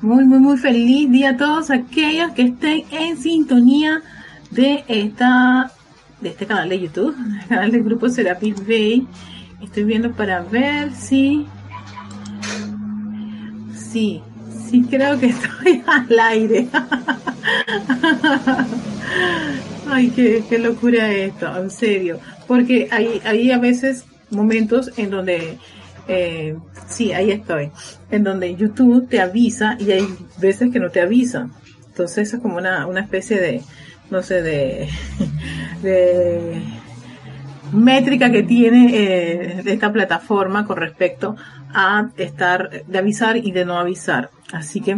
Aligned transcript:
Muy, 0.00 0.24
muy, 0.26 0.38
muy 0.38 0.56
feliz 0.56 1.10
día 1.10 1.30
a 1.30 1.36
todos 1.36 1.70
aquellos 1.70 2.30
que 2.30 2.42
estén 2.42 2.84
en 2.92 3.16
sintonía 3.16 4.00
de 4.52 4.84
esta 4.86 5.72
de 6.20 6.28
este 6.28 6.46
canal 6.46 6.68
de 6.68 6.80
YouTube, 6.80 7.16
el 7.42 7.48
canal 7.48 7.72
del 7.72 7.82
grupo 7.82 8.08
Serapis 8.08 8.64
Bay. 8.64 9.08
Estoy 9.60 9.82
viendo 9.82 10.12
para 10.12 10.42
ver 10.42 10.94
si 10.94 11.46
sí, 13.74 14.22
sí 14.68 14.84
creo 14.88 15.18
que 15.18 15.26
estoy 15.26 15.82
al 15.84 16.20
aire. 16.20 16.68
Ay, 19.90 20.10
qué, 20.14 20.44
qué 20.48 20.58
locura 20.60 21.10
esto, 21.10 21.56
en 21.56 21.70
serio. 21.70 22.20
Porque 22.46 22.88
hay, 22.92 23.20
hay 23.24 23.50
a 23.50 23.58
veces 23.58 24.04
momentos 24.30 24.92
en 24.96 25.10
donde 25.10 25.58
eh, 26.08 26.56
sí, 26.88 27.12
ahí 27.12 27.30
estoy, 27.30 27.70
en 28.10 28.24
donde 28.24 28.56
YouTube 28.56 29.08
te 29.08 29.20
avisa 29.20 29.76
y 29.78 29.92
hay 29.92 30.08
veces 30.38 30.72
que 30.72 30.80
no 30.80 30.90
te 30.90 31.02
avisa. 31.02 31.48
Entonces 31.86 32.32
es 32.32 32.40
como 32.40 32.56
una, 32.56 32.86
una 32.86 33.00
especie 33.00 33.38
de, 33.38 33.62
no 34.10 34.22
sé, 34.22 34.42
de, 34.42 34.88
de 35.82 36.62
métrica 37.72 38.30
que 38.30 38.42
tiene 38.42 38.94
eh, 38.94 39.62
esta 39.66 39.92
plataforma 39.92 40.66
con 40.66 40.78
respecto 40.78 41.36
a 41.74 42.08
estar, 42.16 42.84
de 42.86 42.98
avisar 42.98 43.36
y 43.36 43.52
de 43.52 43.64
no 43.64 43.78
avisar. 43.78 44.30
Así 44.52 44.80
que 44.80 44.96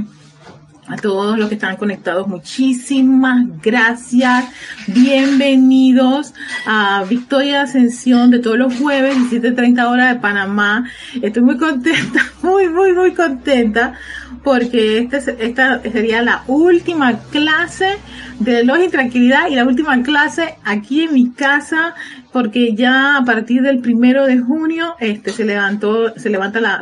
a 0.90 0.96
todos 0.96 1.38
los 1.38 1.48
que 1.48 1.54
están 1.54 1.76
conectados, 1.76 2.26
muchísimas 2.26 3.46
gracias. 3.62 4.46
Bienvenidos 4.88 6.34
a 6.66 7.04
Victoria 7.08 7.62
Ascensión 7.62 8.30
de 8.30 8.40
todos 8.40 8.58
los 8.58 8.76
jueves, 8.76 9.16
17.30 9.16 9.88
horas 9.88 10.14
de 10.14 10.20
Panamá. 10.20 10.90
Estoy 11.22 11.42
muy 11.42 11.58
contenta, 11.58 12.20
muy, 12.42 12.68
muy, 12.68 12.92
muy 12.92 13.14
contenta 13.14 13.94
porque 14.42 14.98
este, 14.98 15.18
esta 15.44 15.80
sería 15.82 16.22
la 16.22 16.42
última 16.46 17.18
clase 17.30 17.98
de 18.38 18.64
Luz 18.64 18.78
y 18.86 18.88
Tranquilidad 18.88 19.48
y 19.48 19.54
la 19.54 19.64
última 19.64 20.02
clase 20.02 20.56
aquí 20.64 21.02
en 21.02 21.14
mi 21.14 21.30
casa 21.30 21.94
porque 22.32 22.74
ya 22.74 23.18
a 23.18 23.24
partir 23.24 23.62
del 23.62 23.80
primero 23.80 24.26
de 24.26 24.38
junio 24.38 24.94
este 24.98 25.32
se 25.32 25.44
levantó 25.44 26.16
se 26.16 26.30
levanta 26.30 26.60
la, 26.60 26.80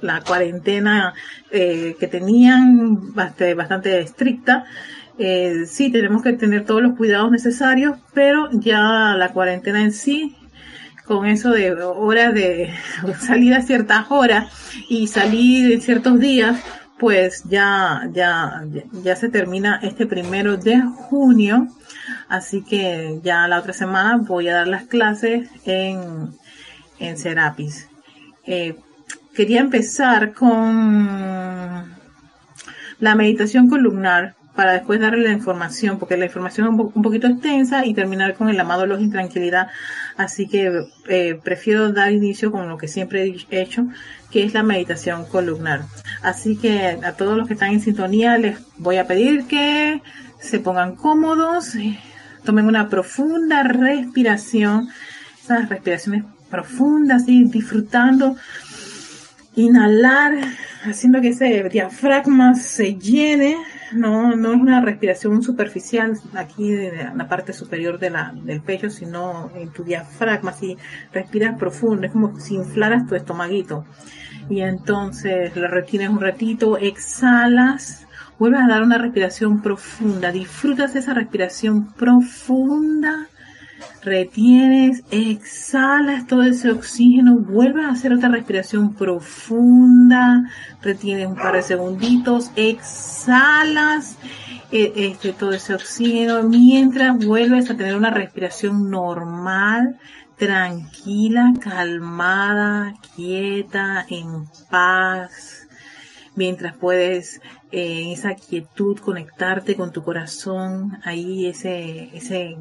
la, 0.00 0.20
cuarentena 0.20 1.14
eh, 1.50 1.96
que 1.98 2.06
tenían 2.06 3.14
bastante, 3.14 4.00
estricta 4.00 4.64
eh, 5.18 5.66
sí 5.66 5.90
tenemos 5.90 6.22
que 6.22 6.32
tener 6.32 6.64
todos 6.64 6.82
los 6.82 6.96
cuidados 6.96 7.30
necesarios 7.30 7.98
pero 8.14 8.48
ya 8.52 9.14
la 9.16 9.32
cuarentena 9.32 9.82
en 9.82 9.92
sí 9.92 10.36
con 11.04 11.26
eso 11.26 11.50
de 11.50 11.72
horas 11.72 12.32
de 12.34 12.72
salir 13.20 13.54
a 13.54 13.62
ciertas 13.62 14.10
horas 14.10 14.52
y 14.88 15.08
salir 15.08 15.72
en 15.72 15.80
ciertos 15.80 16.20
días 16.20 16.60
pues 17.00 17.44
ya, 17.48 18.08
ya, 18.12 18.62
ya 19.02 19.16
se 19.16 19.30
termina 19.30 19.80
este 19.82 20.06
primero 20.06 20.58
de 20.58 20.82
junio. 20.82 21.66
Así 22.28 22.62
que 22.62 23.18
ya 23.24 23.48
la 23.48 23.58
otra 23.58 23.72
semana 23.72 24.18
voy 24.18 24.48
a 24.48 24.54
dar 24.54 24.68
las 24.68 24.84
clases 24.84 25.48
en, 25.64 26.28
en 26.98 27.18
Serapis. 27.18 27.88
Eh, 28.44 28.76
quería 29.34 29.60
empezar 29.60 30.32
con 30.32 31.94
la 32.98 33.14
meditación 33.14 33.68
columnar 33.68 34.34
para 34.54 34.72
después 34.72 35.00
darle 35.00 35.24
la 35.24 35.32
información, 35.32 35.98
porque 35.98 36.16
la 36.16 36.26
información 36.26 36.66
es 36.66 36.94
un, 36.94 37.02
poquito 37.02 37.26
extensa 37.28 37.86
y 37.86 37.94
terminar 37.94 38.34
con 38.34 38.50
el 38.50 38.60
amado 38.60 39.00
y 39.00 39.08
tranquilidad. 39.08 39.68
Así 40.16 40.48
que 40.48 40.82
eh, 41.08 41.40
prefiero 41.42 41.92
dar 41.92 42.12
inicio 42.12 42.52
con 42.52 42.68
lo 42.68 42.76
que 42.76 42.88
siempre 42.88 43.24
he 43.50 43.60
hecho, 43.60 43.86
que 44.30 44.44
es 44.44 44.52
la 44.52 44.62
meditación 44.62 45.24
columnar. 45.24 45.82
Así 46.22 46.56
que 46.56 46.98
a 47.02 47.12
todos 47.12 47.38
los 47.38 47.46
que 47.46 47.54
están 47.54 47.70
en 47.70 47.80
sintonía 47.80 48.36
les 48.36 48.58
voy 48.76 48.98
a 48.98 49.06
pedir 49.06 49.46
que 49.46 50.02
se 50.40 50.58
pongan 50.58 50.94
cómodos, 50.96 51.74
tomen 52.44 52.66
una 52.66 52.88
profunda 52.88 53.62
respiración, 53.62 54.88
esas 55.42 55.68
respiraciones 55.68 56.24
profundas 56.50 57.24
y 57.28 57.44
disfrutando, 57.44 58.36
inhalar, 59.60 60.34
haciendo 60.84 61.20
que 61.20 61.28
ese 61.28 61.68
diafragma 61.68 62.54
se 62.54 62.94
llene, 62.94 63.56
no, 63.92 64.36
no 64.36 64.52
es 64.52 64.60
una 64.60 64.80
respiración 64.80 65.42
superficial 65.42 66.18
aquí 66.34 66.70
de 66.70 67.10
la 67.14 67.28
parte 67.28 67.52
superior 67.52 67.98
del 67.98 68.62
pecho, 68.62 68.90
sino 68.90 69.50
en 69.54 69.70
tu 69.70 69.84
diafragma, 69.84 70.52
si 70.52 70.76
respiras 71.12 71.58
profundo, 71.58 72.06
es 72.06 72.12
como 72.12 72.38
si 72.38 72.54
inflaras 72.54 73.06
tu 73.06 73.14
estomaguito. 73.14 73.84
Y 74.48 74.60
entonces 74.62 75.54
la 75.56 75.68
retienes 75.68 76.10
un 76.10 76.20
ratito, 76.20 76.76
exhalas, 76.76 78.06
vuelves 78.38 78.62
a 78.62 78.68
dar 78.68 78.82
una 78.82 78.98
respiración 78.98 79.62
profunda, 79.62 80.32
disfrutas 80.32 80.96
esa 80.96 81.14
respiración 81.14 81.92
profunda, 81.92 83.28
retienes, 84.02 85.02
exhalas 85.10 86.26
todo 86.26 86.42
ese 86.42 86.70
oxígeno, 86.70 87.36
vuelves 87.36 87.84
a 87.84 87.90
hacer 87.90 88.12
otra 88.12 88.28
respiración 88.28 88.94
profunda, 88.94 90.50
retienes 90.82 91.28
un 91.28 91.36
par 91.36 91.54
de 91.54 91.62
segunditos, 91.62 92.50
exhalas 92.56 94.16
eh, 94.72 94.92
este, 94.96 95.32
todo 95.32 95.52
ese 95.52 95.74
oxígeno 95.74 96.44
mientras 96.44 97.24
vuelves 97.24 97.70
a 97.70 97.76
tener 97.76 97.96
una 97.96 98.10
respiración 98.10 98.90
normal 98.90 99.98
tranquila, 100.36 101.52
calmada, 101.60 102.94
quieta, 103.14 104.06
en 104.08 104.46
paz, 104.70 105.68
mientras 106.34 106.74
puedes 106.76 107.42
eh, 107.72 108.02
en 108.02 108.08
esa 108.12 108.34
quietud 108.34 108.98
conectarte 108.98 109.76
con 109.76 109.92
tu 109.92 110.02
corazón, 110.02 110.98
ahí 111.04 111.46
ese, 111.46 112.08
ese, 112.16 112.56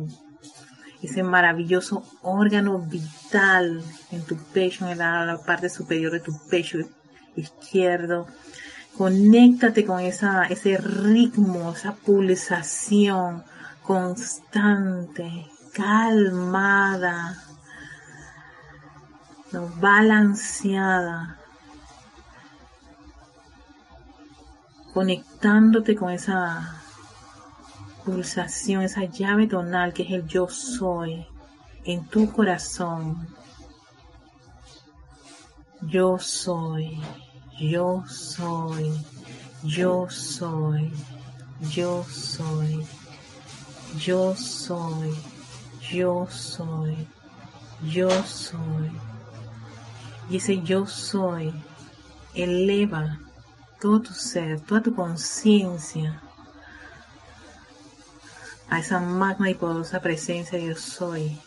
ese 1.01 1.23
maravilloso 1.23 2.03
órgano 2.21 2.79
vital 2.79 3.81
en 4.11 4.23
tu 4.25 4.35
pecho, 4.37 4.87
en 4.87 4.97
la, 4.97 5.39
parte 5.45 5.69
superior 5.69 6.11
de 6.11 6.19
tu 6.19 6.37
pecho 6.49 6.79
izquierdo. 7.35 8.27
Conéctate 8.97 9.85
con 9.85 10.01
esa, 10.01 10.43
ese 10.45 10.77
ritmo, 10.77 11.71
esa 11.71 11.93
pulsación 11.93 13.43
constante, 13.83 15.47
calmada, 15.73 17.41
balanceada, 19.79 21.37
conectándote 24.93 25.95
con 25.95 26.09
esa 26.11 26.81
pulsación, 28.03 28.83
esa 28.83 29.05
llave 29.05 29.47
tonal 29.47 29.93
que 29.93 30.03
es 30.03 30.11
el 30.11 30.27
yo 30.27 30.47
soy 30.47 31.25
en 31.85 32.05
tu 32.07 32.31
corazón. 32.31 33.27
Yo 35.81 36.19
soy, 36.19 36.99
yo 37.59 38.03
soy, 38.07 38.91
yo 39.63 40.07
soy, 40.09 40.91
yo 41.61 42.03
soy, 42.03 42.85
yo 43.97 44.35
soy, 44.35 45.15
yo 45.91 46.27
soy, 46.29 47.07
yo 47.83 48.09
soy. 48.23 48.91
Y 50.29 50.37
ese 50.37 50.61
yo 50.61 50.85
soy 50.85 51.53
eleva 52.33 53.19
todo 53.79 54.01
tu 54.01 54.13
ser, 54.13 54.59
toda 54.59 54.81
tu 54.81 54.93
conciencia 54.93 56.21
a 58.69 58.79
esa 58.79 58.99
magna 58.99 59.49
y 59.49 59.55
poderosa 59.55 59.99
presencia 59.99 60.57
de 60.57 60.67
yo 60.67 60.75
soy, 60.75 61.39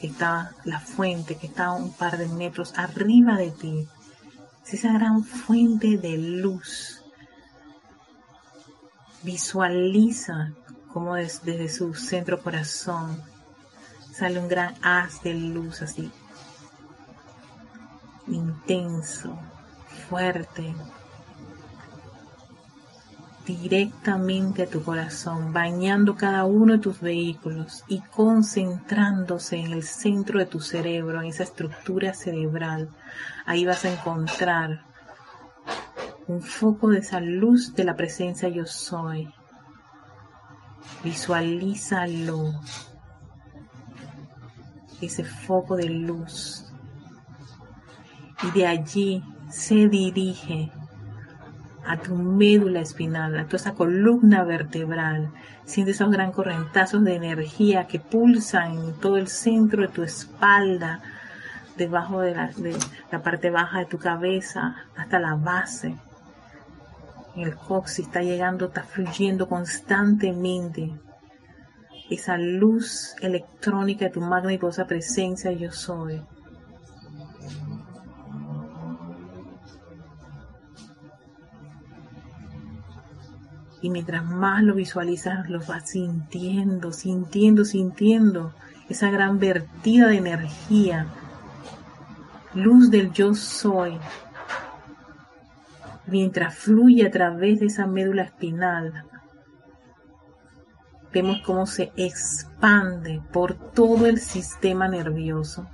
que 0.00 0.08
está 0.08 0.52
la 0.64 0.80
fuente, 0.80 1.36
que 1.36 1.46
está 1.46 1.72
un 1.72 1.92
par 1.92 2.18
de 2.18 2.28
metros 2.28 2.72
arriba 2.76 3.36
de 3.36 3.50
ti. 3.50 3.88
Es 4.66 4.74
esa 4.74 4.92
gran 4.92 5.24
fuente 5.24 5.98
de 5.98 6.16
luz. 6.16 7.02
Visualiza 9.22 10.52
cómo 10.92 11.14
desde 11.14 11.68
su 11.68 11.94
centro 11.94 12.42
corazón 12.42 13.22
sale 14.12 14.38
un 14.38 14.48
gran 14.48 14.74
haz 14.82 15.22
de 15.22 15.34
luz 15.34 15.82
así 15.82 16.10
intenso, 18.32 19.38
fuerte, 20.08 20.74
directamente 23.46 24.62
a 24.62 24.66
tu 24.66 24.82
corazón, 24.82 25.52
bañando 25.52 26.14
cada 26.14 26.44
uno 26.44 26.74
de 26.74 26.78
tus 26.78 27.00
vehículos 27.00 27.84
y 27.88 28.00
concentrándose 28.00 29.56
en 29.56 29.72
el 29.72 29.82
centro 29.82 30.38
de 30.38 30.46
tu 30.46 30.60
cerebro, 30.60 31.20
en 31.20 31.28
esa 31.28 31.42
estructura 31.42 32.14
cerebral. 32.14 32.90
Ahí 33.46 33.64
vas 33.64 33.84
a 33.84 33.92
encontrar 33.92 34.84
un 36.26 36.42
foco 36.42 36.88
de 36.88 36.98
esa 36.98 37.20
luz 37.20 37.74
de 37.74 37.84
la 37.84 37.96
presencia 37.96 38.48
yo 38.48 38.66
soy. 38.66 39.32
Visualízalo. 41.02 42.52
Ese 45.00 45.24
foco 45.24 45.76
de 45.76 45.88
luz 45.88 46.70
y 48.42 48.50
de 48.50 48.66
allí 48.66 49.22
se 49.48 49.88
dirige 49.88 50.70
a 51.90 51.96
tu 51.96 52.14
médula 52.14 52.80
espinal, 52.80 53.36
a 53.36 53.46
toda 53.46 53.56
esa 53.56 53.74
columna 53.74 54.44
vertebral. 54.44 55.32
Siente 55.64 55.90
esos 55.90 56.08
gran 56.12 56.30
correntazos 56.30 57.02
de 57.02 57.16
energía 57.16 57.88
que 57.88 57.98
pulsan 57.98 58.78
en 58.78 58.92
todo 59.00 59.16
el 59.16 59.26
centro 59.26 59.82
de 59.82 59.88
tu 59.88 60.04
espalda, 60.04 61.02
debajo 61.76 62.20
de 62.20 62.36
la, 62.36 63.22
parte 63.22 63.50
baja 63.50 63.80
de 63.80 63.86
tu 63.86 63.98
cabeza, 63.98 64.76
hasta 64.96 65.18
la 65.18 65.34
base. 65.34 65.96
El 67.34 67.56
coxis 67.56 68.06
está 68.06 68.22
llegando, 68.22 68.66
está 68.66 68.84
fluyendo 68.84 69.48
constantemente. 69.48 70.92
Esa 72.08 72.38
luz 72.38 73.16
electrónica 73.20 74.04
de 74.04 74.12
tu 74.12 74.20
magna 74.20 74.52
y 74.52 74.58
presencia 74.58 75.50
yo 75.50 75.72
soy. 75.72 76.22
Y 83.82 83.90
mientras 83.90 84.24
más 84.24 84.62
lo 84.62 84.74
visualizas, 84.74 85.48
lo 85.48 85.60
vas 85.60 85.90
sintiendo, 85.90 86.92
sintiendo, 86.92 87.64
sintiendo 87.64 88.52
esa 88.88 89.10
gran 89.10 89.38
vertida 89.38 90.08
de 90.08 90.18
energía. 90.18 91.06
Luz 92.54 92.90
del 92.90 93.12
yo 93.12 93.34
soy. 93.34 93.98
Mientras 96.06 96.56
fluye 96.56 97.06
a 97.06 97.10
través 97.10 97.60
de 97.60 97.66
esa 97.66 97.86
médula 97.86 98.22
espinal, 98.22 99.04
vemos 101.12 101.40
cómo 101.44 101.66
se 101.66 101.92
expande 101.96 103.22
por 103.32 103.54
todo 103.54 104.06
el 104.06 104.18
sistema 104.18 104.88
nervioso. 104.88 105.68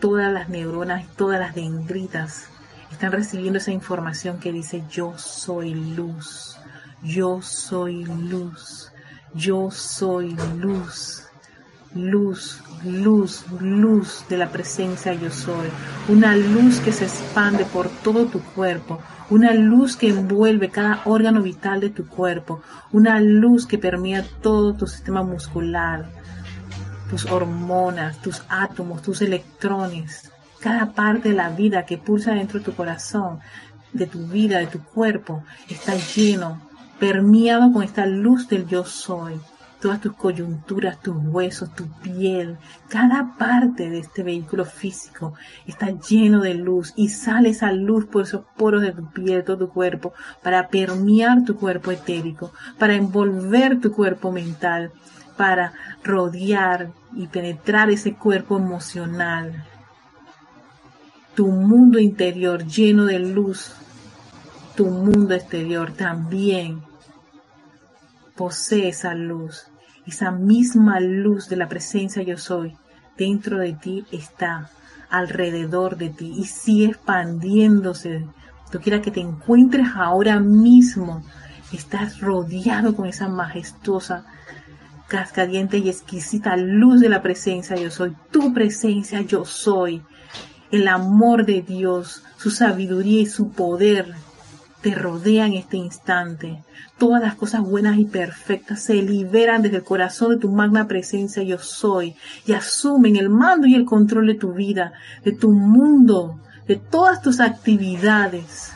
Todas 0.00 0.30
las 0.32 0.48
neuronas, 0.48 1.06
todas 1.16 1.40
las 1.40 1.54
dendritas 1.54 2.50
están 2.90 3.12
recibiendo 3.12 3.58
esa 3.58 3.72
información 3.72 4.38
que 4.38 4.52
dice 4.52 4.84
yo 4.90 5.16
soy 5.16 5.74
luz, 5.74 6.56
yo 7.02 7.42
soy 7.42 8.04
luz, 8.04 8.92
yo 9.34 9.70
soy 9.70 10.36
luz, 10.58 11.24
luz, 11.94 12.62
luz, 12.84 13.44
luz 13.60 14.24
de 14.28 14.36
la 14.38 14.48
presencia 14.50 15.14
yo 15.14 15.30
soy, 15.30 15.68
una 16.08 16.36
luz 16.36 16.80
que 16.80 16.92
se 16.92 17.04
expande 17.04 17.64
por 17.64 17.88
todo 17.88 18.26
tu 18.26 18.40
cuerpo, 18.40 19.00
una 19.30 19.52
luz 19.52 19.96
que 19.96 20.08
envuelve 20.08 20.70
cada 20.70 21.02
órgano 21.04 21.42
vital 21.42 21.80
de 21.80 21.90
tu 21.90 22.06
cuerpo, 22.06 22.62
una 22.92 23.20
luz 23.20 23.66
que 23.66 23.78
permea 23.78 24.24
todo 24.42 24.74
tu 24.74 24.86
sistema 24.86 25.22
muscular, 25.22 26.08
tus 27.10 27.24
hormonas, 27.26 28.20
tus 28.22 28.42
átomos, 28.48 29.02
tus 29.02 29.22
electrones, 29.22 30.30
cada 30.66 30.90
parte 30.94 31.28
de 31.28 31.36
la 31.36 31.50
vida 31.50 31.86
que 31.86 31.96
pulsa 31.96 32.34
dentro 32.34 32.58
de 32.58 32.64
tu 32.64 32.74
corazón, 32.74 33.38
de 33.92 34.08
tu 34.08 34.26
vida, 34.26 34.58
de 34.58 34.66
tu 34.66 34.82
cuerpo, 34.82 35.44
está 35.68 35.94
lleno, 35.94 36.60
permeado 36.98 37.72
con 37.72 37.84
esta 37.84 38.04
luz 38.04 38.48
del 38.48 38.66
yo 38.66 38.84
soy. 38.84 39.34
Todas 39.80 40.00
tus 40.00 40.14
coyunturas, 40.14 41.00
tus 41.00 41.14
huesos, 41.18 41.72
tu 41.76 41.86
piel, 42.00 42.56
cada 42.88 43.36
parte 43.38 43.88
de 43.88 44.00
este 44.00 44.24
vehículo 44.24 44.64
físico 44.64 45.34
está 45.68 45.90
lleno 46.00 46.40
de 46.40 46.54
luz 46.54 46.92
y 46.96 47.10
sale 47.10 47.50
esa 47.50 47.70
luz 47.70 48.06
por 48.06 48.22
esos 48.22 48.44
poros 48.56 48.82
de 48.82 48.90
tu 48.90 49.08
piel, 49.12 49.44
todo 49.44 49.58
tu 49.58 49.68
cuerpo, 49.68 50.14
para 50.42 50.66
permear 50.66 51.44
tu 51.44 51.54
cuerpo 51.54 51.92
etérico, 51.92 52.50
para 52.76 52.96
envolver 52.96 53.80
tu 53.80 53.92
cuerpo 53.92 54.32
mental, 54.32 54.90
para 55.36 55.74
rodear 56.02 56.90
y 57.14 57.28
penetrar 57.28 57.88
ese 57.88 58.14
cuerpo 58.14 58.56
emocional, 58.56 59.64
tu 61.36 61.48
mundo 61.48 61.98
interior 61.98 62.66
lleno 62.66 63.04
de 63.04 63.18
luz, 63.18 63.74
tu 64.74 64.86
mundo 64.86 65.34
exterior 65.34 65.92
también 65.92 66.80
posee 68.34 68.88
esa 68.88 69.14
luz. 69.14 69.66
Esa 70.06 70.30
misma 70.30 70.98
luz 70.98 71.50
de 71.50 71.56
la 71.56 71.68
presencia 71.68 72.22
yo 72.22 72.38
soy 72.38 72.74
dentro 73.18 73.58
de 73.58 73.74
ti 73.74 74.06
está 74.10 74.70
alrededor 75.10 75.98
de 75.98 76.08
ti 76.08 76.32
y 76.38 76.44
sigue 76.44 76.86
expandiéndose. 76.86 78.24
Tú 78.72 78.80
quieras 78.80 79.02
que 79.02 79.10
te 79.10 79.20
encuentres 79.20 79.88
ahora 79.94 80.40
mismo, 80.40 81.22
estás 81.70 82.20
rodeado 82.20 82.96
con 82.96 83.06
esa 83.06 83.28
majestuosa, 83.28 84.24
cascadiente 85.06 85.78
y 85.78 85.90
exquisita 85.90 86.56
luz 86.56 87.00
de 87.00 87.10
la 87.10 87.20
presencia 87.20 87.76
yo 87.76 87.90
soy. 87.90 88.16
Tu 88.30 88.54
presencia 88.54 89.20
yo 89.20 89.44
soy 89.44 90.02
el 90.70 90.88
amor 90.88 91.46
de 91.46 91.62
Dios, 91.62 92.22
su 92.36 92.50
sabiduría 92.50 93.22
y 93.22 93.26
su 93.26 93.50
poder 93.50 94.14
te 94.82 94.94
rodean 94.94 95.52
en 95.52 95.58
este 95.58 95.76
instante. 95.76 96.62
Todas 96.98 97.20
las 97.20 97.34
cosas 97.34 97.62
buenas 97.62 97.98
y 97.98 98.04
perfectas 98.04 98.82
se 98.82 98.94
liberan 98.94 99.62
desde 99.62 99.78
el 99.78 99.84
corazón 99.84 100.30
de 100.30 100.38
tu 100.38 100.50
magna 100.50 100.86
presencia 100.86 101.42
yo 101.42 101.58
soy 101.58 102.14
y 102.46 102.52
asumen 102.52 103.16
el 103.16 103.28
mando 103.28 103.66
y 103.66 103.74
el 103.74 103.84
control 103.84 104.28
de 104.28 104.34
tu 104.34 104.52
vida, 104.52 104.92
de 105.24 105.32
tu 105.32 105.50
mundo, 105.50 106.40
de 106.68 106.76
todas 106.76 107.20
tus 107.22 107.40
actividades. 107.40 108.72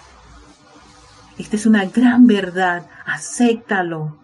Esta 1.39 1.57
es 1.57 1.65
una 1.65 1.85
gran 1.87 2.27
verdad, 2.27 2.87
acéptalo. 3.07 4.19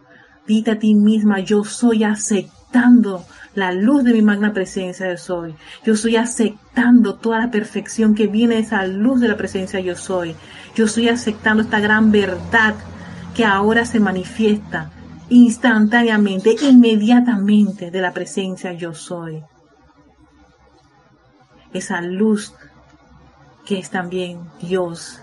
Dite 0.46 0.72
a 0.72 0.78
ti 0.78 0.94
misma, 0.94 1.40
yo 1.40 1.64
soy 1.64 2.04
aceptando 2.04 3.24
la 3.56 3.72
luz 3.72 4.04
de 4.04 4.12
mi 4.12 4.22
magna 4.22 4.52
presencia 4.52 5.10
yo 5.10 5.16
soy. 5.16 5.54
Yo 5.84 5.94
estoy 5.94 6.16
aceptando 6.16 7.16
toda 7.16 7.40
la 7.40 7.50
perfección 7.50 8.14
que 8.14 8.26
viene 8.26 8.56
de 8.56 8.60
esa 8.60 8.86
luz 8.86 9.20
de 9.20 9.28
la 9.28 9.36
presencia 9.36 9.80
yo 9.80 9.96
soy. 9.96 10.36
Yo 10.74 10.84
estoy 10.84 11.08
aceptando 11.08 11.62
esta 11.62 11.80
gran 11.80 12.12
verdad 12.12 12.74
que 13.34 13.44
ahora 13.46 13.86
se 13.86 13.98
manifiesta 13.98 14.90
instantáneamente, 15.30 16.54
inmediatamente 16.60 17.90
de 17.90 18.00
la 18.00 18.12
presencia 18.12 18.72
yo 18.74 18.92
soy. 18.92 19.42
Esa 21.72 22.02
luz 22.02 22.54
que 23.64 23.78
es 23.78 23.88
también 23.88 24.40
Dios. 24.60 25.20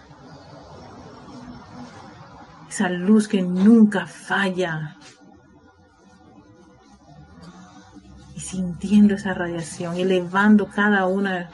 Esa 2.68 2.89
luz 2.89 3.27
que 3.27 3.44
nunca 3.44 4.07
falla, 4.07 4.97
sintiendo 8.53 9.15
esa 9.15 9.33
radiación, 9.33 9.97
elevando 9.97 10.67
cada 10.67 11.07
una 11.07 11.50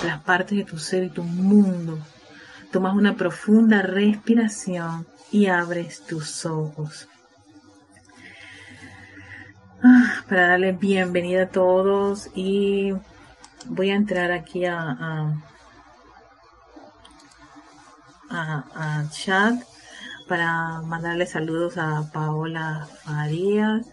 de 0.00 0.06
las 0.06 0.22
partes 0.22 0.56
de 0.56 0.64
tu 0.64 0.78
ser 0.78 1.04
y 1.04 1.10
tu 1.10 1.22
mundo. 1.22 1.98
Tomas 2.72 2.94
una 2.94 3.16
profunda 3.16 3.82
respiración 3.82 5.06
y 5.30 5.46
abres 5.46 6.06
tus 6.06 6.46
ojos. 6.46 7.06
Ah, 9.84 10.24
para 10.26 10.48
darle 10.48 10.72
bienvenida 10.72 11.42
a 11.42 11.48
todos 11.48 12.30
y 12.34 12.94
voy 13.66 13.90
a 13.90 13.94
entrar 13.94 14.32
aquí 14.32 14.64
a, 14.64 14.96
a, 18.30 18.64
a, 18.74 19.04
chat 19.10 19.54
para 20.26 20.80
mandarle 20.80 21.26
saludos 21.26 21.76
a 21.76 22.10
Paola 22.10 22.88
Farías, 23.04 23.86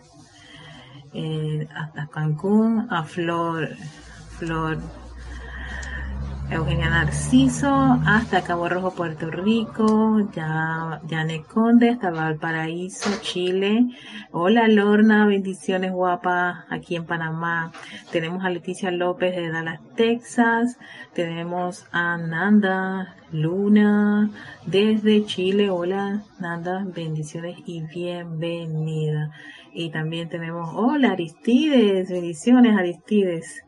eh, 1.13 1.67
hasta 1.75 2.07
Cancún, 2.07 2.87
a 2.89 3.03
Flor, 3.03 3.69
Flor 4.37 4.77
Eugenia 6.49 6.89
Narciso, 6.89 7.99
hasta 8.05 8.43
Cabo 8.43 8.69
Rojo, 8.69 8.91
Puerto 8.91 9.31
Rico, 9.31 10.29
ya, 10.35 11.01
Yane 11.07 11.43
Conde, 11.43 11.89
hasta 11.89 12.11
Valparaíso, 12.11 13.09
Chile. 13.21 13.87
Hola 14.31 14.67
Lorna, 14.67 15.25
bendiciones 15.25 15.91
guapa, 15.91 16.65
aquí 16.69 16.95
en 16.95 17.05
Panamá. 17.05 17.71
Tenemos 18.11 18.45
a 18.45 18.49
Leticia 18.49 18.91
López 18.91 19.35
de 19.35 19.49
Dallas, 19.49 19.79
Texas. 19.95 20.77
Tenemos 21.13 21.85
a 21.91 22.17
Nanda 22.17 23.15
Luna 23.31 24.29
desde 24.65 25.25
Chile. 25.25 25.71
Hola 25.71 26.23
Nanda, 26.39 26.85
bendiciones 26.85 27.57
y 27.65 27.81
bienvenida. 27.83 29.31
Y 29.75 29.89
también 29.89 30.29
tenemos, 30.29 30.69
hola 30.75 31.11
Aristides, 31.11 32.09
bendiciones 32.09 32.77
Aristides. 32.77 33.63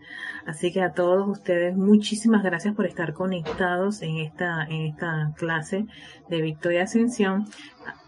Así 0.45 0.71
que 0.71 0.81
a 0.81 0.93
todos 0.93 1.27
ustedes, 1.27 1.75
muchísimas 1.75 2.43
gracias 2.43 2.75
por 2.75 2.85
estar 2.85 3.13
conectados 3.13 4.01
en 4.03 4.17
esta, 4.17 4.63
en 4.65 4.85
esta 4.85 5.33
clase 5.35 5.85
de 6.29 6.41
Victoria 6.41 6.83
Ascensión, 6.83 7.47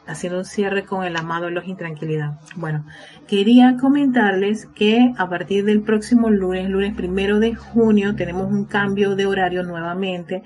haciendo 0.05 0.39
un 0.39 0.45
cierre 0.45 0.85
con 0.85 1.03
el 1.03 1.15
amado 1.15 1.49
Los 1.49 1.67
Intranquilidad. 1.67 2.39
Bueno, 2.55 2.85
quería 3.27 3.75
comentarles 3.77 4.67
que 4.67 5.13
a 5.17 5.29
partir 5.29 5.65
del 5.65 5.81
próximo 5.81 6.29
lunes, 6.29 6.69
lunes 6.69 6.95
primero 6.95 7.39
de 7.39 7.55
junio, 7.55 8.15
tenemos 8.15 8.51
un 8.51 8.65
cambio 8.65 9.15
de 9.15 9.25
horario 9.25 9.63
nuevamente. 9.63 10.43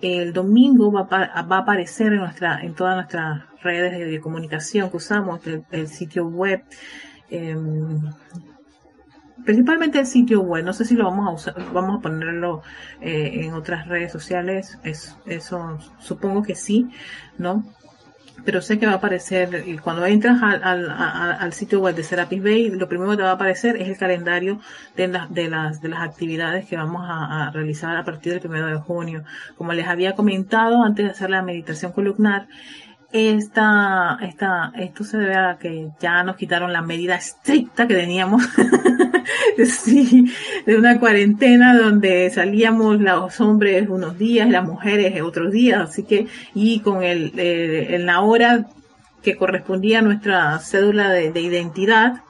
El 0.00 0.32
domingo 0.32 0.90
va 0.90 1.02
a, 1.02 1.42
va 1.42 1.56
a 1.56 1.60
aparecer 1.60 2.12
en 2.12 2.24
en 2.62 2.74
todas 2.74 2.96
nuestras 2.96 3.42
redes 3.62 3.98
de, 3.98 4.20
comunicación 4.20 4.90
que 4.90 4.96
usamos, 4.96 5.40
el, 5.70 5.88
sitio 5.88 6.26
web, 6.26 6.62
em, 7.30 8.00
principalmente 9.44 9.98
el 9.98 10.06
sitio 10.06 10.40
web. 10.40 10.64
No 10.64 10.72
sé 10.72 10.84
si 10.84 10.94
lo 10.94 11.04
vamos 11.04 11.28
a 11.28 11.32
usar, 11.32 11.72
vamos 11.72 11.98
a 11.98 12.02
ponerlo 12.02 12.62
eh, 13.00 13.42
en 13.44 13.54
otras 13.54 13.86
redes 13.88 14.12
sociales. 14.12 14.78
Es, 14.84 15.16
eso 15.26 15.78
supongo 15.98 16.42
que 16.42 16.54
sí, 16.54 16.90
¿no? 17.38 17.64
Pero 18.44 18.60
sé 18.60 18.78
que 18.78 18.86
va 18.86 18.92
a 18.92 18.96
aparecer, 18.96 19.64
y 19.66 19.78
cuando 19.78 20.04
entras 20.04 20.42
al, 20.42 20.90
al, 20.90 21.52
sitio 21.54 21.80
web 21.80 21.94
de 21.94 22.02
Serapis 22.02 22.42
Bay, 22.42 22.68
lo 22.68 22.88
primero 22.88 23.12
que 23.12 23.18
te 23.18 23.22
va 23.22 23.30
a 23.30 23.34
aparecer 23.34 23.80
es 23.80 23.88
el 23.88 23.96
calendario 23.96 24.60
de, 24.96 25.08
las 25.08 25.32
de, 25.32 25.48
las, 25.48 25.80
de 25.80 25.88
las 25.88 26.02
actividades 26.02 26.66
que 26.66 26.76
vamos 26.76 27.06
a, 27.08 27.46
a 27.46 27.50
realizar 27.52 27.96
a 27.96 28.04
partir 28.04 28.32
del 28.32 28.42
primero 28.42 28.66
de 28.66 28.76
junio. 28.76 29.24
Como 29.56 29.72
les 29.72 29.86
había 29.86 30.14
comentado 30.14 30.82
antes 30.82 31.06
de 31.06 31.12
hacer 31.12 31.30
la 31.30 31.42
meditación 31.42 31.92
columnar, 31.92 32.48
esta, 33.14 34.18
esta, 34.22 34.72
esto 34.74 35.04
se 35.04 35.18
debe 35.18 35.36
a 35.36 35.56
que 35.56 35.90
ya 36.00 36.24
nos 36.24 36.34
quitaron 36.34 36.72
la 36.72 36.82
medida 36.82 37.14
estricta 37.14 37.86
que 37.86 37.94
teníamos 37.94 38.42
sí, 39.66 40.32
de 40.66 40.76
una 40.76 40.98
cuarentena 40.98 41.76
donde 41.76 42.30
salíamos 42.30 43.00
los 43.00 43.40
hombres 43.40 43.88
unos 43.88 44.18
días, 44.18 44.48
las 44.48 44.64
mujeres 44.64 45.20
otros 45.22 45.52
días, 45.52 45.90
así 45.90 46.04
que, 46.04 46.26
y 46.54 46.80
con 46.80 47.02
el, 47.02 47.32
eh, 47.38 47.94
en 47.94 48.06
la 48.06 48.20
hora 48.20 48.66
que 49.22 49.36
correspondía 49.36 50.00
a 50.00 50.02
nuestra 50.02 50.58
cédula 50.58 51.10
de, 51.10 51.32
de 51.32 51.40
identidad, 51.40 52.22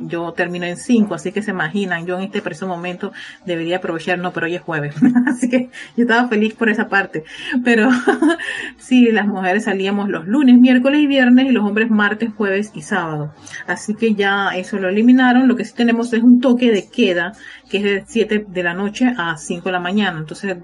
yo 0.00 0.32
termino 0.32 0.66
en 0.66 0.76
5, 0.76 1.14
así 1.14 1.32
que 1.32 1.42
se 1.42 1.50
imaginan, 1.50 2.06
yo 2.06 2.16
en 2.16 2.24
este 2.24 2.42
preciso 2.42 2.66
momento 2.66 3.12
debería 3.46 3.78
aprovechar, 3.78 4.18
no, 4.18 4.32
pero 4.32 4.46
hoy 4.46 4.54
es 4.54 4.62
jueves, 4.62 4.94
así 5.26 5.48
que 5.48 5.70
yo 5.96 6.02
estaba 6.02 6.28
feliz 6.28 6.54
por 6.54 6.68
esa 6.68 6.88
parte, 6.88 7.24
pero 7.64 7.88
sí, 8.78 9.10
las 9.10 9.26
mujeres 9.26 9.64
salíamos 9.64 10.08
los 10.08 10.26
lunes, 10.26 10.58
miércoles 10.58 11.00
y 11.00 11.06
viernes 11.06 11.46
y 11.46 11.52
los 11.52 11.64
hombres 11.64 11.90
martes, 11.90 12.30
jueves 12.36 12.70
y 12.74 12.82
sábado, 12.82 13.32
así 13.66 13.94
que 13.94 14.14
ya 14.14 14.50
eso 14.56 14.78
lo 14.78 14.88
eliminaron, 14.88 15.48
lo 15.48 15.56
que 15.56 15.64
sí 15.64 15.74
tenemos 15.74 16.12
es 16.12 16.22
un 16.22 16.40
toque 16.40 16.70
de 16.70 16.88
queda, 16.88 17.32
que 17.70 17.78
es 17.78 17.84
de 17.84 18.04
7 18.06 18.46
de 18.48 18.62
la 18.62 18.74
noche 18.74 19.12
a 19.16 19.36
5 19.36 19.64
de 19.64 19.72
la 19.72 19.80
mañana, 19.80 20.18
entonces 20.18 20.56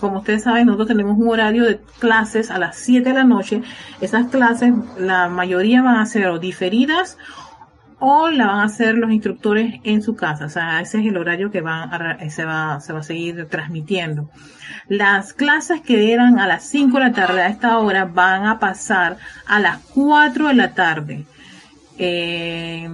como 0.00 0.18
ustedes 0.18 0.44
saben, 0.44 0.66
nosotros 0.66 0.88
tenemos 0.88 1.18
un 1.18 1.28
horario 1.28 1.64
de 1.64 1.80
clases 1.98 2.50
a 2.50 2.58
las 2.58 2.76
7 2.76 3.08
de 3.08 3.14
la 3.14 3.24
noche. 3.24 3.62
Esas 4.00 4.28
clases, 4.28 4.72
la 4.96 5.28
mayoría 5.28 5.82
van 5.82 5.96
a 5.96 6.06
ser 6.06 6.28
o 6.28 6.38
diferidas 6.38 7.18
o 8.00 8.30
la 8.30 8.46
van 8.46 8.60
a 8.60 8.64
hacer 8.64 8.96
los 8.96 9.10
instructores 9.10 9.80
en 9.84 10.02
su 10.02 10.14
casa. 10.14 10.46
O 10.46 10.48
sea, 10.48 10.80
ese 10.80 11.00
es 11.00 11.06
el 11.06 11.16
horario 11.16 11.50
que 11.50 11.60
van 11.60 11.92
a, 11.92 12.30
se, 12.30 12.44
va, 12.44 12.80
se 12.80 12.92
va 12.92 13.00
a 13.00 13.02
seguir 13.02 13.46
transmitiendo. 13.46 14.30
Las 14.88 15.32
clases 15.32 15.80
que 15.80 16.12
eran 16.12 16.38
a 16.38 16.46
las 16.46 16.64
5 16.64 16.98
de 16.98 17.04
la 17.04 17.12
tarde 17.12 17.42
a 17.42 17.48
esta 17.48 17.78
hora 17.78 18.04
van 18.04 18.46
a 18.46 18.58
pasar 18.58 19.18
a 19.46 19.60
las 19.60 19.78
4 19.94 20.48
de 20.48 20.54
la 20.54 20.74
tarde. 20.74 21.24
Eh, 21.98 22.88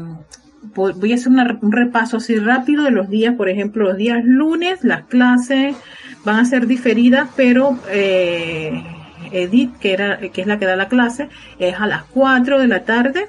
voy 0.75 1.12
a 1.12 1.14
hacer 1.14 1.30
un 1.61 1.73
repaso 1.73 2.16
así 2.16 2.37
rápido 2.37 2.84
de 2.84 2.90
los 2.90 3.11
días, 3.11 3.34
por 3.34 3.49
ejemplo, 3.49 3.84
los 3.84 3.96
días 3.96 4.25
lunes, 4.25 4.82
las 4.82 5.04
clases 5.04 5.76
van 6.25 6.37
a 6.37 6.44
ser 6.46 6.66
diferidas, 6.66 7.28
pero 7.37 7.78
eh, 7.90 8.82
Edith, 9.30 9.76
que, 9.78 9.92
era, 9.92 10.18
que 10.18 10.40
es 10.40 10.46
la 10.46 10.58
que 10.58 10.64
da 10.64 10.76
la 10.76 10.88
clase, 10.88 11.28
es 11.58 11.78
a 11.78 11.87
las 11.87 12.04
4 12.04 12.58
de 12.58 12.68
la 12.68 12.84
tarde 12.84 13.26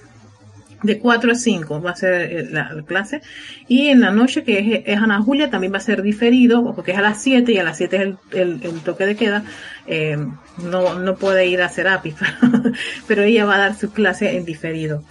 de 0.86 1.00
4 1.00 1.32
a 1.32 1.36
5 1.36 1.82
va 1.82 1.92
a 1.92 1.96
ser 1.96 2.14
eh, 2.14 2.48
la, 2.52 2.72
clase. 2.86 3.22
Y 3.68 3.88
en 3.88 4.02
la 4.02 4.12
noche 4.12 4.44
que 4.44 4.84
es, 4.86 4.98
Ana 4.98 5.22
Julia 5.22 5.50
también 5.50 5.74
va 5.74 5.78
a 5.78 5.82
ser 5.82 6.02
diferido 6.02 6.74
porque 6.76 6.92
es 6.92 6.98
a 6.98 7.02
las 7.02 7.22
7 7.22 7.52
y 7.52 7.58
a 7.58 7.64
las 7.64 7.78
7 7.78 7.96
es 7.96 8.02
el, 8.02 8.18
el, 8.64 8.80
toque 8.82 9.06
de 9.06 9.16
queda. 9.16 9.44
Eh, 9.88 10.18
no, 10.64 11.00
no 11.00 11.16
puede 11.16 11.48
ir 11.48 11.62
a 11.62 11.70
Serapis 11.70 12.16
pero 13.08 13.24
ella 13.24 13.46
va 13.46 13.56
a 13.56 13.60
dar 13.60 13.76
su 13.76 13.92
clase 13.92 14.36
en 14.38 14.46
diferido. 14.46 15.04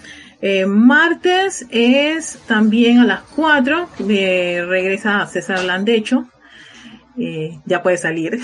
Eh, 0.47 0.67
martes 0.67 1.65
es 1.71 2.39
también 2.47 2.99
a 2.99 3.07
las 3.07 3.23
4 3.35 3.89
eh, 4.11 4.63
regresa 4.69 5.27
César 5.27 5.65
Landecho 5.65 6.27
eh, 7.17 7.61
ya 7.65 7.83
puede 7.83 7.97
salir 7.97 8.39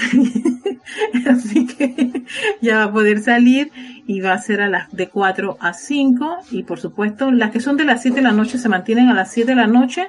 así 1.28 1.66
que 1.66 2.24
ya 2.60 2.78
va 2.78 2.84
a 2.84 2.92
poder 2.92 3.20
salir 3.20 3.70
y 4.06 4.20
va 4.20 4.32
a 4.32 4.38
ser 4.38 4.60
a 4.60 4.68
las 4.68 4.90
de 4.92 5.08
4 5.08 5.56
a 5.60 5.72
5 5.72 6.38
y 6.52 6.62
por 6.62 6.78
supuesto 6.78 7.30
las 7.30 7.50
que 7.50 7.60
son 7.60 7.76
de 7.76 7.84
las 7.84 8.02
7 8.02 8.16
de 8.16 8.22
la 8.22 8.32
noche 8.32 8.58
se 8.58 8.68
mantienen 8.68 9.08
a 9.08 9.14
las 9.14 9.32
7 9.32 9.50
de 9.50 9.56
la 9.56 9.66
noche 9.66 10.08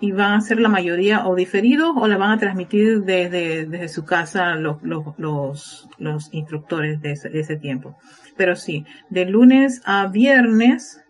y 0.00 0.12
van 0.12 0.32
a 0.32 0.40
ser 0.40 0.60
la 0.60 0.68
mayoría 0.68 1.26
o 1.26 1.34
diferidos 1.34 1.92
o 1.94 2.08
la 2.08 2.16
van 2.16 2.32
a 2.32 2.38
transmitir 2.38 3.02
desde, 3.02 3.66
desde 3.66 3.88
su 3.88 4.04
casa 4.04 4.54
los, 4.56 4.82
los, 4.82 5.04
los, 5.18 5.88
los 5.98 6.32
instructores 6.32 7.02
de 7.02 7.12
ese, 7.12 7.28
de 7.28 7.40
ese 7.40 7.56
tiempo. 7.56 7.98
Pero 8.36 8.56
sí, 8.56 8.86
de 9.10 9.26
lunes 9.26 9.82
a 9.84 10.06
viernes, 10.06 11.02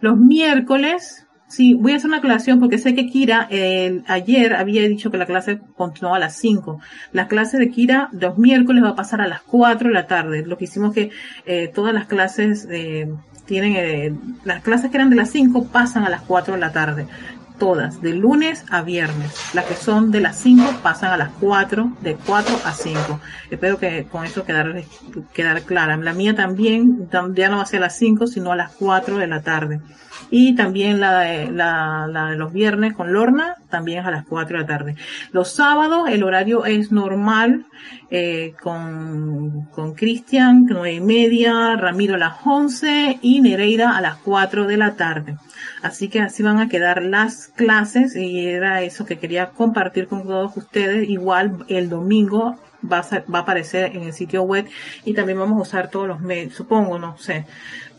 los 0.00 0.16
miércoles 0.16 1.26
Sí, 1.50 1.74
voy 1.74 1.92
a 1.92 1.96
hacer 1.96 2.06
una 2.06 2.18
aclaración 2.18 2.60
porque 2.60 2.78
sé 2.78 2.94
que 2.94 3.08
Kira 3.08 3.48
eh, 3.50 4.02
ayer 4.06 4.54
había 4.54 4.86
dicho 4.86 5.10
que 5.10 5.18
la 5.18 5.26
clase 5.26 5.60
continuaba 5.76 6.16
a 6.16 6.20
las 6.20 6.36
5. 6.36 6.80
La 7.10 7.26
clase 7.26 7.58
de 7.58 7.70
Kira 7.70 8.08
los 8.12 8.38
miércoles 8.38 8.84
va 8.84 8.90
a 8.90 8.94
pasar 8.94 9.20
a 9.20 9.26
las 9.26 9.42
4 9.42 9.88
de 9.88 9.94
la 9.94 10.06
tarde. 10.06 10.46
Lo 10.46 10.56
que 10.56 10.66
hicimos 10.66 10.94
que 10.94 11.10
eh, 11.46 11.66
todas 11.74 11.92
las 11.92 12.06
clases 12.06 12.68
eh, 12.70 13.12
tienen, 13.46 13.74
eh, 13.74 14.14
las 14.44 14.62
clases 14.62 14.92
que 14.92 14.96
eran 14.96 15.10
de 15.10 15.16
las 15.16 15.30
5 15.30 15.66
pasan 15.72 16.04
a 16.04 16.08
las 16.08 16.20
4 16.22 16.54
de 16.54 16.60
la 16.60 16.70
tarde. 16.70 17.08
Todas, 17.58 18.00
de 18.00 18.14
lunes 18.14 18.64
a 18.70 18.82
viernes. 18.82 19.34
Las 19.52 19.64
que 19.64 19.74
son 19.74 20.12
de 20.12 20.20
las 20.20 20.36
5 20.36 20.78
pasan 20.84 21.10
a 21.10 21.16
las 21.16 21.30
4, 21.40 21.96
de 22.00 22.14
4 22.14 22.60
a 22.64 22.72
5. 22.72 23.20
Espero 23.50 23.76
que 23.76 24.04
con 24.04 24.24
eso 24.24 24.44
quedar, 24.44 24.84
quedar 25.34 25.62
clara. 25.62 25.96
La 25.96 26.14
mía 26.14 26.36
también, 26.36 27.08
ya 27.34 27.48
no 27.48 27.56
va 27.56 27.64
a 27.64 27.66
ser 27.66 27.78
a 27.78 27.86
las 27.86 27.96
5, 27.96 28.28
sino 28.28 28.52
a 28.52 28.56
las 28.56 28.70
4 28.70 29.18
de 29.18 29.26
la 29.26 29.42
tarde 29.42 29.80
y 30.30 30.54
también 30.54 31.00
de, 31.00 31.50
la, 31.50 32.28
de 32.30 32.36
los 32.36 32.52
viernes 32.52 32.94
con 32.94 33.12
Lorna, 33.12 33.56
también 33.68 34.00
es 34.00 34.06
a 34.06 34.10
las 34.10 34.26
4 34.26 34.56
de 34.56 34.62
la 34.62 34.66
tarde. 34.66 34.96
Los 35.32 35.52
sábados 35.52 36.08
el 36.08 36.22
horario 36.22 36.64
es 36.64 36.92
normal, 36.92 37.66
eh, 38.10 38.54
con, 38.60 39.66
con 39.72 39.94
Cristian, 39.94 40.66
9 40.68 40.92
y 40.92 41.00
media, 41.00 41.76
Ramiro 41.76 42.14
a 42.14 42.18
las 42.18 42.34
11 42.44 43.18
y 43.22 43.40
Nereida 43.40 43.96
a 43.96 44.00
las 44.00 44.16
4 44.16 44.66
de 44.66 44.76
la 44.76 44.96
tarde. 44.96 45.36
Así 45.82 46.08
que 46.08 46.20
así 46.20 46.42
van 46.42 46.58
a 46.58 46.68
quedar 46.68 47.02
las 47.02 47.48
clases 47.48 48.14
y 48.16 48.46
era 48.46 48.82
eso 48.82 49.06
que 49.06 49.18
quería 49.18 49.50
compartir 49.50 50.08
con 50.08 50.24
todos 50.24 50.56
ustedes. 50.56 51.08
Igual 51.08 51.64
el 51.68 51.88
domingo 51.88 52.56
va 52.84 52.98
a, 52.98 53.24
va 53.32 53.38
a 53.40 53.42
aparecer 53.42 53.96
en 53.96 54.02
el 54.04 54.12
sitio 54.12 54.42
web 54.42 54.66
y 55.04 55.14
también 55.14 55.38
vamos 55.38 55.58
a 55.58 55.62
usar 55.62 55.90
todos 55.90 56.08
los 56.08 56.20
medios, 56.20 56.54
supongo, 56.54 56.98
no 56.98 57.18
sé, 57.18 57.46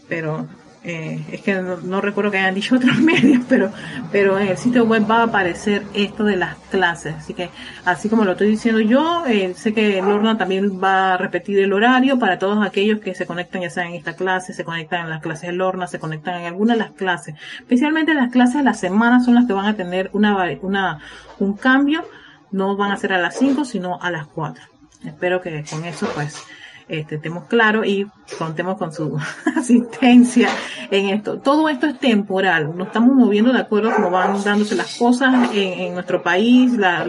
pero 0.08 0.48
eh, 0.84 1.24
es 1.32 1.42
que 1.42 1.54
no, 1.54 2.02
recuerdo 2.02 2.32
que 2.32 2.40
hayan 2.40 2.56
dicho 2.56 2.76
otros 2.78 2.98
medios, 3.00 3.44
pero, 3.48 3.72
pero 4.12 4.40
en 4.40 4.48
el 4.48 4.58
sitio 4.58 4.86
web 4.86 5.10
va 5.10 5.20
a 5.20 5.24
aparecer 5.24 5.84
esto 5.94 6.24
de 6.24 6.38
las 6.38 6.56
clases. 6.72 7.16
Así 7.16 7.34
que, 7.34 7.50
así 7.86 8.10
como 8.10 8.26
lo 8.26 8.32
estoy 8.32 8.48
diciendo 8.48 8.82
yo, 8.82 9.26
eh, 9.28 9.54
sé 9.56 9.74
que 9.74 10.02
Lorna 10.02 10.38
también 10.38 10.82
va 10.84 11.14
a 11.14 11.18
repetir 11.18 11.60
el 11.60 11.72
horario 11.74 12.18
para 12.18 12.40
todos 12.40 12.66
aquellos 12.66 13.00
que 13.00 13.14
se 13.14 13.28
conectan 13.28 13.62
ya 13.62 13.70
sea 13.70 13.86
en 13.86 13.94
esta 13.94 14.16
clase, 14.16 14.54
se 14.54 14.64
conectan 14.64 15.02
en 15.02 15.10
las 15.12 15.22
clases 15.22 15.50
de 15.52 15.56
Lorna, 15.56 15.86
se 15.86 16.00
conectan 16.00 16.42
en 16.42 16.48
alguna 16.48 16.74
de 16.74 16.80
las 16.80 16.92
clases. 16.92 17.36
Especialmente 17.60 18.14
las 18.16 18.32
clases 18.32 18.56
de 18.56 18.64
la 18.64 18.74
semana 18.74 19.20
son 19.20 19.36
las 19.36 19.46
que 19.46 19.54
van 19.54 19.66
a 19.66 19.76
tener 19.76 20.10
una, 20.14 20.36
una, 20.62 21.00
un 21.40 21.54
cambio. 21.54 22.04
No 22.52 22.76
van 22.76 22.92
a 22.92 22.98
ser 22.98 23.14
a 23.14 23.18
las 23.18 23.38
5, 23.38 23.64
sino 23.64 24.02
a 24.02 24.12
las 24.12 24.28
4. 24.28 24.62
Espero 25.06 25.42
que 25.42 25.64
con 25.70 25.86
eso 25.86 26.10
pues 26.14 26.44
este, 26.92 27.16
estemos 27.16 27.46
claros 27.46 27.88
y 27.88 28.06
contemos 28.38 28.78
con 28.78 28.92
su 28.92 29.18
asistencia 29.56 30.50
en 30.92 31.08
esto. 31.08 31.40
Todo 31.40 31.70
esto 31.70 31.88
es 31.88 31.98
temporal, 31.98 32.76
nos 32.76 32.88
estamos 32.88 33.16
moviendo 33.16 33.54
de 33.54 33.60
acuerdo 33.60 33.92
a 33.92 33.96
cómo 33.96 34.12
van 34.12 34.44
dándose 34.44 34.76
las 34.76 34.98
cosas 34.98 35.52
en, 35.54 35.94
nuestro 35.94 36.22
país, 36.22 36.74
las 36.74 37.08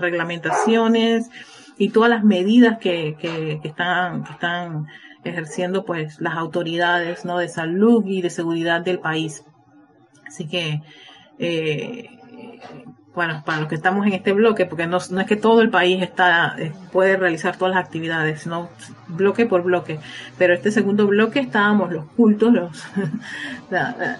reglamentaciones 0.00 1.30
y 1.76 1.88
todas 1.88 2.10
las 2.10 2.22
medidas 2.22 2.78
que, 2.78 3.16
que, 3.18 3.58
están, 3.64 4.22
que 4.22 4.32
están 4.34 4.86
ejerciendo 5.24 5.84
pues 5.84 6.20
las 6.20 6.36
autoridades 6.36 7.24
¿no? 7.24 7.38
de 7.38 7.48
salud 7.48 8.04
y 8.06 8.22
de 8.22 8.30
seguridad 8.30 8.82
del 8.82 9.00
país. 9.00 9.42
Así 10.28 10.46
que 10.46 10.80
eh, 11.40 12.08
bueno, 13.14 13.42
para 13.44 13.60
los 13.60 13.68
que 13.68 13.76
estamos 13.76 14.06
en 14.06 14.12
este 14.12 14.32
bloque, 14.32 14.66
porque 14.66 14.86
no, 14.86 14.98
es 14.98 15.26
que 15.26 15.36
todo 15.36 15.60
el 15.62 15.70
país 15.70 16.02
está 16.02 16.56
eh, 16.58 16.72
puede 16.92 17.16
realizar 17.16 17.56
todas 17.56 17.74
las 17.74 17.84
actividades, 17.84 18.42
sino 18.42 18.70
bloque 19.08 19.46
por 19.46 19.62
bloque. 19.62 20.00
Pero 20.36 20.54
este 20.54 20.70
segundo 20.70 21.06
bloque 21.06 21.40
estábamos 21.40 21.92
los 21.92 22.06
cultos, 22.16 22.52
los 22.52 22.84
eh, 23.72 24.16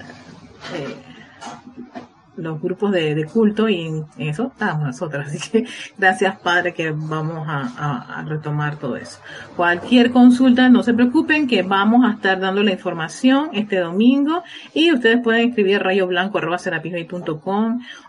los 2.37 2.61
grupos 2.61 2.93
de, 2.93 3.25
culto 3.33 3.69
y 3.69 3.83
en, 3.83 4.05
eso 4.19 4.49
estamos 4.53 4.87
nosotros. 4.87 5.27
Así 5.29 5.51
que 5.51 5.67
gracias 5.99 6.39
Padre 6.41 6.75
que 6.75 6.91
vamos 6.91 7.47
a, 7.49 8.25
retomar 8.27 8.77
todo 8.77 8.97
eso. 8.97 9.19
Cualquier 9.57 10.11
consulta, 10.11 10.69
no 10.69 10.83
se 10.83 10.95
preocupen 10.95 11.47
que 11.47 11.63
vamos 11.63 12.05
a 12.05 12.13
estar 12.13 12.41
dando 12.41 12.63
la 12.63 12.73
información 12.73 13.51
este 13.53 13.79
domingo 13.79 14.43
y 14.73 14.93
ustedes 14.93 15.21
pueden 15.23 15.51
escribir 15.51 15.83
rayo 15.83 16.07
blanco 16.07 16.41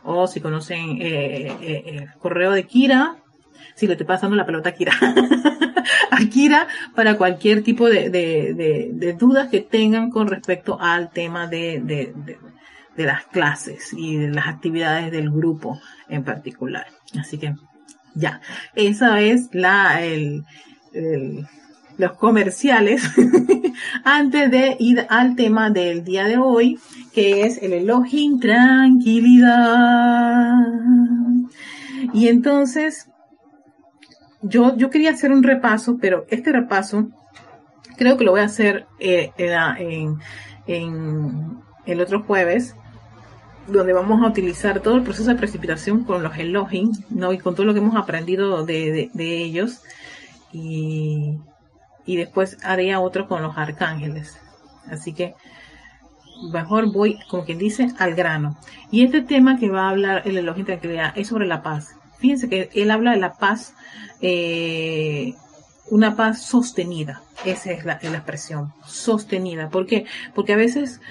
o 0.04 0.28
si 0.28 0.42
conocen 0.42 1.02
eh, 1.02 1.48
eh, 1.48 1.58
eh, 1.62 2.08
correo 2.20 2.52
de 2.52 2.64
Kira, 2.64 3.16
si 3.76 3.88
le 3.88 3.94
estoy 3.94 4.08
pasando 4.08 4.36
la 4.36 4.46
pelota 4.46 4.70
a 4.70 4.72
Kira. 4.74 4.94
a 6.12 6.18
Kira 6.30 6.68
para 6.96 7.18
cualquier 7.18 7.64
tipo 7.64 7.88
de, 7.90 8.10
de, 8.10 8.92
de, 8.94 9.14
dudas 9.14 9.50
que 9.50 9.62
tengan 9.62 10.10
con 10.10 10.28
respecto 10.28 10.78
al 10.80 11.12
tema 11.12 11.48
de, 11.48 12.14
de 12.96 13.06
las 13.06 13.26
clases 13.26 13.94
y 13.94 14.18
de 14.18 14.30
las 14.30 14.48
actividades 14.48 15.12
del 15.12 15.30
grupo 15.30 15.80
en 16.10 16.24
particular. 16.24 16.88
Así 17.20 17.38
que 17.38 17.54
ya, 18.14 18.42
esa 18.76 19.22
es 19.22 19.50
la, 19.54 20.04
el, 20.04 20.46
los 21.98 22.14
comerciales 22.14 23.04
antes 24.04 24.52
de 24.52 24.76
ir 24.80 25.06
al 25.10 25.36
tema 25.36 25.70
del 25.70 26.04
día 26.04 26.26
de 26.26 26.38
hoy, 26.38 26.80
que 27.14 27.46
es 27.46 27.62
el 27.62 27.74
Elohim 27.74 28.40
tranquilidad. 28.40 30.54
Y 32.14 32.30
entonces, 32.30 33.10
yo, 34.42 34.76
yo 34.78 34.90
quería 34.90 35.12
hacer 35.12 35.32
un 35.32 35.44
repaso, 35.44 35.98
pero 36.00 36.26
este 36.30 36.52
repaso 36.52 37.10
creo 37.98 38.18
que 38.18 38.26
lo 38.26 38.32
voy 38.32 38.42
a 38.42 38.46
hacer 38.46 38.88
eh, 39.00 39.32
en, 39.38 40.18
en, 40.68 41.60
el 41.86 42.02
otro 42.02 42.24
jueves, 42.24 42.76
donde 43.68 43.94
vamos 43.94 44.22
a 44.22 44.28
utilizar 44.28 44.80
todo 44.82 44.96
el 44.96 45.04
proceso 45.04 45.30
de 45.30 45.36
precipitación 45.36 46.04
con 46.04 46.24
los 46.24 46.38
Elohim, 46.38 46.92
¿no? 47.10 47.34
Y 47.34 47.40
con 47.40 47.56
todo 47.56 47.66
lo 47.66 47.74
que 47.74 47.80
hemos 47.80 47.96
aprendido 47.96 48.66
de, 48.66 49.10
de, 49.14 49.38
ellos. 49.44 49.82
Y, 50.52 51.40
y 52.06 52.18
después 52.18 52.58
haría 52.64 53.00
otro 53.00 53.28
con 53.28 53.42
los 53.42 53.58
arcángeles. 53.58 54.40
Así 54.90 55.14
que 55.14 55.36
mejor 56.52 56.92
voy, 56.92 57.20
como 57.30 57.46
quien 57.46 57.58
dice, 57.58 57.88
al 57.98 58.16
grano. 58.16 58.58
Y 58.92 59.04
este 59.04 59.22
tema 59.22 59.58
que 59.58 59.70
va 59.70 59.88
a 59.88 59.90
hablar 59.90 60.22
el 60.26 60.38
Elohim 60.38 60.66
Tranquilidad 60.66 61.14
es 61.16 61.28
sobre 61.28 61.48
la 61.48 61.64
paz. 61.64 61.96
Fíjense 62.20 62.50
que 62.50 62.70
él 62.74 62.92
habla 62.92 63.12
de 63.12 63.18
la 63.20 63.34
paz, 63.34 63.74
eh, 64.22 65.34
una 65.90 66.16
paz 66.16 66.44
sostenida. 66.44 67.22
Esa 67.44 67.72
es 67.72 67.86
la, 67.86 68.00
la 68.02 68.18
expresión, 68.18 68.74
sostenida. 68.86 69.70
¿Por 69.70 69.86
qué? 69.86 70.06
Porque 70.34 70.54
a 70.54 70.58
veces 70.58 71.02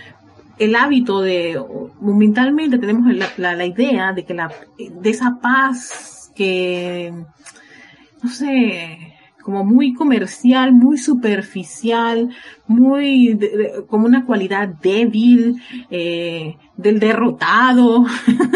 el 0.59 0.75
hábito 0.77 1.21
de, 1.21 1.61
mentalmente 2.01 2.79
tenemos 2.79 3.13
la, 3.13 3.55
la, 3.55 3.67
idea 3.67 4.13
de 4.13 4.25
que 4.25 4.35
la, 4.35 4.53
de 4.79 5.11
esa 5.11 5.39
paz 5.41 6.33
que, 6.35 7.13
no 8.23 8.31
sé, 8.31 9.13
como 9.45 9.65
muy 9.65 9.93
comercial, 9.93 10.73
muy 10.73 10.99
superficial, 10.99 12.31
muy 12.67 13.39
como 13.89 14.07
una 14.07 14.25
cualidad 14.25 14.69
débil, 14.69 15.63
eh, 15.91 16.57
del 16.77 16.99
derrotado, 16.99 18.05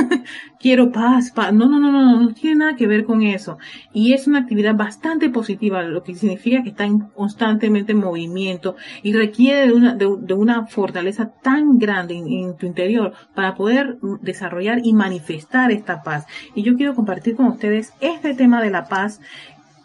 quiero 0.61 0.90
paz, 0.90 1.30
paz. 1.30 1.52
No, 1.52 1.68
no, 1.68 1.78
no, 1.78 1.92
no, 1.92 2.21
no 2.21 2.35
tiene 2.35 2.57
nada 2.57 2.76
que 2.76 2.87
ver 2.87 3.04
con 3.04 3.23
eso. 3.23 3.59
Y 3.92 4.12
es 4.12 4.26
una 4.26 4.40
actividad 4.40 4.75
bastante 4.75 5.30
positiva, 5.30 5.83
lo 5.83 6.02
que 6.02 6.14
significa 6.14 6.62
que 6.62 6.71
está 6.71 6.88
constantemente 7.14 7.92
en 7.92 7.99
movimiento 7.99 8.76
y 9.02 9.12
requiere 9.12 9.68
de 9.68 9.73
una, 9.73 9.95
de, 9.95 10.35
una 10.35 10.66
fortaleza 10.66 11.33
tan 11.42 11.78
grande 11.78 12.16
en, 12.16 12.57
tu 12.57 12.66
interior 12.66 13.12
para 13.35 13.54
poder 13.54 13.99
desarrollar 14.23 14.80
y 14.83 14.92
manifestar 14.92 15.71
esta 15.71 16.02
paz. 16.02 16.26
Y 16.54 16.62
yo 16.62 16.76
quiero 16.76 16.95
compartir 16.95 17.37
con 17.37 17.47
ustedes 17.47 17.92
este 18.00 18.35
tema 18.35 18.62
de 18.62 18.71
la 18.71 18.88
paz, 18.88 19.21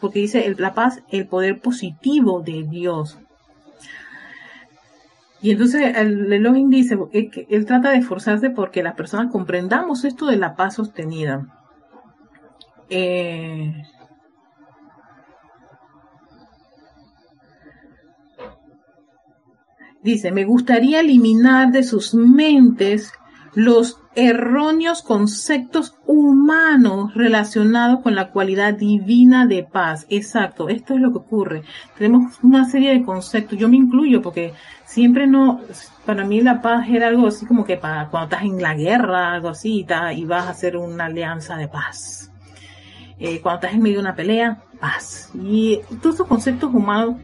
porque 0.03 0.19
dice 0.19 0.53
la 0.57 0.73
paz, 0.73 1.01
el 1.07 1.27
poder 1.27 1.61
positivo 1.61 2.41
de 2.41 2.63
Dios. 2.63 3.17
Y 5.41 5.51
entonces 5.51 5.95
el 5.95 6.33
Elohim 6.33 6.69
dice 6.69 6.97
que 7.09 7.47
él 7.49 7.65
trata 7.65 7.91
de 7.91 7.99
esforzarse 7.99 8.49
porque 8.49 8.83
las 8.83 8.95
personas 8.95 9.31
comprendamos 9.31 10.03
esto 10.03 10.25
de 10.25 10.35
la 10.35 10.57
paz 10.57 10.75
sostenida. 10.75 11.47
Eh, 12.89 13.73
dice, 20.01 20.33
me 20.33 20.43
gustaría 20.43 20.99
eliminar 20.99 21.71
de 21.71 21.83
sus 21.83 22.13
mentes 22.13 23.13
los 23.55 23.99
erróneos 24.15 25.01
conceptos 25.01 25.95
humanos 26.05 27.13
relacionados 27.13 28.01
con 28.01 28.15
la 28.15 28.29
cualidad 28.29 28.73
divina 28.73 29.45
de 29.45 29.63
paz. 29.63 30.05
Exacto, 30.09 30.69
esto 30.69 30.93
es 30.93 31.01
lo 31.01 31.11
que 31.11 31.17
ocurre. 31.17 31.63
Tenemos 31.97 32.39
una 32.43 32.65
serie 32.65 32.93
de 32.93 33.03
conceptos, 33.03 33.57
yo 33.57 33.69
me 33.69 33.77
incluyo 33.77 34.21
porque 34.21 34.53
siempre 34.85 35.27
no, 35.27 35.61
para 36.05 36.25
mí 36.25 36.41
la 36.41 36.61
paz 36.61 36.87
era 36.89 37.07
algo 37.07 37.27
así 37.27 37.45
como 37.45 37.65
que 37.65 37.77
para 37.77 38.09
cuando 38.09 38.35
estás 38.35 38.43
en 38.43 38.61
la 38.61 38.75
guerra, 38.75 39.33
algo 39.33 39.49
así, 39.49 39.85
y 40.15 40.25
vas 40.25 40.47
a 40.47 40.51
hacer 40.51 40.77
una 40.77 41.05
alianza 41.05 41.57
de 41.57 41.67
paz. 41.67 42.31
Eh, 43.19 43.39
cuando 43.41 43.61
estás 43.61 43.73
en 43.73 43.81
medio 43.81 43.97
de 43.97 44.01
una 44.01 44.15
pelea, 44.15 44.63
paz. 44.79 45.31
Y 45.33 45.79
todos 46.01 46.15
estos 46.15 46.27
conceptos 46.27 46.73
humanos 46.73 47.17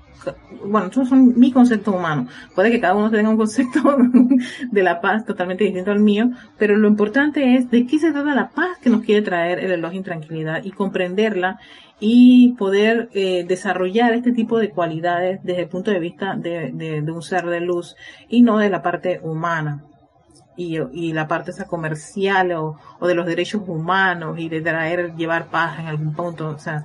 bueno, 0.65 0.87
estos 0.87 1.09
son 1.09 1.39
mi 1.39 1.51
concepto 1.51 1.91
humano. 1.91 2.27
Puede 2.55 2.71
que 2.71 2.79
cada 2.79 2.95
uno 2.95 3.09
tenga 3.09 3.29
un 3.29 3.37
concepto 3.37 3.79
de 4.71 4.83
la 4.83 5.01
paz 5.01 5.25
totalmente 5.25 5.63
distinto 5.63 5.91
al 5.91 5.99
mío, 5.99 6.29
pero 6.57 6.75
lo 6.75 6.87
importante 6.87 7.55
es 7.55 7.69
de 7.69 7.85
qué 7.85 7.99
se 7.99 8.11
trata 8.11 8.35
la 8.35 8.49
paz 8.49 8.77
que 8.81 8.89
nos 8.89 9.01
quiere 9.01 9.21
traer 9.21 9.59
el 9.59 9.69
reloj 9.69 9.93
tranquilidad 10.03 10.63
y 10.63 10.71
comprenderla 10.71 11.59
y 11.99 12.53
poder 12.53 13.09
eh, 13.13 13.43
desarrollar 13.45 14.13
este 14.13 14.31
tipo 14.31 14.57
de 14.57 14.69
cualidades 14.69 15.41
desde 15.43 15.63
el 15.63 15.69
punto 15.69 15.91
de 15.91 15.99
vista 15.99 16.35
de, 16.35 17.03
un 17.05 17.21
ser 17.21 17.45
de 17.47 17.59
luz 17.59 17.95
y 18.29 18.41
no 18.41 18.57
de 18.57 18.69
la 18.69 18.81
parte 18.81 19.19
humana. 19.21 19.83
Y, 20.55 20.77
y, 20.91 21.13
la 21.13 21.25
parte 21.25 21.51
esa 21.51 21.67
comercial 21.67 22.51
o, 22.51 22.77
o, 22.99 23.07
de 23.07 23.15
los 23.15 23.25
derechos 23.25 23.61
humanos 23.65 24.37
y 24.39 24.49
de 24.49 24.59
traer, 24.59 25.15
llevar 25.15 25.45
paz 25.45 25.79
en 25.79 25.87
algún 25.87 26.13
punto. 26.13 26.49
O 26.49 26.59
sea, 26.59 26.83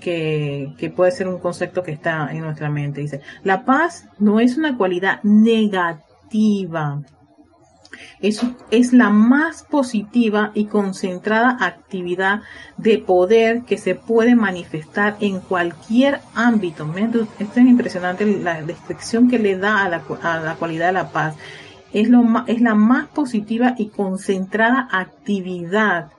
que, 0.00 0.92
puede 0.96 1.12
ser 1.12 1.28
un 1.28 1.38
concepto 1.38 1.82
que 1.82 1.92
está 1.92 2.28
en 2.32 2.40
nuestra 2.40 2.70
mente. 2.70 3.00
Dice, 3.00 3.20
la 3.44 3.64
paz 3.64 4.08
no 4.18 4.40
es 4.40 4.56
una 4.56 4.76
cualidad 4.76 5.22
negativa. 5.22 7.02
Es, 8.20 8.44
es 8.70 8.92
la 8.92 9.10
más 9.10 9.62
positiva 9.62 10.52
y 10.54 10.66
concentrada 10.66 11.56
actividad 11.60 12.42
de 12.76 12.98
poder 12.98 13.62
que 13.62 13.78
se 13.78 13.94
puede 13.94 14.34
manifestar 14.34 15.16
en 15.20 15.40
cualquier 15.40 16.20
ámbito. 16.34 16.90
Esto 16.96 17.60
es 17.60 17.66
impresionante 17.66 18.26
la 18.26 18.62
descripción 18.62 19.28
que 19.28 19.38
le 19.38 19.56
da 19.56 19.84
a 19.84 19.88
la, 19.88 20.02
a 20.22 20.40
la 20.40 20.54
cualidad 20.56 20.86
de 20.86 20.92
la 20.92 21.10
paz. 21.10 21.36
Es, 21.92 22.08
lo, 22.08 22.24
es 22.46 22.60
la 22.60 22.74
más 22.74 23.08
positiva 23.08 23.74
y 23.76 23.88
concentrada 23.88 24.88
actividad 24.90 26.10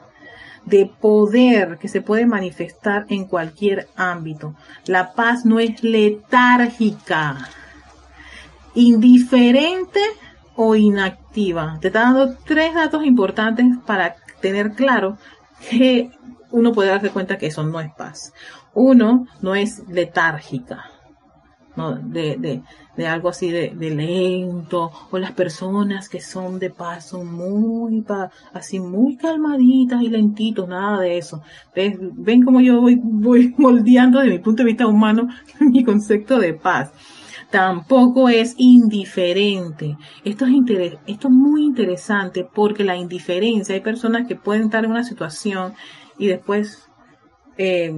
de 0.65 0.85
poder 0.85 1.77
que 1.77 1.87
se 1.87 2.01
puede 2.01 2.25
manifestar 2.25 3.05
en 3.09 3.25
cualquier 3.25 3.87
ámbito. 3.95 4.55
La 4.85 5.13
paz 5.13 5.45
no 5.45 5.59
es 5.59 5.83
letárgica, 5.83 7.49
indiferente 8.75 10.01
o 10.55 10.75
inactiva. 10.75 11.77
Te 11.81 11.87
está 11.87 12.01
dando 12.01 12.35
tres 12.45 12.73
datos 12.73 13.03
importantes 13.05 13.65
para 13.85 14.15
tener 14.41 14.73
claro 14.73 15.17
que 15.69 16.11
uno 16.51 16.71
puede 16.71 16.89
darse 16.89 17.09
cuenta 17.09 17.37
que 17.37 17.47
eso 17.47 17.63
no 17.63 17.79
es 17.79 17.91
paz. 17.93 18.33
Uno, 18.73 19.27
no 19.41 19.55
es 19.55 19.87
letárgica. 19.87 20.85
¿No? 21.75 21.95
De, 21.95 22.37
de, 22.37 22.61
de 22.95 23.07
algo 23.07 23.29
así 23.29 23.49
de, 23.49 23.73
lento, 23.73 24.91
o 25.09 25.17
las 25.17 25.31
personas 25.31 26.09
que 26.09 26.19
son 26.21 26.59
de 26.59 26.69
paso 26.69 27.23
muy, 27.23 28.05
así 28.53 28.79
muy 28.79 29.17
calmaditas 29.17 30.01
y 30.01 30.09
lentitos, 30.09 30.67
nada 30.67 30.99
de 30.99 31.17
eso. 31.17 31.41
¿Ven, 31.75 32.11
ven 32.15 32.43
como 32.43 32.61
yo 32.61 32.81
voy, 32.81 32.99
voy 33.01 33.53
moldeando 33.57 34.19
desde 34.19 34.33
mi 34.33 34.39
punto 34.39 34.63
de 34.63 34.67
vista 34.67 34.87
humano 34.87 35.27
mi 35.59 35.83
concepto 35.83 36.39
de 36.39 36.53
paz? 36.53 36.91
Tampoco 37.49 38.29
es 38.29 38.55
indiferente. 38.57 39.97
Esto 40.23 40.45
es, 40.45 40.53
esto 41.05 41.27
es 41.27 41.33
muy 41.33 41.65
interesante 41.65 42.45
porque 42.45 42.85
la 42.85 42.95
indiferencia, 42.95 43.75
hay 43.75 43.81
personas 43.81 44.25
que 44.25 44.37
pueden 44.37 44.63
estar 44.63 44.85
en 44.85 44.91
una 44.91 45.03
situación 45.03 45.73
y 46.17 46.27
después 46.27 46.89
eh, 47.57 47.93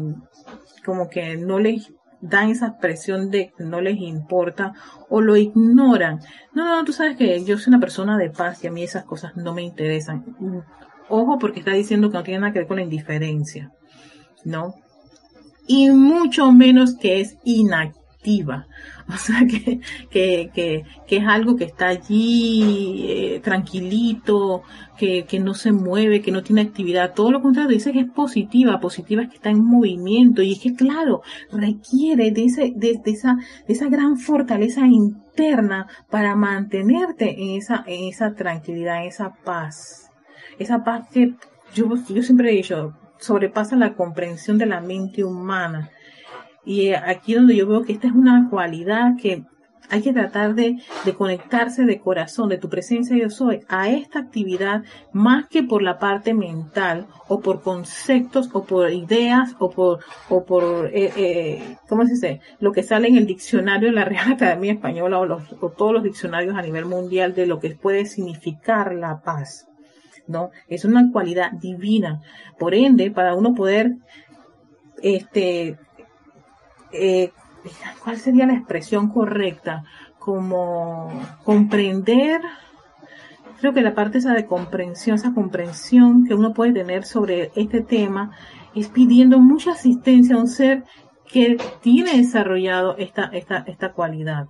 como 0.83 1.07
que 1.07 1.37
no 1.37 1.59
les 1.59 1.93
dan 2.23 2.49
esa 2.49 2.67
expresión 2.67 3.29
de 3.29 3.51
que 3.55 3.65
no 3.65 3.81
les 3.81 3.99
importa 3.99 4.73
o 5.09 5.19
lo 5.19 5.35
ignoran. 5.35 6.21
No, 6.53 6.65
no, 6.65 6.83
tú 6.85 6.93
sabes 6.93 7.17
que 7.17 7.43
yo 7.43 7.57
soy 7.57 7.71
una 7.71 7.81
persona 7.81 8.17
de 8.17 8.29
paz 8.29 8.63
y 8.63 8.67
a 8.67 8.71
mí 8.71 8.81
esas 8.81 9.03
cosas 9.03 9.35
no 9.35 9.53
me 9.53 9.61
interesan. 9.61 10.23
Ojo 11.09 11.37
porque 11.37 11.59
está 11.59 11.71
diciendo 11.71 12.09
que 12.09 12.17
no 12.17 12.23
tiene 12.23 12.39
nada 12.39 12.53
que 12.53 12.59
ver 12.59 12.67
con 12.67 12.77
la 12.77 12.83
indiferencia, 12.83 13.71
¿no? 14.45 14.73
Y 15.67 15.89
mucho 15.89 16.51
menos 16.53 16.95
que 16.97 17.19
es 17.19 17.37
inactiva. 18.23 18.67
O 19.05 19.17
sea, 19.17 19.41
que, 19.45 19.81
que, 20.09 20.49
que, 20.53 20.83
que 21.05 21.17
es 21.17 21.27
algo 21.27 21.57
que 21.57 21.65
está 21.65 21.89
allí 21.89 23.05
eh, 23.05 23.41
tranquilito, 23.43 24.63
que, 24.97 25.25
que 25.25 25.41
no 25.41 25.53
se 25.55 25.73
mueve, 25.73 26.21
que 26.21 26.31
no 26.31 26.41
tiene 26.41 26.61
actividad. 26.61 27.13
Todo 27.13 27.29
lo 27.29 27.41
contrario, 27.41 27.71
dice 27.71 27.91
que 27.91 27.99
es 27.99 28.09
positiva. 28.09 28.79
Positiva 28.79 29.23
es 29.23 29.29
que 29.29 29.35
está 29.35 29.49
en 29.49 29.61
movimiento. 29.61 30.41
Y 30.41 30.53
es 30.53 30.59
que, 30.59 30.73
claro, 30.73 31.21
requiere 31.51 32.31
de, 32.31 32.45
ese, 32.45 32.71
de, 32.73 32.97
esa, 33.03 33.35
de 33.67 33.73
esa 33.73 33.89
gran 33.89 34.15
fortaleza 34.15 34.87
interna 34.87 35.87
para 36.09 36.33
mantenerte 36.37 37.41
en 37.41 37.57
esa, 37.57 37.83
en 37.85 38.07
esa 38.07 38.35
tranquilidad, 38.35 39.01
en 39.01 39.09
esa 39.09 39.33
paz. 39.43 40.09
Esa 40.59 40.85
paz 40.85 41.09
que 41.11 41.33
yo, 41.75 41.89
yo 42.07 42.23
siempre 42.23 42.51
he 42.51 42.55
dicho, 42.55 42.93
sobrepasa 43.17 43.75
la 43.75 43.95
comprensión 43.95 44.57
de 44.57 44.65
la 44.65 44.79
mente 44.79 45.25
humana. 45.25 45.89
Y 46.65 46.93
aquí 46.93 47.33
donde 47.33 47.55
yo 47.55 47.67
veo 47.67 47.83
que 47.83 47.93
esta 47.93 48.07
es 48.07 48.13
una 48.13 48.49
cualidad 48.49 49.15
que 49.21 49.43
hay 49.89 50.01
que 50.01 50.13
tratar 50.13 50.55
de, 50.55 50.77
conectarse 51.17 51.83
de 51.83 51.99
corazón, 51.99 52.49
de 52.49 52.57
tu 52.57 52.69
presencia 52.69 53.17
yo 53.17 53.29
soy, 53.29 53.61
a 53.67 53.89
esta 53.89 54.19
actividad 54.19 54.83
más 55.11 55.47
que 55.47 55.63
por 55.63 55.81
la 55.81 55.99
parte 55.99 56.33
mental 56.33 57.07
o 57.27 57.41
por 57.41 57.61
conceptos 57.61 58.49
o 58.53 58.63
por 58.63 58.91
ideas 58.91 59.55
o 59.59 59.69
por, 59.69 59.99
o 60.29 60.45
por, 60.45 60.89
eh, 60.93 61.11
eh, 61.15 61.77
¿cómo 61.87 62.05
se 62.05 62.13
dice? 62.13 62.41
Lo 62.59 62.71
que 62.71 62.83
sale 62.83 63.07
en 63.07 63.17
el 63.17 63.27
diccionario 63.27 63.89
de 63.89 63.95
la 63.95 64.05
Real 64.05 64.33
Academia 64.33 64.73
Española 64.73 65.19
o, 65.19 65.25
o 65.61 65.69
todos 65.69 65.93
los 65.93 66.03
diccionarios 66.03 66.55
a 66.55 66.61
nivel 66.61 66.85
mundial 66.85 67.35
de 67.35 67.45
lo 67.45 67.59
que 67.59 67.75
puede 67.75 68.05
significar 68.05 68.95
la 68.95 69.21
paz. 69.21 69.67
¿no? 70.27 70.51
Es 70.67 70.85
una 70.85 71.11
cualidad 71.11 71.51
divina. 71.51 72.21
Por 72.57 72.73
ende, 72.73 73.11
para 73.11 73.35
uno 73.35 73.53
poder, 73.53 73.97
este, 75.01 75.77
eh, 76.93 77.31
¿cuál 78.03 78.17
sería 78.17 78.45
la 78.45 78.53
expresión 78.53 79.09
correcta? 79.09 79.83
Como 80.19 81.11
comprender, 81.43 82.41
creo 83.59 83.73
que 83.73 83.81
la 83.81 83.95
parte 83.95 84.19
esa 84.19 84.33
de 84.33 84.45
comprensión, 84.45 85.15
esa 85.15 85.33
comprensión 85.33 86.25
que 86.25 86.33
uno 86.33 86.53
puede 86.53 86.73
tener 86.73 87.03
sobre 87.03 87.51
este 87.55 87.81
tema, 87.81 88.31
es 88.75 88.87
pidiendo 88.87 89.39
mucha 89.39 89.71
asistencia 89.71 90.35
a 90.35 90.39
un 90.39 90.47
ser 90.47 90.83
que 91.31 91.57
tiene 91.81 92.17
desarrollado 92.17 92.95
esta, 92.97 93.25
esta, 93.25 93.63
esta 93.67 93.91
cualidad. 93.93 94.47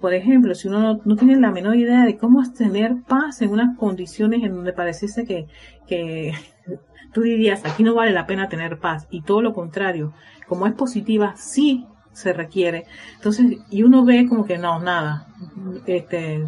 Por 0.00 0.14
ejemplo, 0.14 0.54
si 0.54 0.68
uno 0.68 1.00
no, 1.04 1.16
tiene 1.16 1.36
la 1.36 1.50
menor 1.50 1.76
idea 1.76 2.04
de 2.04 2.16
cómo 2.16 2.42
tener 2.52 3.02
paz 3.06 3.42
en 3.42 3.50
unas 3.50 3.76
condiciones 3.76 4.42
en 4.44 4.54
donde 4.54 4.72
pareciese 4.72 5.24
que, 5.24 5.46
que 5.86 6.32
tú 7.12 7.22
dirías, 7.22 7.64
aquí 7.64 7.82
no 7.82 7.94
vale 7.94 8.12
la 8.12 8.26
pena 8.26 8.48
tener 8.48 8.78
paz, 8.78 9.06
y 9.10 9.22
todo 9.22 9.42
lo 9.42 9.52
contrario, 9.52 10.12
como 10.48 10.66
es 10.66 10.74
positiva, 10.74 11.34
sí 11.36 11.86
se 12.12 12.32
requiere. 12.32 12.86
Entonces, 13.16 13.58
y 13.70 13.82
uno 13.82 14.04
ve 14.04 14.26
como 14.28 14.44
que 14.44 14.58
no, 14.58 14.80
nada, 14.80 15.26
este, 15.86 16.46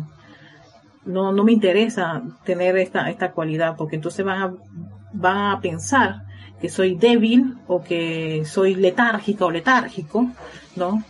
no, 1.04 1.32
no 1.32 1.44
me 1.44 1.52
interesa 1.52 2.22
tener 2.44 2.76
esta, 2.76 3.10
esta 3.10 3.32
cualidad, 3.32 3.76
porque 3.76 3.96
entonces 3.96 4.24
van 4.24 4.42
a, 4.42 4.54
van 5.12 5.56
a 5.56 5.60
pensar 5.60 6.22
que 6.60 6.68
soy 6.68 6.96
débil 6.96 7.56
o 7.66 7.82
que 7.82 8.42
soy 8.44 8.74
letárgica 8.74 9.46
o 9.46 9.50
letárgico, 9.50 10.26
¿no? 10.76 11.02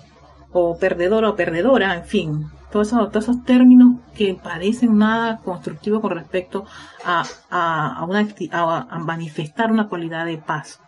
o 0.53 0.76
perdedora 0.79 1.31
o 1.31 1.37
perdedora, 1.37 1.94
en 1.94 2.05
fin, 2.05 2.50
todos 2.72 2.88
esos, 2.88 3.11
todos 3.11 3.24
esos 3.29 3.44
términos 3.44 3.96
que 4.14 4.35
parecen 4.35 4.98
nada 4.98 5.38
constructivos 5.38 6.00
con 6.00 6.12
respecto 6.12 6.64
a, 7.05 7.24
a, 7.50 8.03
a, 8.03 8.98
manifestar 8.98 9.70
una 9.70 9.88
cualidad 9.88 10.26
de 10.26 10.38
paz. 10.38 10.81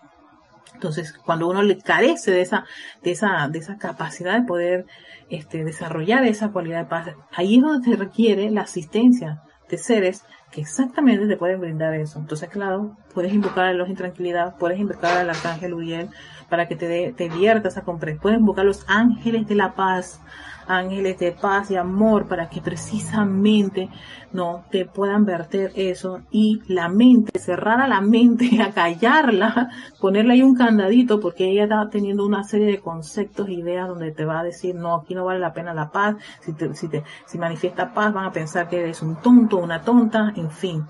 Entonces, 0.83 1.13
cuando 1.13 1.49
uno 1.49 1.63
le 1.63 1.79
carece 1.79 2.33
de 2.33 2.41
esa, 2.41 2.65
de 3.05 3.13
esa, 3.13 3.47
de 3.49 3.61
esa 3.61 3.79
capacidad 3.79 4.35
de 4.35 4.45
poder 4.45 4.87
este, 5.31 5.63
desarrollar 5.63 6.25
esa 6.25 6.51
cualidad 6.51 6.81
de 6.81 6.87
paz, 6.87 7.09
ahí 7.33 7.57
es 7.57 7.63
donde 7.63 7.89
se 7.89 7.97
requiere 7.97 8.51
la 8.51 8.63
asistencia 8.63 9.43
de 9.71 9.79
seres 9.79 10.25
que 10.51 10.61
exactamente 10.61 11.29
te 11.29 11.37
pueden 11.37 11.61
brindar 11.61 11.95
eso. 11.95 12.19
Entonces, 12.19 12.49
claro, 12.49 12.97
puedes 13.15 13.33
invocar 13.33 13.67
a 13.67 13.73
los 13.75 13.89
intranquilidad, 13.89 14.57
puedes 14.57 14.81
invocar 14.81 15.19
al 15.19 15.31
arcángel 15.31 15.73
Uriel, 15.73 16.09
para 16.51 16.67
que 16.67 16.75
te, 16.75 16.89
dé 16.89 17.15
te 17.17 17.29
viertas 17.29 17.77
a 17.77 17.83
comprar. 17.83 18.19
Pueden 18.19 18.41
invocar 18.41 18.65
los 18.65 18.85
ángeles 18.89 19.47
de 19.47 19.55
la 19.55 19.77
paz, 19.77 20.21
ángeles 20.67 21.19
de 21.19 21.33
paz 21.33 21.71
y 21.71 21.77
amor 21.77 22.27
para 22.27 22.49
que 22.49 22.61
precisamente 22.61 23.89
no 24.33 24.65
te 24.71 24.87
puedan 24.87 25.25
verter 25.25 25.73
eso 25.75 26.21
y 26.31 26.63
la 26.67 26.89
mente, 26.89 27.39
cerrar 27.39 27.81
a 27.81 27.89
la 27.89 28.01
mente, 28.01 28.63
a 28.63 28.73
callarla, 28.73 29.71
ponerle 30.01 30.35
ahí 30.35 30.43
un 30.43 30.55
candadito 30.55 31.21
porque 31.21 31.51
ella 31.51 31.65
está 31.65 31.89
teniendo 31.91 32.25
una 32.25 32.45
serie 32.45 32.67
de 32.67 32.81
conceptos 32.81 33.49
e 33.49 33.53
ideas 33.53 33.89
donde 33.89 34.13
te 34.13 34.25
va 34.25 34.41
a 34.41 34.45
decir 34.45 34.75
no, 34.75 34.95
aquí 34.95 35.15
no 35.15 35.25
vale 35.25 35.41
la 35.41 35.53
pena 35.53 35.75
la 35.75 35.91
paz, 35.91 36.17
si 36.41 36.53
te, 36.53 36.75
si 36.75 36.89
te, 36.89 37.05
si 37.27 37.39
manifiesta 37.39 37.93
paz 37.93 38.13
van 38.13 38.25
a 38.25 38.33
pensar 38.33 38.69
que 38.69 38.81
eres 38.81 39.03
un 39.03 39.17
tonto, 39.17 39.59
una 39.59 39.83
tonta, 39.83 40.33
en 40.37 40.51
fin. 40.51 40.85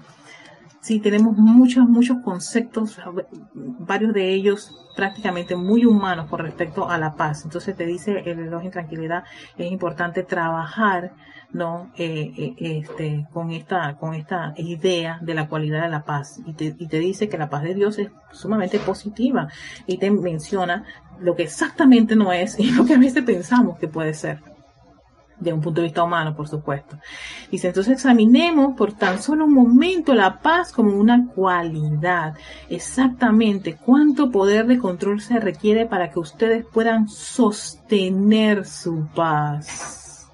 Sí, 0.83 0.99
tenemos 0.99 1.37
muchos, 1.37 1.89
muchos 1.89 2.19
conceptos, 2.25 3.01
varios 3.55 4.13
de 4.13 4.35
ellos 4.35 4.75
prácticamente 4.97 5.55
muy 5.55 5.87
humanos 5.87 6.29
con 6.29 6.41
respecto 6.41 6.91
a 6.91 6.99
la 6.99 7.15
paz. 7.15 7.45
Entonces 7.45 7.77
te 7.77 7.87
dice 7.87 8.25
el 8.27 8.37
reloj 8.37 8.65
en 8.65 8.73
tranquilidad, 8.73 9.23
es 9.57 9.71
importante 9.71 10.25
trabajar, 10.25 11.13
¿no? 11.53 11.93
Eh, 11.97 12.33
eh, 12.37 12.55
este, 12.59 13.29
con 13.33 13.53
esta, 13.53 13.97
con 13.97 14.15
esta 14.15 14.55
idea 14.57 15.21
de 15.23 15.35
la 15.35 15.49
cualidad 15.49 15.83
de 15.83 15.89
la 15.89 16.03
paz. 16.03 16.41
Y 16.47 16.53
te, 16.55 16.75
y 16.77 16.89
te 16.89 16.99
dice 16.99 17.29
que 17.29 17.39
la 17.39 17.49
paz 17.49 17.63
de 17.63 17.75
Dios 17.75 18.01
es 18.01 18.11
sumamente 18.33 18.81
positiva 18.81 19.47
y 19.87 19.99
te 19.99 20.11
menciona 20.11 20.85
lo 21.21 21.37
que 21.37 21.45
exactamente 21.45 22.17
no 22.17 22.33
es 22.33 22.59
y 22.59 22.73
lo 22.73 22.85
que 22.85 22.95
a 22.95 22.99
veces 22.99 23.23
pensamos 23.23 23.79
que 23.79 23.87
puede 23.87 24.15
ser 24.15 24.52
de 25.43 25.53
un 25.53 25.61
punto 25.61 25.81
de 25.81 25.89
vista 25.89 26.05
humano, 26.05 26.35
por 26.35 26.49
supuesto. 26.49 26.97
Dice, 27.51 27.69
entonces 27.69 27.95
examinemos 27.95 28.77
por 28.77 28.93
tan 28.93 29.21
solo 29.23 29.45
un 29.45 29.55
momento 29.55 30.15
la 30.15 30.41
paz 30.41 30.73
como 30.73 30.97
una 30.97 31.27
cualidad. 31.35 32.35
Exactamente 32.69 33.77
cuánto 33.77 34.31
poder 34.31 34.67
de 34.67 34.79
control 34.79 35.21
se 35.21 35.41
requiere 35.41 35.87
para 35.87 36.11
que 36.11 36.19
ustedes 36.19 36.65
puedan 36.65 37.09
sostener 37.09 38.65
su 38.65 39.07
paz. 39.15 40.31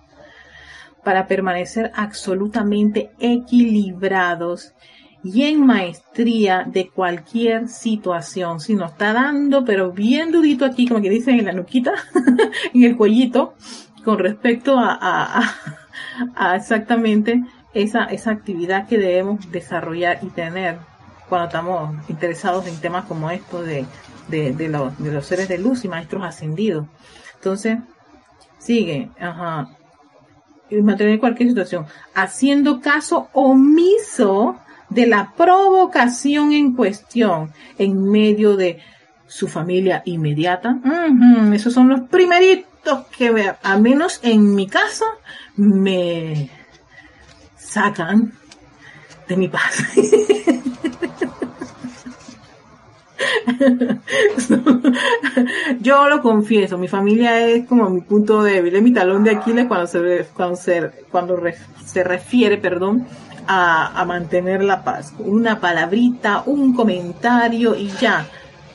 Para 1.03 1.27
permanecer 1.27 1.90
absolutamente 1.94 3.12
equilibrados 3.18 4.75
y 5.23 5.42
en 5.42 5.66
maestría 5.66 6.64
de 6.66 6.88
cualquier 6.88 7.68
situación. 7.68 8.61
Si 8.61 8.75
nos 8.75 8.92
está 8.92 9.12
dando, 9.12 9.64
pero 9.64 9.92
bien 9.92 10.31
dudito 10.31 10.64
aquí, 10.64 10.87
como 10.87 11.01
que 11.01 11.11
dicen 11.11 11.38
en 11.38 11.47
la 11.47 11.53
nuquita, 11.53 11.92
en 12.75 12.83
el 12.83 12.97
cuellito, 12.97 13.55
con 14.09 14.21
respecto 14.21 14.79
a, 14.79 15.42
exactamente 16.57 17.44
esa, 17.75 18.05
esa 18.05 18.31
actividad 18.31 18.88
que 18.88 18.97
debemos 18.97 19.53
desarrollar 19.53 20.21
y 20.23 20.29
tener 20.29 20.79
cuando 21.29 21.49
estamos 21.49 22.09
interesados 22.09 22.66
en 22.68 22.81
temas 22.81 23.05
como 23.05 23.31
estos 23.31 23.66
de, 23.66 23.85
de 24.31 24.68
los 24.71 25.27
seres 25.27 25.47
de 25.49 25.59
luz 25.59 25.85
y 25.85 25.88
maestros 25.88 26.25
ascendidos. 26.25 26.87
Entonces, 27.35 27.81
sigue, 28.57 29.11
ajá, 29.21 29.77
y 30.71 30.77
mantener 30.77 31.21
cualquier 31.21 31.51
situación, 31.51 31.85
haciendo 32.14 32.81
caso 32.81 33.29
omiso 33.35 34.57
de 34.88 35.07
la 35.07 35.35
provocación 35.37 36.53
en 36.53 36.75
cuestión 36.75 37.53
en 37.77 38.11
medio 38.11 38.57
de 38.57 38.79
su 39.27 39.49
familia 39.49 40.01
inmediata. 40.07 40.79
esos 41.53 41.75
son 41.75 41.90
los 41.90 42.01
primeritos 42.09 42.78
que 43.16 43.31
ver, 43.31 43.57
al 43.62 43.81
menos 43.81 44.20
en 44.22 44.55
mi 44.55 44.66
caso, 44.66 45.05
me 45.57 46.51
sacan 47.57 48.33
de 49.27 49.37
mi 49.37 49.48
paz. 49.48 49.83
Yo 55.81 56.09
lo 56.09 56.22
confieso, 56.22 56.79
mi 56.79 56.88
familia 56.88 57.46
es 57.46 57.66
como 57.66 57.90
mi 57.90 58.01
punto 58.01 58.42
débil, 58.42 58.74
es 58.74 58.83
mi 58.83 58.92
talón 58.92 59.24
de 59.24 59.33
Aquiles 59.33 59.66
cuando 59.66 59.87
se, 59.87 60.27
cuando 60.35 60.57
se, 60.57 60.90
cuando 61.11 61.40
se 61.85 62.05
refiere, 62.05 62.59
perdón, 62.59 63.07
a, 63.46 64.01
a 64.01 64.05
mantener 64.05 64.62
la 64.62 64.85
paz. 64.85 65.14
Una 65.18 65.61
palabrita, 65.61 66.42
un 66.46 66.74
comentario 66.74 67.74
y 67.74 67.88
ya 68.01 68.27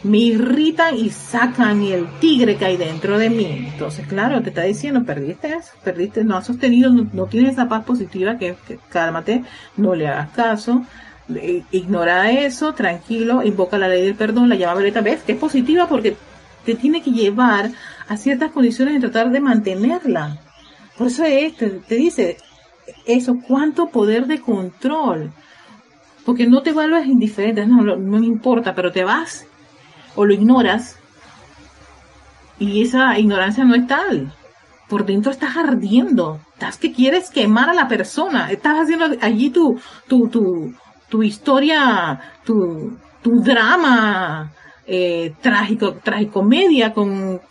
me 0.04 0.18
irritan 0.18 0.98
y 0.98 1.10
sacan 1.10 1.82
el 1.82 2.08
tigre 2.20 2.58
que 2.58 2.66
hay 2.66 2.78
dentro 2.78 3.18
de 3.18 3.30
mí. 3.30 3.70
Entonces, 3.72 4.06
claro, 4.06 4.42
te 4.42 4.50
está 4.50 4.63
diciendo, 4.63 5.04
perdiste 5.04 5.54
eso, 5.54 5.72
perdiste, 5.84 6.24
no 6.24 6.38
has 6.38 6.46
sostenido, 6.46 6.92
no, 6.92 7.26
tienes 7.28 7.54
esa 7.54 7.70
paz 7.70 7.86
positiva, 7.86 8.38
que, 8.38 8.56
cálmate, 8.89 9.44
no 9.78 9.96
le 9.96 10.08
hagas 10.08 10.30
caso, 10.32 10.86
ignora 11.72 12.32
eso, 12.32 12.74
tranquilo, 12.74 13.44
invoca 13.44 13.78
la 13.78 13.88
ley 13.88 14.04
del 14.04 14.16
perdón, 14.16 14.50
la 14.50 14.56
llama 14.56 14.76
Violeta, 14.76 15.02
ves 15.02 15.24
que 15.24 15.32
es 15.34 15.38
positiva 15.38 15.88
porque 15.88 16.18
te 16.66 16.76
tiene 16.76 17.02
que 17.02 17.12
llevar 17.12 17.72
a 18.08 18.18
ciertas 18.18 18.52
condiciones 18.52 18.96
de 18.96 19.00
tratar 19.00 19.32
de 19.32 19.39
mantenerla. 19.39 20.38
Por 20.98 21.08
eso 21.08 21.24
es, 21.24 21.56
te, 21.56 21.70
te 21.70 21.96
dice 21.96 22.38
eso, 23.06 23.39
cuánto 23.48 23.88
poder 23.88 24.28
de 24.28 24.42
control. 24.42 25.32
Porque 26.26 26.48
no 26.48 26.62
te 26.62 26.72
vuelves 26.72 27.06
indiferente, 27.06 27.66
no, 27.66 27.82
no 27.82 28.20
me 28.20 28.26
importa, 28.26 28.76
pero 28.76 28.92
te 28.92 29.04
vas 29.04 29.46
o 30.15 30.26
lo 30.26 30.34
ignoras 30.34 30.97
y 32.60 32.84
esa 32.84 33.17
ignorancia 33.19 33.65
no 33.65 33.76
es 33.76 33.88
tal. 33.88 34.34
Por 34.88 35.06
dentro 35.06 35.32
estás 35.32 35.58
ardiendo, 35.58 36.39
estás 36.54 36.78
que 36.78 36.91
quieres 36.93 37.30
quemar 37.30 37.69
a 37.69 37.73
la 37.73 37.88
persona, 37.88 38.52
estás 38.52 38.82
haciendo 38.82 39.06
allí 39.21 39.49
tu, 39.49 39.80
tu, 40.08 40.28
tu, 40.28 40.73
tu 41.10 41.23
historia, 41.23 42.19
tu, 42.43 42.97
tu 43.21 43.41
drama 43.41 44.52
eh, 44.86 45.34
trágico, 45.41 45.95
tragicomedia 45.95 46.93
con, 46.93 47.41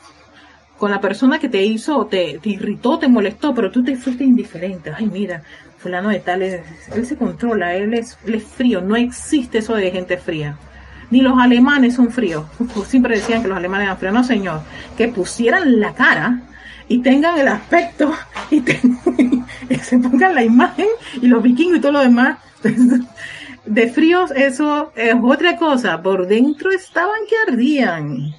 con 0.79 0.91
la 0.91 1.01
persona 1.01 1.39
que 1.39 1.49
te 1.49 1.65
hizo, 1.65 2.07
te, 2.07 2.39
irritó, 2.45 2.99
te 2.99 3.09
molestó, 3.09 3.55
pero 3.55 3.71
tú 3.71 3.83
te 3.83 3.97
fuiste 3.97 4.25
indiferente. 4.25 4.93
Ay, 4.97 5.07
mira, 5.07 5.43
fulano 5.79 6.11
de 6.11 6.21
tal, 6.21 6.43
él, 6.43 6.63
se 7.05 7.17
controla, 7.17 7.75
él 7.75 7.95
es, 7.95 8.19
él 8.25 8.37
es 8.37 8.45
frío, 8.45 8.81
no 8.81 8.95
existe 8.95 9.59
eso 9.59 9.75
de 9.75 9.91
gente 9.91 10.17
fría 10.17 10.59
ni 11.13 11.21
los 11.21 11.39
alemanes 11.39 11.95
son 11.95 12.11
fríos. 12.11 12.47
Siempre 12.87 13.17
decían 13.17 13.43
que 13.43 13.49
los 13.49 13.59
alemanes 13.59 13.85
eran 13.85 13.99
fríos. 13.99 14.15
No, 14.15 14.25
señor. 14.25 14.63
Que 14.97 15.09
pusieran 15.09 15.79
la 15.79 15.93
cara 15.93 16.41
y 16.89 17.01
tengan 17.01 17.39
el 17.39 17.49
aspecto 17.49 18.13
y, 18.51 18.63
se 19.83 19.99
pongan 19.99 20.35
la 20.35 20.43
imagen 20.43 20.87
y 21.21 21.27
los 21.27 21.43
vikingos 21.43 21.79
y 21.79 21.81
todo 21.81 21.93
lo 21.93 22.01
demás. 22.01 22.39
De 23.67 23.89
fríos, 23.91 24.33
eso 24.33 24.91
es 24.97 25.15
otra 25.23 25.57
cosa. 25.57 26.03
Por 26.03 26.27
dentro 26.27 26.73
estaban 26.73 27.21
que 27.29 27.53
ardían. 27.53 28.35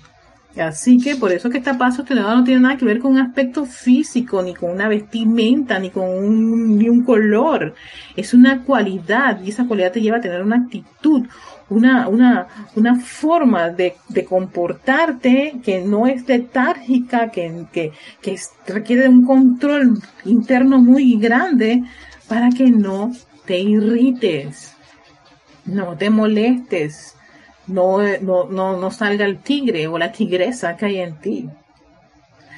Así 0.58 1.00
que 1.00 1.16
por 1.16 1.32
eso 1.32 1.50
que 1.50 1.58
esta 1.58 1.80
paso 1.80 2.06
no 2.08 2.44
tiene 2.44 2.62
nada 2.62 2.78
que 2.78 2.86
ver 2.86 3.00
con 3.00 3.14
un 3.14 3.18
aspecto 3.18 3.66
físico, 3.66 4.44
ni 4.44 4.54
con 4.54 4.70
una 4.70 4.88
vestimenta, 4.88 5.80
ni 5.80 5.90
con 5.90 6.08
un, 6.08 6.78
ni 6.78 6.90
un 6.90 7.04
color. 7.04 7.74
Es 8.16 8.36
una 8.36 8.64
cualidad 8.64 9.42
y 9.42 9.50
esa 9.50 9.66
cualidad 9.66 9.92
te 9.92 10.02
lleva 10.02 10.18
a 10.18 10.22
tener 10.22 10.44
una 10.44 10.58
actitud, 10.58 11.26
una, 11.70 12.08
una, 12.08 12.48
una 12.76 13.00
forma 13.00 13.70
de, 13.70 13.96
de 14.10 14.26
comportarte 14.26 15.56
que 15.64 15.82
no 15.82 16.06
es 16.06 16.28
letárgica, 16.28 17.32
que, 17.32 17.66
que, 17.72 17.92
que 18.22 18.40
requiere 18.68 19.10
un 19.10 19.26
control 19.26 20.00
interno 20.24 20.80
muy 20.80 21.18
grande 21.18 21.84
para 22.28 22.50
que 22.52 22.70
no 22.70 23.12
te 23.46 23.60
irrites, 23.60 24.76
no 25.66 25.98
te 25.98 26.12
molestes, 26.12 27.16
no, 27.68 28.00
no, 28.22 28.46
no, 28.46 28.78
no 28.78 28.92
salga 28.92 29.26
el 29.26 29.40
tigre 29.40 29.88
o 29.88 29.98
la 29.98 30.12
tigresa 30.12 30.76
que 30.76 30.86
hay 30.86 31.00
en 31.00 31.16
ti. 31.16 31.50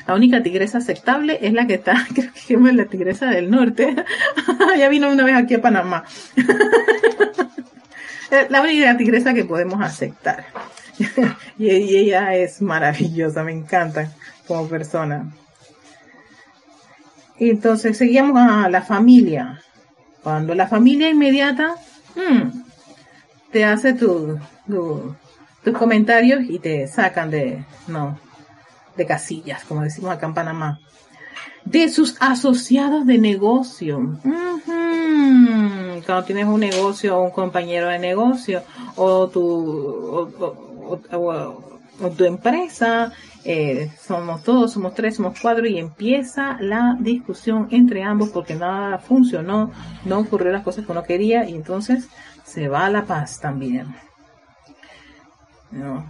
La 0.07 0.13
única 0.13 0.43
tigresa 0.43 0.77
aceptable 0.77 1.39
es 1.41 1.53
la 1.53 1.65
que 1.65 1.75
está, 1.75 2.05
creo 2.13 2.31
que 2.33 2.53
es 2.53 2.75
la 2.75 2.85
tigresa 2.85 3.27
del 3.27 3.49
norte. 3.49 3.95
ya 4.77 4.89
vino 4.89 5.09
una 5.09 5.23
vez 5.23 5.35
aquí 5.35 5.55
a 5.55 5.61
Panamá. 5.61 6.03
la 8.49 8.61
única 8.61 8.97
tigresa 8.97 9.33
que 9.33 9.45
podemos 9.45 9.81
aceptar. 9.81 10.45
y, 11.57 11.69
ella 11.69 12.35
es 12.35 12.61
maravillosa, 12.61 13.43
me 13.43 13.51
encanta 13.51 14.11
como 14.47 14.67
persona. 14.67 15.31
Entonces 17.39 17.97
seguimos 17.97 18.37
a 18.37 18.69
la 18.69 18.81
familia. 18.81 19.61
Cuando 20.23 20.55
la 20.55 20.67
familia 20.67 21.09
inmediata 21.09 21.75
hmm, 22.15 22.64
te 23.55 23.63
hace 23.63 23.93
tu, 23.93 24.37
tus 25.63 25.77
comentarios 25.77 26.41
y 26.49 26.59
te 26.59 26.85
sacan 26.87 27.31
de, 27.31 27.63
no, 27.87 28.19
de 28.97 29.05
casillas, 29.05 29.63
como 29.63 29.81
decimos 29.81 30.11
acá 30.11 30.25
en 30.25 30.33
Panamá. 30.33 30.77
De 31.63 31.87
sus 31.87 32.17
asociados 32.19 33.05
de 33.05 33.17
negocio. 33.17 34.19
Cuando 36.05 36.23
tienes 36.25 36.47
un 36.47 36.59
negocio 36.59 37.17
o 37.17 37.23
un 37.23 37.31
compañero 37.31 37.87
de 37.87 37.97
negocio 37.97 38.61
o 38.97 39.29
tu, 39.29 40.29
o, 41.13 42.09
tu 42.17 42.25
empresa, 42.25 43.13
eh, 43.45 43.89
somos 44.05 44.43
todos, 44.43 44.73
somos 44.73 44.93
tres, 44.93 45.15
somos 45.15 45.39
cuatro 45.41 45.65
y 45.65 45.77
empieza 45.77 46.57
la 46.59 46.97
discusión 46.99 47.69
entre 47.71 48.03
ambos 48.03 48.31
porque 48.31 48.53
nada 48.53 48.97
funcionó, 48.97 49.71
no 50.03 50.19
ocurrió 50.19 50.51
las 50.51 50.63
cosas 50.63 50.85
que 50.85 50.91
uno 50.91 51.03
quería 51.03 51.49
y 51.49 51.53
entonces 51.55 52.09
se 52.55 52.69
va 52.69 52.89
la 52.89 53.03
paz 53.03 53.41
también. 53.41 53.93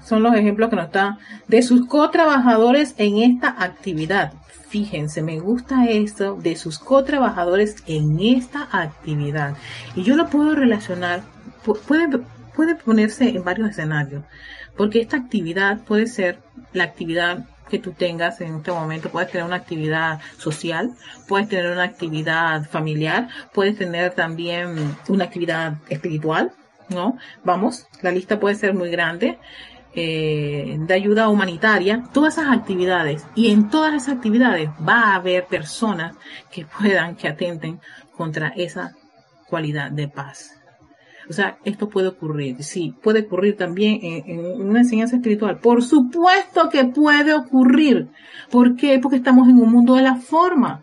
Son 0.04 0.22
los 0.22 0.36
ejemplos 0.36 0.70
que 0.70 0.76
nos 0.76 0.86
está 0.86 1.18
de 1.48 1.64
sus 1.64 1.88
co-trabajadores 1.88 2.94
en 2.98 3.18
esta 3.18 3.56
actividad. 3.58 4.34
Fíjense, 4.70 5.24
me 5.24 5.40
gusta 5.40 5.86
esto 5.86 6.36
de 6.36 6.56
sus 6.56 6.78
co-trabajadores 6.78 7.78
en 7.88 8.20
esta 8.20 8.68
actividad. 8.72 9.56
Y 9.96 10.04
yo 10.04 10.16
lo 10.16 10.30
puedo 10.30 10.54
relacionar, 10.54 11.24
puede, 11.64 12.20
puede 12.56 12.76
ponerse 12.76 13.30
en 13.30 13.44
varios 13.44 13.72
escenarios, 13.72 14.24
porque 14.78 15.02
esta 15.02 15.18
actividad 15.18 15.80
puede 15.80 16.06
ser 16.06 16.38
la 16.74 16.84
actividad 16.84 17.46
que 17.70 17.80
tú 17.80 17.92
tengas 17.92 18.42
en 18.42 18.56
este 18.58 18.72
momento. 18.72 19.10
Puedes 19.10 19.32
tener 19.32 19.46
una 19.46 19.58
actividad 19.58 20.20
social, 20.38 20.92
puedes 21.28 21.50
tener 21.50 21.72
una 21.72 21.84
actividad 21.84 22.66
familiar, 22.70 23.30
puedes 23.54 23.78
tener 23.78 24.14
también 24.14 24.96
una 25.08 25.26
actividad 25.26 25.76
espiritual, 25.90 26.52
¿no? 26.90 27.18
Vamos, 27.44 27.88
la 28.02 28.12
lista 28.12 28.40
puede 28.40 28.56
ser 28.56 28.74
muy 28.74 28.90
grande. 28.90 29.40
Eh, 29.98 30.76
de 30.78 30.94
ayuda 30.94 31.30
humanitaria, 31.30 32.04
todas 32.12 32.38
esas 32.38 32.52
actividades. 32.52 33.26
Y 33.34 33.52
en 33.52 33.70
todas 33.70 33.94
esas 33.94 34.16
actividades 34.16 34.70
va 34.86 35.14
a 35.14 35.16
haber 35.16 35.46
personas 35.46 36.18
que 36.52 36.66
puedan, 36.66 37.16
que 37.16 37.30
atenten 37.30 37.80
contra 38.18 38.50
esa 38.50 38.94
cualidad 39.48 39.92
de 39.92 40.10
paz. 40.10 40.65
O 41.30 41.34
sea, 41.34 41.58
esto 41.66 41.90
puede 41.90 42.08
ocurrir, 42.10 42.64
sí, 42.64 42.94
puede 43.02 43.22
ocurrir 43.22 43.58
también 43.58 44.00
en, 44.02 44.40
una 44.62 44.82
enseñanza 44.82 45.16
espiritual. 45.16 45.58
Por 45.58 45.84
supuesto 45.84 46.70
que 46.70 46.86
puede 46.86 47.34
ocurrir. 47.34 48.10
¿Por 48.52 48.76
qué? 48.76 49.00
Porque 49.00 49.18
estamos 49.18 49.50
en 49.50 49.58
un 49.58 49.72
mundo 49.72 49.96
de 49.96 50.04
la 50.04 50.16
forma 50.16 50.82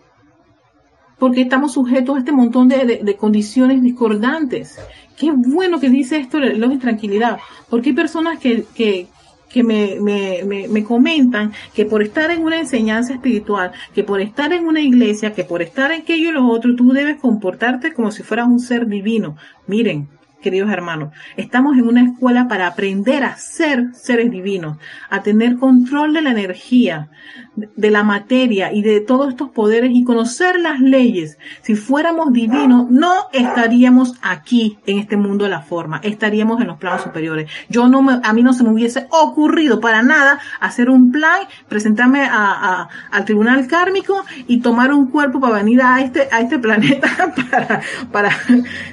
porque 1.18 1.42
estamos 1.42 1.74
sujetos 1.74 2.16
a 2.16 2.18
este 2.18 2.32
montón 2.32 2.66
de, 2.66 3.16
condiciones 3.16 3.80
discordantes. 3.80 4.80
Qué 5.16 5.30
bueno 5.30 5.78
que 5.78 5.88
dice 5.88 6.16
esto 6.16 6.40
los 6.40 6.78
tranquilidad, 6.80 7.38
porque 7.70 7.90
hay 7.90 7.94
personas 7.94 8.40
que, 8.40 8.64
que, 8.74 9.06
que 9.48 9.62
me, 9.62 9.98
me, 10.00 10.68
me, 10.68 10.82
comentan 10.82 11.52
que 11.74 11.84
por 11.84 12.02
estar 12.02 12.32
en 12.32 12.42
una 12.42 12.58
enseñanza 12.58 13.12
espiritual, 13.12 13.70
que 13.94 14.02
por 14.02 14.20
estar 14.20 14.52
en 14.52 14.66
una 14.66 14.80
iglesia, 14.80 15.32
que 15.32 15.44
por 15.44 15.62
estar 15.62 15.92
en 15.92 16.00
aquello 16.00 16.30
y 16.30 16.32
lo 16.32 16.48
otro, 16.48 16.74
tú 16.74 16.90
debes 16.92 17.18
comportarte 17.18 17.92
como 17.92 18.10
si 18.10 18.24
fueras 18.24 18.48
un 18.48 18.58
ser 18.58 18.88
divino. 18.88 19.36
Miren, 19.68 20.08
queridos 20.42 20.70
hermanos. 20.70 21.14
Estamos 21.36 21.78
en 21.78 21.88
una 21.88 22.02
escuela 22.02 22.48
para 22.48 22.66
aprender 22.66 23.24
a 23.24 23.36
ser 23.36 23.94
seres 23.94 24.30
divinos, 24.30 24.76
a 25.08 25.22
tener 25.22 25.56
control 25.56 26.12
de 26.12 26.20
la 26.20 26.32
energía, 26.32 27.08
de 27.54 27.90
la 27.90 28.02
materia 28.02 28.72
y 28.72 28.82
de 28.82 29.00
todos 29.00 29.28
estos 29.28 29.50
poderes 29.50 29.90
y 29.92 30.04
conocer 30.04 30.58
las 30.58 30.80
leyes. 30.80 31.38
Si 31.60 31.74
fuéramos 31.74 32.32
divinos, 32.32 32.90
no 32.90 33.12
estaríamos 33.32 34.14
aquí 34.22 34.78
en 34.86 34.98
este 34.98 35.16
mundo 35.16 35.44
de 35.44 35.50
la 35.50 35.60
forma, 35.60 36.00
estaríamos 36.02 36.60
en 36.60 36.68
los 36.68 36.78
planos 36.78 37.02
superiores. 37.02 37.50
Yo 37.68 37.88
no 37.88 38.00
me, 38.02 38.20
a 38.22 38.32
mí 38.32 38.42
no 38.42 38.54
se 38.54 38.64
me 38.64 38.70
hubiese 38.70 39.06
ocurrido 39.10 39.80
para 39.80 40.02
nada 40.02 40.38
hacer 40.60 40.88
un 40.88 41.12
plan, 41.12 41.42
presentarme 41.68 42.22
a, 42.22 42.88
al 43.10 43.24
tribunal 43.24 43.66
kármico 43.66 44.24
y 44.46 44.60
tomar 44.60 44.92
un 44.92 45.08
cuerpo 45.08 45.40
para 45.40 45.56
venir 45.56 45.82
a 45.82 46.00
este, 46.00 46.28
a 46.32 46.40
este 46.40 46.58
planeta 46.58 47.34
para, 47.50 47.82
para, 48.10 48.30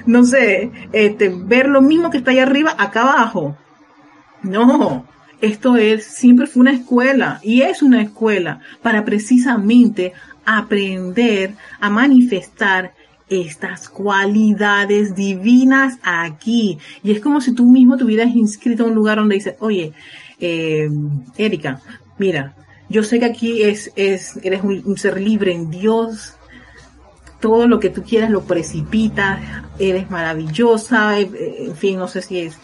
no 0.06 0.24
sé, 0.24 0.70
este, 0.92 1.30
ver 1.34 1.66
lo 1.68 1.80
mismo 1.80 2.10
que 2.10 2.18
está 2.18 2.30
ahí 2.30 2.38
arriba, 2.38 2.74
acá 2.76 3.02
abajo. 3.02 3.56
No, 4.42 5.04
esto 5.40 5.76
es, 5.76 6.04
siempre 6.04 6.46
fue 6.46 6.60
una 6.60 6.72
escuela 6.72 7.40
y 7.42 7.62
es 7.62 7.82
una 7.82 8.02
escuela 8.02 8.60
para 8.82 9.04
precisamente 9.04 10.12
aprender 10.44 11.54
a 11.80 11.90
manifestar 11.90 12.94
estas 13.28 13.88
cualidades 13.88 15.14
divinas 15.14 15.98
aquí. 16.02 16.78
Y 17.02 17.12
es 17.12 17.20
como 17.20 17.40
si 17.40 17.52
tú 17.52 17.70
mismo 17.70 17.96
te 17.96 18.04
hubieras 18.04 18.34
inscrito 18.34 18.84
a 18.84 18.88
un 18.88 18.94
lugar 18.94 19.18
donde 19.18 19.36
dices, 19.36 19.54
oye, 19.60 19.92
eh, 20.40 20.90
Erika, 21.36 21.80
mira, 22.18 22.54
yo 22.88 23.04
sé 23.04 23.20
que 23.20 23.26
aquí 23.26 23.62
es, 23.62 23.92
es, 23.94 24.38
eres 24.42 24.62
un 24.64 24.96
ser 24.98 25.20
libre 25.20 25.52
en 25.52 25.70
Dios, 25.70 26.34
todo 27.40 27.66
lo 27.66 27.80
que 27.80 27.90
tú 27.90 28.02
quieras 28.02 28.30
lo 28.30 28.42
precipitas, 28.42 29.40
eres 29.78 30.10
maravillosa, 30.10 31.18
eh, 31.18 31.30
eh, 31.34 31.56
en 31.66 31.76
fin, 31.76 31.98
no 31.98 32.06
sé 32.06 32.22
si 32.22 32.38
es 32.40 32.58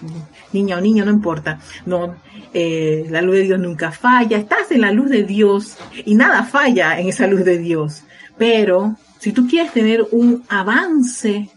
niña 0.52 0.76
o 0.76 0.80
niño, 0.80 1.04
no 1.04 1.10
importa, 1.10 1.60
no, 1.86 2.16
eh, 2.52 3.06
la 3.10 3.22
luz 3.22 3.36
de 3.36 3.42
Dios 3.42 3.58
nunca 3.58 3.90
falla, 3.90 4.36
estás 4.36 4.70
en 4.70 4.82
la 4.82 4.92
luz 4.92 5.10
de 5.10 5.24
Dios 5.24 5.78
y 6.04 6.14
nada 6.14 6.44
falla 6.44 7.00
en 7.00 7.08
esa 7.08 7.26
luz 7.26 7.44
de 7.44 7.58
Dios, 7.58 8.02
pero 8.36 8.96
si 9.18 9.32
tú 9.32 9.48
quieres 9.48 9.72
tener 9.72 10.06
un 10.12 10.44
avance 10.48 11.48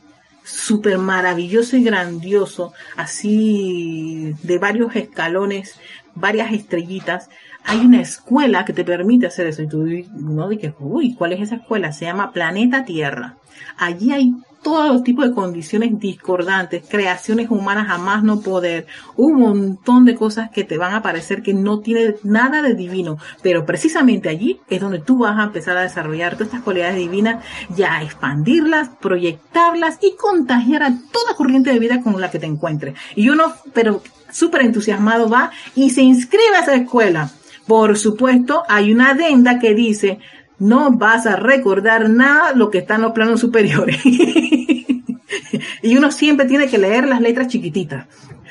súper 0.44 0.98
maravilloso 0.98 1.76
y 1.76 1.84
grandioso, 1.84 2.74
así 2.96 4.34
de 4.42 4.58
varios 4.58 4.96
escalones, 4.96 5.76
varias 6.16 6.54
estrellitas, 6.54 7.30
hay 7.64 7.80
una 7.86 8.02
escuela 8.02 8.66
que 8.66 8.74
te 8.74 8.84
permite 8.84 9.28
hacer 9.28 9.48
eso. 9.48 9.62
Y 9.62 9.68
tú 9.68 9.86
no 10.14 10.50
dices, 10.50 10.74
uy, 10.80 11.16
¿cuál 11.16 11.34
es 11.34 11.42
esa 11.42 11.56
escuela? 11.56 11.92
Se 11.92 12.06
llama 12.06 12.32
Planeta 12.32 12.86
Tierra. 12.86 13.38
Allí 13.78 14.12
hay 14.12 14.34
todo 14.62 14.92
los 14.94 15.04
tipos 15.04 15.26
de 15.26 15.34
condiciones 15.34 15.98
discordantes, 16.00 16.84
creaciones 16.88 17.50
humanas 17.50 17.90
a 17.90 17.98
más 17.98 18.24
no 18.24 18.42
poder, 18.42 18.88
un 19.16 19.40
montón 19.40 20.06
de 20.06 20.16
cosas 20.16 20.50
que 20.52 20.64
te 20.64 20.78
van 20.78 20.94
a 20.94 21.02
parecer 21.02 21.42
que 21.42 21.54
no 21.54 21.80
tiene 21.80 22.16
nada 22.24 22.62
de 22.62 22.74
divino, 22.74 23.18
pero 23.42 23.66
precisamente 23.66 24.30
allí 24.30 24.60
es 24.70 24.82
donde 24.82 25.00
tú 25.00 25.20
vas 25.20 25.40
a 25.40 25.44
empezar 25.44 25.78
a 25.78 25.82
desarrollar 25.82 26.34
todas 26.34 26.48
estas 26.48 26.64
cualidades 26.64 26.98
divinas, 26.98 27.44
ya 27.76 28.02
expandirlas, 28.02 28.90
proyectarlas 29.00 29.98
y 30.02 30.16
contagiar 30.16 30.84
a 30.84 30.94
toda 31.12 31.36
corriente 31.36 31.72
de 31.72 31.80
vida 31.80 32.02
con 32.02 32.20
la 32.20 32.30
que 32.30 32.40
te 32.40 32.46
encuentres. 32.46 32.96
Y 33.16 33.30
uno, 33.30 33.54
pero 33.74 34.02
súper 34.32 34.62
entusiasmado 34.62 35.30
va 35.30 35.52
y 35.76 35.90
se 35.90 36.02
inscribe 36.02 36.56
a 36.58 36.62
esa 36.62 36.76
escuela 36.76 37.32
por 37.70 38.00
supuesto, 38.00 38.64
hay 38.68 38.92
una 38.92 39.12
adenda 39.12 39.60
que 39.60 39.76
dice, 39.76 40.18
no 40.58 40.90
vas 40.90 41.28
a 41.28 41.36
recordar 41.36 42.10
nada 42.10 42.54
lo 42.54 42.72
que 42.72 42.80
está 42.80 42.96
en 42.96 43.04
los 43.04 43.12
planos 43.12 43.40
superiores. 43.40 44.04
y 45.84 45.96
uno 45.96 46.12
siempre 46.12 46.48
tiene 46.48 46.68
que 46.68 46.80
leer 46.80 47.08
las 47.08 47.22
letras 47.22 47.48
chiquititas. 47.48 48.08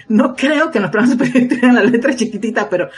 no 0.09 0.37
creo 0.37 0.71
que 0.71 0.79
en 0.79 0.83
los 0.83 0.93
planos 0.93 1.11
superiores 1.11 1.49
tengan 1.61 1.75
la 1.75 1.83
letra 1.83 2.15
chiquitita, 2.15 2.71
pero 2.71 2.91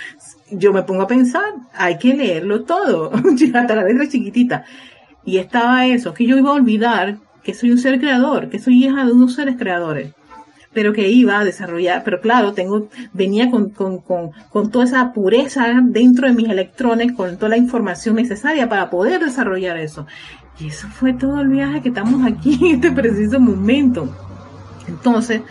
yo 0.50 0.74
me 0.74 0.82
pongo 0.82 1.04
a 1.04 1.06
pensar, 1.06 1.54
hay 1.72 1.96
que 1.96 2.12
leerlo 2.12 2.64
todo, 2.64 3.10
hasta 3.54 3.74
la 3.74 3.84
letra 3.84 4.06
chiquitita. 4.06 4.66
Y 5.24 5.38
estaba 5.38 5.86
eso, 5.86 6.12
que 6.12 6.26
yo 6.26 6.36
iba 6.36 6.50
a 6.50 6.52
olvidar 6.52 7.16
que 7.42 7.54
soy 7.54 7.70
un 7.70 7.78
ser 7.78 7.98
creador, 7.98 8.50
que 8.50 8.58
soy 8.58 8.84
hija 8.84 9.06
de 9.06 9.12
unos 9.12 9.36
seres 9.36 9.56
creadores 9.56 10.12
pero 10.72 10.92
que 10.92 11.08
iba 11.08 11.38
a 11.38 11.44
desarrollar, 11.44 12.02
pero 12.04 12.20
claro, 12.20 12.52
tengo, 12.52 12.88
venía 13.12 13.50
con, 13.50 13.70
con, 13.70 13.98
con, 13.98 14.30
con, 14.50 14.70
toda 14.70 14.84
esa 14.84 15.12
pureza 15.12 15.66
dentro 15.82 16.28
de 16.28 16.34
mis 16.34 16.48
electrones, 16.48 17.12
con 17.12 17.36
toda 17.36 17.50
la 17.50 17.56
información 17.56 18.16
necesaria 18.16 18.68
para 18.68 18.88
poder 18.88 19.24
desarrollar 19.24 19.76
eso. 19.78 20.06
Y 20.60 20.68
eso 20.68 20.88
fue 20.88 21.12
todo 21.12 21.40
el 21.40 21.48
viaje 21.48 21.80
que 21.80 21.88
estamos 21.88 22.24
aquí 22.24 22.58
en 22.60 22.76
este 22.76 22.92
preciso 22.92 23.40
momento. 23.40 24.14
Entonces, 24.86 25.42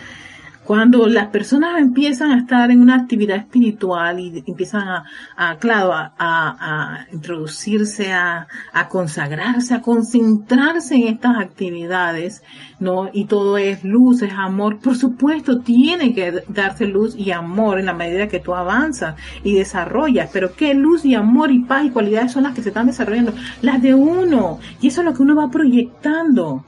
cuando 0.69 1.07
las 1.07 1.29
personas 1.29 1.81
empiezan 1.81 2.29
a 2.29 2.37
estar 2.37 2.69
en 2.69 2.79
una 2.79 2.93
actividad 2.93 3.37
espiritual 3.37 4.19
y 4.19 4.43
empiezan 4.45 4.87
a, 4.87 5.03
a 5.35 5.57
claro, 5.57 5.93
a, 5.93 6.13
a, 6.19 7.07
introducirse, 7.11 8.13
a, 8.13 8.45
a, 8.71 8.87
consagrarse, 8.87 9.73
a 9.73 9.81
concentrarse 9.81 10.93
en 10.93 11.07
estas 11.07 11.39
actividades, 11.39 12.43
¿no? 12.79 13.09
Y 13.11 13.25
todo 13.25 13.57
es 13.57 13.83
luz, 13.83 14.21
es 14.21 14.31
amor. 14.31 14.77
Por 14.79 14.95
supuesto, 14.95 15.61
tiene 15.61 16.13
que 16.13 16.43
darse 16.49 16.85
luz 16.85 17.15
y 17.15 17.31
amor 17.31 17.79
en 17.79 17.87
la 17.87 17.93
medida 17.95 18.27
que 18.27 18.39
tú 18.39 18.53
avanzas 18.53 19.15
y 19.43 19.55
desarrollas. 19.55 20.29
Pero 20.31 20.53
qué 20.53 20.75
luz 20.75 21.03
y 21.03 21.15
amor 21.15 21.49
y 21.49 21.61
paz 21.61 21.85
y 21.85 21.89
cualidades 21.89 22.33
son 22.33 22.43
las 22.43 22.53
que 22.53 22.61
se 22.61 22.69
están 22.69 22.85
desarrollando? 22.85 23.33
Las 23.63 23.81
de 23.81 23.95
uno. 23.95 24.59
Y 24.81 24.89
eso 24.89 25.01
es 25.01 25.05
lo 25.05 25.15
que 25.15 25.23
uno 25.23 25.35
va 25.35 25.49
proyectando. 25.49 26.63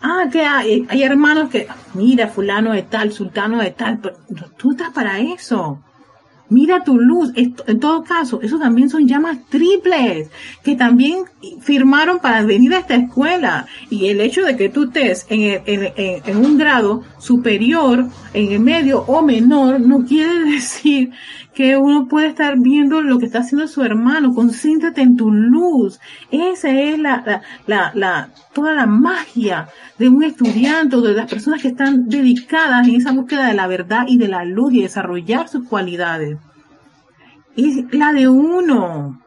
Ah, 0.00 0.28
que 0.30 0.42
hay, 0.42 1.02
hermanos 1.02 1.50
que, 1.50 1.66
mira, 1.94 2.28
fulano 2.28 2.72
de 2.72 2.82
tal, 2.82 3.12
sultano 3.12 3.60
de 3.62 3.70
tal, 3.70 3.98
pero 3.98 4.16
tú 4.56 4.72
estás 4.72 4.90
para 4.90 5.20
eso. 5.20 5.80
Mira 6.48 6.84
tu 6.84 6.96
luz. 6.96 7.32
En 7.34 7.80
todo 7.80 8.04
caso, 8.04 8.40
eso 8.40 8.58
también 8.58 8.88
son 8.88 9.08
llamas 9.08 9.38
triples 9.48 10.30
que 10.62 10.76
también 10.76 11.24
firmaron 11.60 12.20
para 12.20 12.42
venir 12.44 12.72
a 12.74 12.78
esta 12.78 12.94
escuela. 12.94 13.66
Y 13.90 14.06
el 14.06 14.20
hecho 14.20 14.44
de 14.44 14.56
que 14.56 14.68
tú 14.68 14.84
estés 14.84 15.26
en, 15.28 15.62
en, 15.66 15.92
en, 15.96 16.36
un 16.36 16.56
grado 16.56 17.02
superior, 17.18 18.06
en 18.32 18.52
el 18.52 18.60
medio 18.60 19.00
o 19.08 19.22
menor, 19.22 19.80
no 19.80 20.04
quiere 20.04 20.44
decir 20.52 21.10
que 21.56 21.74
uno 21.78 22.06
puede 22.06 22.26
estar 22.26 22.58
viendo 22.58 23.00
lo 23.00 23.18
que 23.18 23.24
está 23.24 23.38
haciendo 23.38 23.66
su 23.66 23.82
hermano. 23.82 24.34
Concéntrate 24.34 25.00
en 25.00 25.16
tu 25.16 25.32
luz. 25.32 25.98
Esa 26.30 26.68
es 26.68 26.98
la, 26.98 27.42
la, 27.66 27.92
la, 27.94 28.28
toda 28.52 28.74
la 28.74 28.84
magia 28.84 29.66
de 29.98 30.10
un 30.10 30.22
estudiante 30.22 30.96
o 30.96 31.00
de 31.00 31.14
las 31.14 31.30
personas 31.30 31.62
que 31.62 31.68
están 31.68 32.10
dedicadas 32.10 32.86
en 32.86 32.96
esa 32.96 33.12
búsqueda 33.12 33.46
de 33.46 33.54
la 33.54 33.66
verdad 33.68 34.04
y 34.06 34.18
de 34.18 34.28
la 34.28 34.44
luz 34.44 34.74
y 34.74 34.82
desarrollar 34.82 35.48
sus 35.48 35.66
cualidades. 35.66 36.36
Es 37.56 37.86
la 37.90 38.12
de 38.12 38.28
uno. 38.28 39.22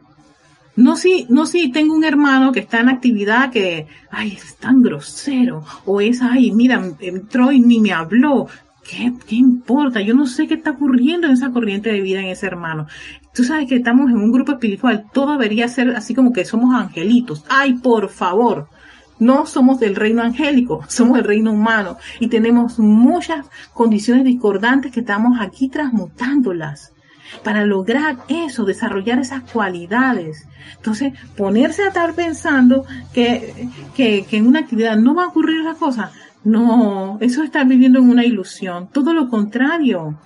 No 0.75 0.97
si, 0.97 1.25
no 1.29 1.47
si 1.47 1.71
tengo 1.71 1.95
un 1.95 2.03
hermano 2.03 2.51
que 2.51 2.59
está 2.59 2.79
en 2.79 2.89
actividad 2.89 3.49
que, 3.49 3.87
ay, 4.11 4.33
es 4.33 4.55
tan 4.57 4.83
grosero, 4.83 5.65
o 5.83 5.99
es, 5.99 6.21
ay, 6.21 6.51
mira, 6.51 6.79
entró 6.99 7.51
y 7.51 7.59
ni 7.59 7.79
me 7.79 7.91
habló. 7.91 8.47
¿Qué, 8.89 9.13
¿Qué 9.27 9.35
importa? 9.35 10.01
Yo 10.01 10.15
no 10.15 10.25
sé 10.25 10.47
qué 10.47 10.55
está 10.55 10.71
ocurriendo 10.71 11.27
en 11.27 11.33
esa 11.33 11.51
corriente 11.51 11.91
de 11.91 12.01
vida 12.01 12.21
en 12.21 12.27
ese 12.27 12.47
hermano. 12.47 12.87
Tú 13.33 13.43
sabes 13.43 13.67
que 13.67 13.75
estamos 13.75 14.09
en 14.09 14.17
un 14.17 14.31
grupo 14.31 14.53
espiritual, 14.53 15.05
todo 15.13 15.33
debería 15.33 15.67
ser 15.67 15.95
así 15.95 16.15
como 16.15 16.33
que 16.33 16.43
somos 16.45 16.73
angelitos. 16.73 17.45
Ay, 17.49 17.73
por 17.73 18.09
favor, 18.09 18.67
no 19.19 19.45
somos 19.45 19.79
del 19.79 19.95
reino 19.95 20.23
angélico, 20.23 20.83
somos 20.87 21.17
del 21.17 21.25
reino 21.25 21.51
humano 21.51 21.97
y 22.19 22.27
tenemos 22.27 22.79
muchas 22.79 23.45
condiciones 23.73 24.23
discordantes 24.23 24.91
que 24.91 25.01
estamos 25.01 25.39
aquí 25.39 25.69
transmutándolas 25.69 26.93
para 27.43 27.63
lograr 27.65 28.17
eso, 28.27 28.65
desarrollar 28.65 29.19
esas 29.19 29.43
cualidades. 29.43 30.47
Entonces, 30.77 31.13
ponerse 31.37 31.83
a 31.83 31.89
estar 31.89 32.15
pensando 32.15 32.85
que, 33.13 33.67
que, 33.95 34.25
que 34.25 34.37
en 34.37 34.47
una 34.47 34.61
actividad 34.61 34.97
no 34.97 35.13
va 35.13 35.25
a 35.25 35.27
ocurrir 35.27 35.61
esa 35.61 35.75
cosa, 35.75 36.11
no, 36.43 37.17
eso 37.21 37.41
es 37.41 37.47
estar 37.47 37.67
viviendo 37.67 37.99
en 37.99 38.09
una 38.09 38.25
ilusión, 38.25 38.89
todo 38.91 39.13
lo 39.13 39.29
contrario 39.29 40.17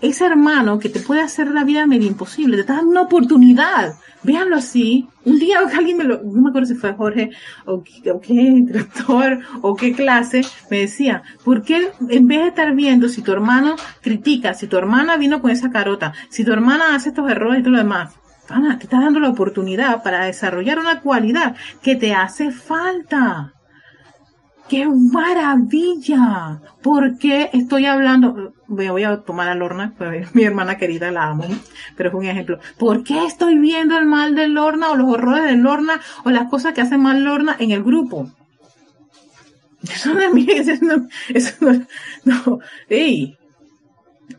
ese 0.00 0.26
hermano 0.26 0.78
que 0.78 0.88
te 0.88 1.00
puede 1.00 1.22
hacer 1.22 1.48
la 1.48 1.64
vida 1.64 1.86
medio 1.86 2.06
imposible, 2.06 2.56
te 2.56 2.62
está 2.62 2.74
dando 2.74 2.90
una 2.90 3.02
oportunidad. 3.02 3.94
Véanlo 4.22 4.56
así. 4.56 5.08
Un 5.24 5.38
día 5.38 5.60
alguien 5.76 5.96
me 5.96 6.04
lo, 6.04 6.22
no 6.22 6.42
me 6.42 6.48
acuerdo 6.50 6.68
si 6.68 6.74
fue 6.74 6.92
Jorge 6.92 7.30
o, 7.64 7.82
qué 7.82 8.32
director 8.32 9.40
o 9.62 9.74
qué 9.74 9.92
clase, 9.92 10.42
me 10.70 10.80
decía, 10.80 11.22
¿por 11.44 11.62
qué 11.62 11.90
en 12.08 12.26
vez 12.26 12.40
de 12.40 12.48
estar 12.48 12.74
viendo 12.74 13.08
si 13.08 13.22
tu 13.22 13.32
hermano 13.32 13.76
critica, 14.02 14.54
si 14.54 14.66
tu 14.66 14.76
hermana 14.76 15.16
vino 15.16 15.40
con 15.40 15.50
esa 15.50 15.70
carota, 15.70 16.12
si 16.28 16.44
tu 16.44 16.52
hermana 16.52 16.94
hace 16.94 17.10
estos 17.10 17.30
errores 17.30 17.60
y 17.60 17.62
todo 17.62 17.72
lo 17.72 17.78
demás, 17.78 18.14
te 18.78 18.84
está 18.84 19.00
dando 19.00 19.18
la 19.18 19.30
oportunidad 19.30 20.02
para 20.02 20.26
desarrollar 20.26 20.78
una 20.78 21.00
cualidad 21.00 21.56
que 21.82 21.96
te 21.96 22.14
hace 22.14 22.52
falta. 22.52 23.55
¡Qué 24.68 24.86
maravilla! 24.86 26.60
¿Por 26.82 27.18
qué 27.18 27.50
estoy 27.52 27.86
hablando? 27.86 28.52
Voy 28.66 29.04
a 29.04 29.18
tomar 29.18 29.48
a 29.48 29.54
Lorna, 29.54 29.94
pues, 29.96 30.34
mi 30.34 30.42
hermana 30.42 30.76
querida 30.76 31.10
la 31.12 31.28
amo, 31.28 31.44
pero 31.96 32.08
es 32.08 32.14
un 32.14 32.24
ejemplo. 32.24 32.58
¿Por 32.78 33.04
qué 33.04 33.24
estoy 33.26 33.58
viendo 33.58 33.96
el 33.96 34.06
mal 34.06 34.34
de 34.34 34.48
Lorna 34.48 34.90
o 34.90 34.96
los 34.96 35.08
horrores 35.08 35.44
de 35.44 35.56
Lorna 35.56 36.00
o 36.24 36.30
las 36.30 36.48
cosas 36.50 36.74
que 36.74 36.80
hace 36.80 36.98
mal 36.98 37.22
Lorna 37.22 37.56
en 37.58 37.70
el 37.70 37.84
grupo? 37.84 38.30
Eso 39.82 40.14
no 40.14 40.20
es 40.20 40.32
mío, 40.32 40.48
eso 40.48 40.72
no, 40.82 41.06
eso 41.28 41.54
no, 42.24 42.58
ey, 42.88 43.36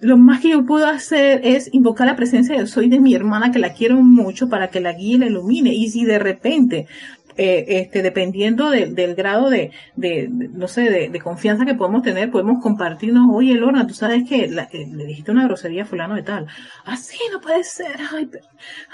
lo 0.01 0.17
más 0.17 0.41
que 0.41 0.49
yo 0.49 0.65
puedo 0.65 0.87
hacer 0.87 1.41
es 1.43 1.69
invocar 1.73 2.07
la 2.07 2.15
presencia 2.15 2.57
de 2.57 2.67
soy 2.67 2.89
de 2.89 2.99
mi 2.99 3.15
hermana 3.15 3.51
que 3.51 3.59
la 3.59 3.73
quiero 3.73 3.95
mucho 3.95 4.49
para 4.49 4.69
que 4.69 4.81
la 4.81 4.93
guíe 4.93 5.15
y 5.15 5.17
la 5.19 5.27
ilumine. 5.27 5.73
Y 5.73 5.89
si 5.89 6.05
de 6.05 6.19
repente 6.19 6.87
eh, 7.38 7.65
este, 7.82 8.02
dependiendo 8.02 8.71
del 8.71 9.13
grado 9.13 9.52
de, 9.52 9.71
de, 9.95 10.28
no 10.28 10.67
sé, 10.67 10.89
de, 10.89 11.19
confianza 11.19 11.65
que 11.65 11.76
podemos 11.76 12.02
tener, 12.02 12.32
podemos 12.32 12.63
compartirnos, 12.63 13.28
oye, 13.32 13.54
Lorna, 13.54 13.86
tú 13.86 13.93
sabes 13.93 14.28
que 14.28 14.45
eh, 14.45 14.88
le 14.91 15.06
dijiste 15.06 15.32
una 15.32 15.45
grosería 15.45 15.84
a 15.84 15.86
fulano 15.86 16.15
de 16.15 16.23
tal. 16.23 16.47
Así 16.86 17.19
no 17.32 17.39
puede 17.39 17.63
ser. 17.63 17.95
Ay, 18.12 18.30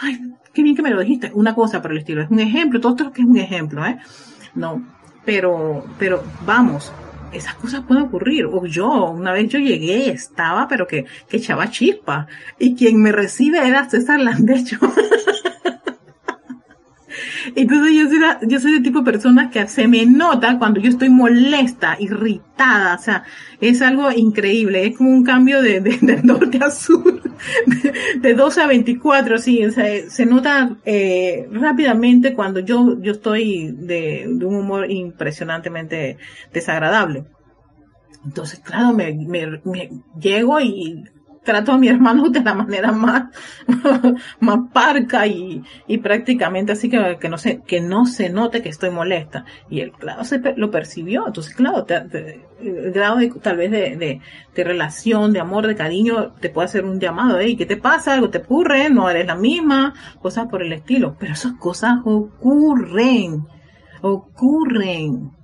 ay, 0.02 0.20
qué 0.54 0.62
bien 0.62 0.76
que 0.76 0.82
me 0.82 0.90
lo 0.90 1.00
dijiste. 1.00 1.32
Una 1.34 1.56
cosa 1.56 1.82
por 1.82 1.92
el 1.92 2.00
estilo. 2.00 2.22
Es 2.22 2.30
un 2.30 2.42
ejemplo. 2.42 2.82
Todo 2.82 2.94
esto 2.94 3.12
que 3.14 3.22
es 3.22 3.28
un 3.28 3.38
ejemplo, 3.38 3.86
¿eh? 3.86 3.98
No. 4.56 4.86
Pero, 5.24 5.86
pero 5.98 6.22
vamos, 6.46 6.92
esas 7.32 7.56
cosas 7.56 7.84
pueden 7.88 8.04
ocurrir. 8.04 8.46
O 8.46 8.66
yo, 8.66 9.12
una 9.12 9.32
vez 9.32 9.48
yo 9.48 9.60
llegué, 9.60 10.10
estaba, 10.10 10.68
pero 10.68 10.86
que, 10.86 11.06
que 11.30 11.38
echaba 11.38 11.70
chispa. 11.70 12.28
Y 12.60 12.76
quien 12.76 13.02
me 13.02 13.14
recibe 13.14 13.66
era 13.66 13.90
César 13.90 14.20
Landecho. 14.20 14.80
Entonces 17.56 17.94
yo 17.94 18.10
soy, 18.10 18.50
yo 18.50 18.60
soy 18.60 18.74
el 18.76 18.84
tipo 18.84 19.00
de 19.00 19.12
persona 19.12 19.50
que 19.50 19.68
se 19.68 19.88
me 19.88 20.06
nota 20.06 20.58
cuando 20.58 20.80
yo 20.80 20.90
estoy 20.90 21.10
molesta, 21.10 21.98
irritada, 22.00 22.96
o 22.96 23.00
sea, 23.00 23.24
es 23.60 23.82
algo 23.82 24.12
increíble, 24.12 24.86
es 24.86 24.98
como 24.98 25.10
un 25.10 25.24
cambio 25.24 25.62
de, 25.62 25.80
de, 25.82 26.22
norte 26.24 26.60
a 26.62 26.70
sur, 26.70 27.22
de, 28.22 28.34
12 28.34 28.62
a 28.62 28.68
24, 28.68 29.38
sí, 29.38 29.66
o 29.66 29.72
sea, 29.72 30.10
se 30.10 30.26
nota 30.26 30.78
eh, 30.86 31.48
rápidamente 31.52 32.34
cuando 32.34 32.60
yo, 32.60 33.00
yo 33.02 33.14
estoy 33.14 33.72
de, 33.72 34.28
de 34.30 34.46
un 34.46 34.56
humor 34.56 34.90
impresionantemente 34.90 36.18
desagradable. 36.52 37.26
Entonces, 38.26 38.60
claro, 38.60 38.94
me, 38.94 39.14
me, 39.14 39.62
me, 39.66 39.90
llego 40.20 40.60
y 40.62 41.04
trato 41.44 41.74
a 41.74 41.78
mi 41.78 41.88
hermano 41.88 42.30
de 42.30 42.42
la 42.42 42.54
manera 42.54 42.92
más, 42.92 43.24
más 44.40 44.60
parca 44.72 45.28
y, 45.28 45.62
y 45.88 45.98
prácticamente 45.98 46.72
así 46.72 46.90
que, 46.90 47.18
que 47.20 47.30
no 47.30 47.38
se, 47.38 47.62
que 47.62 47.82
no 47.82 48.06
se 48.06 48.30
note 48.30 48.62
que 48.62 48.70
estoy 48.70 48.90
molesta. 48.90 49.46
Y 49.70 49.82
él, 49.82 49.92
claro, 49.92 50.24
se 50.24 50.42
lo 50.56 50.72
percibió. 50.72 51.28
Entonces, 51.28 51.54
claro, 51.54 51.86
el 51.88 52.92
grado 52.92 53.18
de, 53.18 53.30
tal 53.42 53.58
vez 53.58 53.72
de, 53.72 53.98
de, 53.98 54.22
de, 54.56 54.64
relación, 54.64 55.34
de 55.34 55.40
amor, 55.40 55.68
de 55.68 55.76
cariño, 55.76 56.34
te 56.40 56.50
puede 56.50 56.66
hacer 56.66 56.86
un 56.86 57.00
llamado, 57.00 57.38
hey, 57.40 57.56
¿qué 57.56 57.66
te 57.66 57.78
pasa? 57.78 58.14
¿Algo 58.14 58.30
te 58.30 58.40
ocurre? 58.40 58.90
No 58.90 59.10
eres 59.10 59.28
la 59.28 59.36
misma, 59.36 59.94
cosas 60.22 60.48
por 60.48 60.64
el 60.64 60.74
estilo. 60.74 61.16
Pero 61.20 61.34
esas 61.34 61.54
cosas 61.54 61.98
ocurren, 62.06 63.46
ocurren 64.02 65.43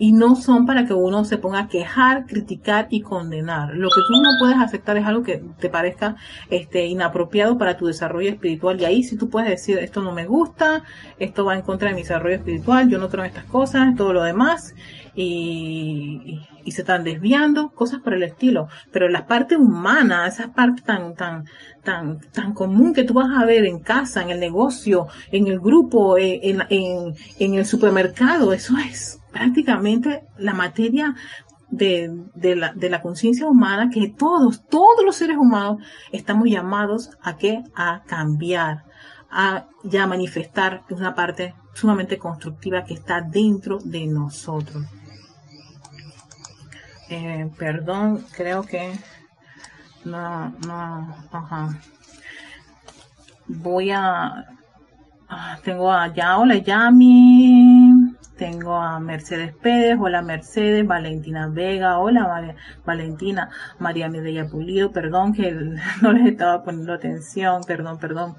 y 0.00 0.12
no 0.12 0.34
son 0.34 0.64
para 0.64 0.86
que 0.86 0.94
uno 0.94 1.26
se 1.26 1.36
ponga 1.36 1.58
a 1.58 1.68
quejar, 1.68 2.24
criticar 2.24 2.86
y 2.88 3.02
condenar. 3.02 3.74
Lo 3.74 3.90
que 3.90 4.00
tú 4.08 4.22
no 4.22 4.30
puedes 4.40 4.56
aceptar 4.56 4.96
es 4.96 5.04
algo 5.04 5.22
que 5.22 5.44
te 5.58 5.68
parezca 5.68 6.16
este 6.48 6.86
inapropiado 6.86 7.58
para 7.58 7.76
tu 7.76 7.86
desarrollo 7.86 8.30
espiritual 8.30 8.80
y 8.80 8.86
ahí 8.86 9.02
sí 9.02 9.18
tú 9.18 9.28
puedes 9.28 9.50
decir 9.50 9.76
esto 9.78 10.00
no 10.00 10.12
me 10.12 10.24
gusta, 10.24 10.84
esto 11.18 11.44
va 11.44 11.54
en 11.54 11.60
contra 11.60 11.90
de 11.90 11.96
mi 11.96 12.00
desarrollo 12.00 12.36
espiritual, 12.36 12.88
yo 12.88 12.96
no 12.96 13.10
creo 13.10 13.24
en 13.24 13.28
estas 13.28 13.44
cosas, 13.44 13.94
todo 13.94 14.14
lo 14.14 14.22
demás 14.22 14.74
y, 15.14 16.40
y, 16.64 16.72
se 16.72 16.80
están 16.80 17.04
desviando, 17.04 17.68
cosas 17.68 18.00
por 18.00 18.14
el 18.14 18.22
estilo. 18.22 18.68
Pero 18.92 19.06
la 19.10 19.26
parte 19.26 19.58
humana, 19.58 20.26
esa 20.26 20.54
parte 20.54 20.80
tan, 20.80 21.14
tan, 21.14 21.44
tan, 21.84 22.20
tan 22.32 22.54
común 22.54 22.94
que 22.94 23.04
tú 23.04 23.12
vas 23.12 23.28
a 23.36 23.44
ver 23.44 23.66
en 23.66 23.80
casa, 23.80 24.22
en 24.22 24.30
el 24.30 24.40
negocio, 24.40 25.08
en 25.30 25.46
el 25.46 25.60
grupo, 25.60 26.16
eh, 26.16 26.40
en, 26.44 26.62
en, 26.70 27.14
en 27.38 27.54
el 27.54 27.66
supermercado, 27.66 28.54
eso 28.54 28.78
es 28.78 29.19
prácticamente 29.32 30.24
la 30.38 30.54
materia 30.54 31.14
de, 31.70 32.10
de 32.34 32.56
la, 32.56 32.72
de 32.72 32.90
la 32.90 33.00
conciencia 33.00 33.46
humana 33.46 33.90
que 33.90 34.08
todos, 34.08 34.66
todos 34.66 35.04
los 35.04 35.16
seres 35.16 35.36
humanos 35.36 35.82
estamos 36.12 36.48
llamados 36.48 37.10
a 37.22 37.36
qué? 37.36 37.62
A 37.74 38.02
cambiar, 38.06 38.84
a 39.30 39.66
ya 39.84 40.06
manifestar 40.06 40.82
una 40.90 41.14
parte 41.14 41.54
sumamente 41.74 42.18
constructiva 42.18 42.84
que 42.84 42.94
está 42.94 43.20
dentro 43.20 43.78
de 43.78 44.06
nosotros. 44.06 44.84
Eh, 47.08 47.50
perdón, 47.58 48.24
creo 48.36 48.62
que 48.62 48.92
no, 50.04 50.50
no, 50.66 51.16
ajá. 51.32 51.78
Voy 53.46 53.90
a, 53.90 54.46
ah, 55.28 55.58
tengo 55.64 55.90
a 55.90 56.06
ya, 56.14 56.38
hola 56.38 56.56
Yami, 56.56 57.79
tengo 58.40 58.74
a 58.74 58.98
Mercedes 59.00 59.52
Pérez, 59.54 59.98
hola 60.00 60.22
Mercedes, 60.22 60.86
Valentina 60.86 61.46
Vega, 61.48 61.98
hola 61.98 62.56
Valentina, 62.86 63.50
María 63.78 64.08
Mireya 64.08 64.46
Pulido, 64.46 64.92
perdón 64.92 65.34
que 65.34 65.52
no 66.02 66.12
les 66.14 66.26
estaba 66.26 66.64
poniendo 66.64 66.94
atención, 66.94 67.62
perdón, 67.64 67.98
perdón. 67.98 68.36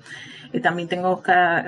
Eh, 0.54 0.60
también 0.60 0.89
tengo 0.89 1.08
a 1.08 1.12
Oscar 1.12 1.68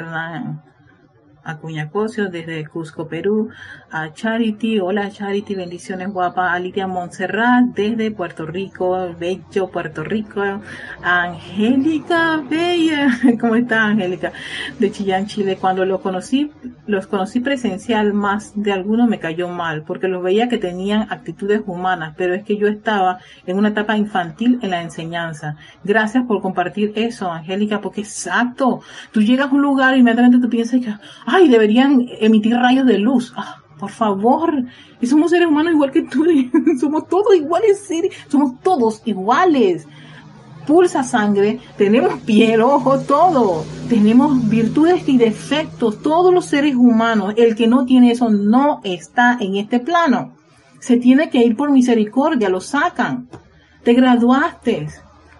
a 1.43 1.57
Cuñacocio 1.57 2.29
desde 2.29 2.65
Cusco, 2.67 3.07
Perú, 3.07 3.49
a 3.91 4.13
Charity, 4.13 4.79
hola 4.79 5.11
Charity, 5.11 5.55
bendiciones 5.55 6.11
guapa, 6.11 6.53
a 6.53 6.59
Lidia 6.59 6.87
Montserrat 6.87 7.65
desde 7.75 8.11
Puerto 8.11 8.45
Rico, 8.45 9.13
bello 9.19 9.69
Puerto 9.69 10.03
Rico, 10.03 10.41
a 10.41 11.23
Angélica 11.23 12.41
Bella, 12.49 13.07
¿cómo 13.39 13.55
está 13.55 13.83
Angélica? 13.85 14.31
De 14.79 14.91
Chillán, 14.91 15.27
Chile, 15.27 15.57
cuando 15.59 15.85
los 15.85 15.99
conocí, 15.99 16.51
los 16.87 17.07
conocí 17.07 17.41
presencial, 17.41 18.13
más 18.13 18.53
de 18.55 18.71
algunos 18.71 19.09
me 19.09 19.19
cayó 19.19 19.49
mal, 19.49 19.83
porque 19.83 20.07
los 20.07 20.23
veía 20.23 20.47
que 20.47 20.57
tenían 20.57 21.07
actitudes 21.11 21.61
humanas, 21.65 22.13
pero 22.17 22.33
es 22.33 22.43
que 22.43 22.57
yo 22.57 22.67
estaba 22.67 23.19
en 23.45 23.57
una 23.57 23.69
etapa 23.69 23.97
infantil 23.97 24.59
en 24.61 24.69
la 24.71 24.81
enseñanza. 24.81 25.57
Gracias 25.83 26.23
por 26.25 26.41
compartir 26.41 26.93
eso, 26.95 27.29
Angélica, 27.31 27.81
porque 27.81 28.01
exacto, 28.01 28.81
tú 29.11 29.21
llegas 29.21 29.51
a 29.51 29.55
un 29.55 29.61
lugar 29.61 29.95
y 29.95 29.99
inmediatamente 29.99 30.39
tú 30.39 30.49
piensas 30.49 30.79
que, 30.79 30.93
ay, 31.33 31.49
deberían 31.49 32.07
emitir 32.19 32.55
rayos 32.55 32.85
de 32.85 32.99
luz. 32.99 33.33
Ah, 33.35 33.63
por 33.79 33.89
favor, 33.89 34.63
y 35.01 35.07
somos 35.07 35.31
seres 35.31 35.47
humanos 35.47 35.73
igual 35.73 35.91
que 35.91 36.03
tú, 36.03 36.25
somos 36.79 37.07
todos 37.07 37.35
iguales, 37.35 37.89
somos 38.29 38.59
todos 38.61 39.01
iguales. 39.05 39.87
Pulsa 40.65 41.03
sangre, 41.03 41.59
tenemos 41.77 42.21
piel, 42.21 42.61
ojo, 42.61 42.99
todo. 42.99 43.65
Tenemos 43.89 44.47
virtudes 44.47 45.09
y 45.09 45.17
defectos, 45.17 46.01
todos 46.01 46.33
los 46.33 46.45
seres 46.45 46.75
humanos. 46.75 47.33
El 47.35 47.55
que 47.55 47.67
no 47.67 47.85
tiene 47.85 48.11
eso 48.11 48.29
no 48.29 48.79
está 48.85 49.37
en 49.41 49.57
este 49.57 49.81
plano. 49.81 50.35
Se 50.79 50.95
tiene 50.95 51.29
que 51.29 51.39
ir 51.39 51.57
por 51.57 51.69
misericordia, 51.69 52.47
lo 52.47 52.61
sacan. 52.61 53.27
Te 53.83 53.93
graduaste, 53.93 54.87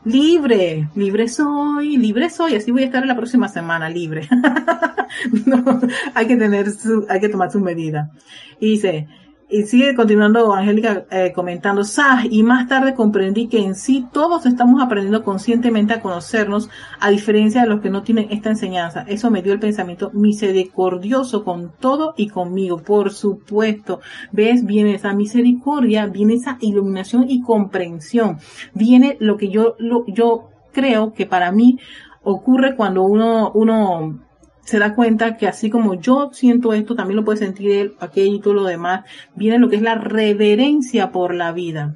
libre, 0.05 0.89
libre 0.95 1.27
soy, 1.27 1.97
libre 1.97 2.29
soy, 2.29 2.55
así 2.55 2.71
voy 2.71 2.83
a 2.83 2.85
estar 2.85 3.05
la 3.05 3.15
próxima 3.15 3.47
semana, 3.47 3.89
libre. 3.89 4.27
no, 5.45 5.79
hay 6.13 6.27
que 6.27 6.35
tener 6.35 6.71
su, 6.71 7.05
hay 7.09 7.19
que 7.19 7.29
tomar 7.29 7.51
su 7.51 7.59
medida. 7.59 8.11
Y 8.59 8.71
dice, 8.71 9.07
y 9.53 9.67
sigue 9.67 9.93
continuando 9.93 10.51
Angélica 10.51 11.05
eh, 11.11 11.31
comentando, 11.31 11.83
Sah, 11.83 12.23
y 12.27 12.41
más 12.41 12.67
tarde 12.67 12.95
comprendí 12.95 13.47
que 13.47 13.59
en 13.59 13.75
sí 13.75 14.07
todos 14.11 14.47
estamos 14.47 14.81
aprendiendo 14.81 15.23
conscientemente 15.23 15.93
a 15.93 16.01
conocernos, 16.01 16.71
a 16.99 17.11
diferencia 17.11 17.61
de 17.61 17.67
los 17.67 17.79
que 17.79 17.91
no 17.91 18.01
tienen 18.01 18.31
esta 18.31 18.49
enseñanza. 18.49 19.05
Eso 19.07 19.29
me 19.29 19.43
dio 19.43 19.53
el 19.53 19.59
pensamiento 19.59 20.09
misericordioso 20.11 21.43
con 21.43 21.71
todo 21.79 22.15
y 22.17 22.29
conmigo, 22.29 22.81
por 22.81 23.11
supuesto. 23.11 24.01
¿Ves? 24.31 24.65
Viene 24.65 24.95
esa 24.95 25.13
misericordia, 25.13 26.07
viene 26.07 26.33
esa 26.33 26.57
iluminación 26.59 27.29
y 27.29 27.43
comprensión. 27.43 28.39
Viene 28.73 29.17
lo 29.19 29.37
que 29.37 29.49
yo, 29.49 29.75
lo, 29.77 30.03
yo 30.07 30.49
creo 30.71 31.13
que 31.13 31.27
para 31.27 31.51
mí 31.51 31.77
ocurre 32.23 32.75
cuando 32.75 33.03
uno, 33.03 33.51
uno 33.53 34.19
se 34.63 34.79
da 34.79 34.95
cuenta 34.95 35.37
que 35.37 35.47
así 35.47 35.69
como 35.69 35.95
yo 35.95 36.29
siento 36.33 36.73
esto, 36.73 36.95
también 36.95 37.17
lo 37.17 37.25
puede 37.25 37.39
sentir 37.39 37.71
él, 37.71 37.95
aquello 37.99 38.35
y 38.35 38.39
todo 38.39 38.53
lo 38.53 38.63
demás, 38.63 39.05
viene 39.35 39.59
lo 39.59 39.69
que 39.69 39.75
es 39.75 39.81
la 39.81 39.95
reverencia 39.95 41.11
por 41.11 41.33
la 41.33 41.51
vida. 41.51 41.93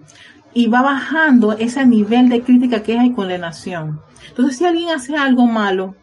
Y 0.53 0.67
va 0.67 0.81
bajando 0.81 1.53
ese 1.53 1.85
nivel 1.85 2.29
de 2.29 2.41
crítica, 2.41 2.83
queja 2.83 3.05
y 3.05 3.13
condenación. 3.13 4.01
Entonces, 4.29 4.57
si 4.57 4.65
alguien 4.65 4.89
hace 4.89 5.15
algo 5.15 5.45
malo, 5.45 5.95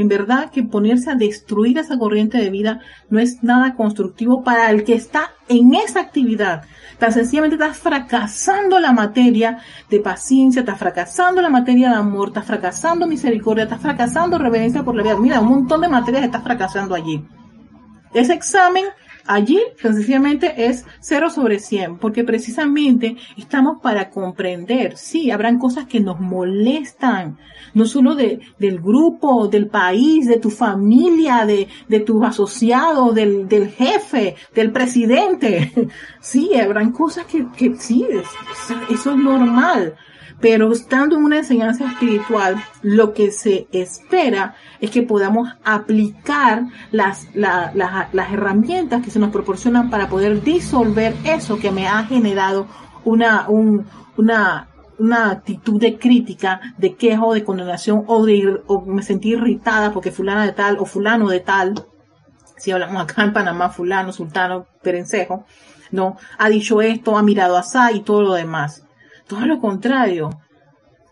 en 0.00 0.08
verdad 0.08 0.50
que 0.50 0.62
ponerse 0.62 1.10
a 1.10 1.14
destruir 1.14 1.78
esa 1.78 1.98
corriente 1.98 2.38
de 2.38 2.50
vida 2.50 2.80
no 3.08 3.18
es 3.18 3.42
nada 3.42 3.74
constructivo 3.74 4.42
para 4.42 4.70
el 4.70 4.84
que 4.84 4.94
está 4.94 5.32
en 5.48 5.74
esa 5.74 6.00
actividad. 6.00 6.62
Tan 6.98 7.12
sencillamente 7.12 7.56
estás 7.56 7.78
fracasando 7.78 8.78
la 8.78 8.92
materia 8.92 9.58
de 9.88 10.00
paciencia, 10.00 10.60
estás 10.60 10.78
fracasando 10.78 11.40
la 11.40 11.50
materia 11.50 11.90
de 11.90 11.96
amor, 11.96 12.28
estás 12.28 12.46
fracasando 12.46 13.06
misericordia, 13.06 13.64
estás 13.64 13.80
fracasando 13.80 14.38
reverencia 14.38 14.82
por 14.82 14.94
la 14.94 15.02
vida. 15.02 15.16
Mira, 15.16 15.40
un 15.40 15.48
montón 15.48 15.80
de 15.80 15.88
materias 15.88 16.24
estás 16.24 16.42
fracasando 16.42 16.94
allí. 16.94 17.24
Ese 18.12 18.34
examen 18.34 18.84
Allí, 19.30 19.60
sencillamente, 19.80 20.66
es 20.66 20.84
0 20.98 21.30
sobre 21.30 21.60
100, 21.60 21.98
porque 21.98 22.24
precisamente 22.24 23.16
estamos 23.36 23.80
para 23.80 24.10
comprender. 24.10 24.96
Sí, 24.96 25.30
habrán 25.30 25.60
cosas 25.60 25.86
que 25.86 26.00
nos 26.00 26.18
molestan, 26.18 27.38
no 27.72 27.86
solo 27.86 28.16
de, 28.16 28.40
del 28.58 28.80
grupo, 28.80 29.46
del 29.46 29.68
país, 29.68 30.26
de 30.26 30.40
tu 30.40 30.50
familia, 30.50 31.46
de, 31.46 31.68
de 31.86 32.00
tus 32.00 32.24
asociados, 32.24 33.14
del, 33.14 33.46
del 33.46 33.68
jefe, 33.68 34.34
del 34.52 34.72
presidente. 34.72 35.72
Sí, 36.20 36.54
habrán 36.54 36.92
cosas 36.92 37.24
que, 37.26 37.46
que 37.56 37.74
sí, 37.76 38.06
eso 38.90 39.10
es 39.10 39.16
normal. 39.16 39.94
Pero 40.40 40.72
estando 40.72 41.16
en 41.16 41.24
una 41.24 41.38
enseñanza 41.38 41.86
espiritual, 41.86 42.56
lo 42.82 43.12
que 43.12 43.30
se 43.30 43.68
espera 43.72 44.54
es 44.80 44.90
que 44.90 45.02
podamos 45.02 45.48
aplicar 45.64 46.64
las, 46.92 47.28
las 47.34 48.32
herramientas 48.32 49.02
que 49.02 49.10
se 49.10 49.18
nos 49.18 49.30
proporcionan 49.30 49.90
para 49.90 50.08
poder 50.08 50.42
disolver 50.42 51.14
eso 51.24 51.58
que 51.58 51.70
me 51.70 51.86
ha 51.86 52.04
generado 52.04 52.66
una, 53.04 53.48
un, 53.48 53.86
una, 54.16 54.68
una 54.98 55.30
actitud 55.30 55.80
de 55.80 55.98
crítica, 55.98 56.60
de 56.78 56.94
queja 56.94 57.24
o 57.24 57.34
de 57.34 57.44
condenación 57.44 58.04
o 58.06 58.24
de 58.24 58.62
o 58.66 58.82
me 58.82 59.02
sentí 59.02 59.30
irritada 59.30 59.92
porque 59.92 60.10
fulana 60.10 60.44
de 60.44 60.52
tal 60.52 60.78
o 60.78 60.84
fulano 60.84 61.28
de 61.28 61.40
tal, 61.40 61.74
si 62.56 62.70
hablamos 62.70 63.02
acá 63.02 63.24
en 63.24 63.32
Panamá, 63.32 63.70
fulano, 63.70 64.12
sultano, 64.12 64.66
perencejo, 64.82 65.46
no, 65.90 66.16
ha 66.38 66.48
dicho 66.48 66.82
esto, 66.82 67.16
ha 67.16 67.22
mirado 67.22 67.56
así 67.56 67.78
y 67.94 68.00
todo 68.00 68.22
lo 68.22 68.34
demás. 68.34 68.84
Todo 69.30 69.46
lo 69.46 69.60
contrario. 69.60 70.30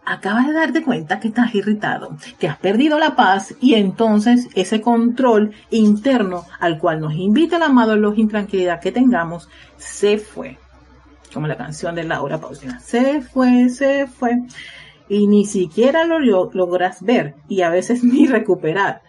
Acabas 0.05 0.49
de 0.49 0.53
darte 0.53 0.83
cuenta 0.83 1.21
que 1.21 1.29
estás 1.29 1.55
irritado, 1.55 2.17
que 2.41 2.49
has 2.49 2.59
perdido 2.59 2.99
la 2.99 3.15
paz 3.15 3.55
y 3.61 3.75
entonces 3.75 4.49
ese 4.57 4.81
control 4.81 5.53
interno 5.71 6.45
al 6.59 6.81
cual 6.81 6.99
nos 6.99 7.15
invita 7.15 7.59
el 7.59 7.63
amado 7.63 7.95
los 7.95 8.19
intranquilidad 8.19 8.81
que 8.81 8.91
tengamos 8.91 9.49
se 9.77 10.19
fue. 10.19 10.59
Como 11.33 11.47
la 11.47 11.57
canción 11.57 11.95
de 11.95 12.03
Laura 12.03 12.41
Pausina. 12.41 12.81
Se 12.81 13.21
fue, 13.21 13.69
se 13.69 14.09
fue. 14.09 14.43
Y 15.09 15.29
ni 15.29 15.45
siquiera 15.45 16.05
lo 16.05 16.19
logras 16.19 17.03
ver 17.03 17.37
y 17.49 17.63
a 17.63 17.71
veces 17.71 18.03
ni 18.03 18.27
recuperar. 18.27 19.03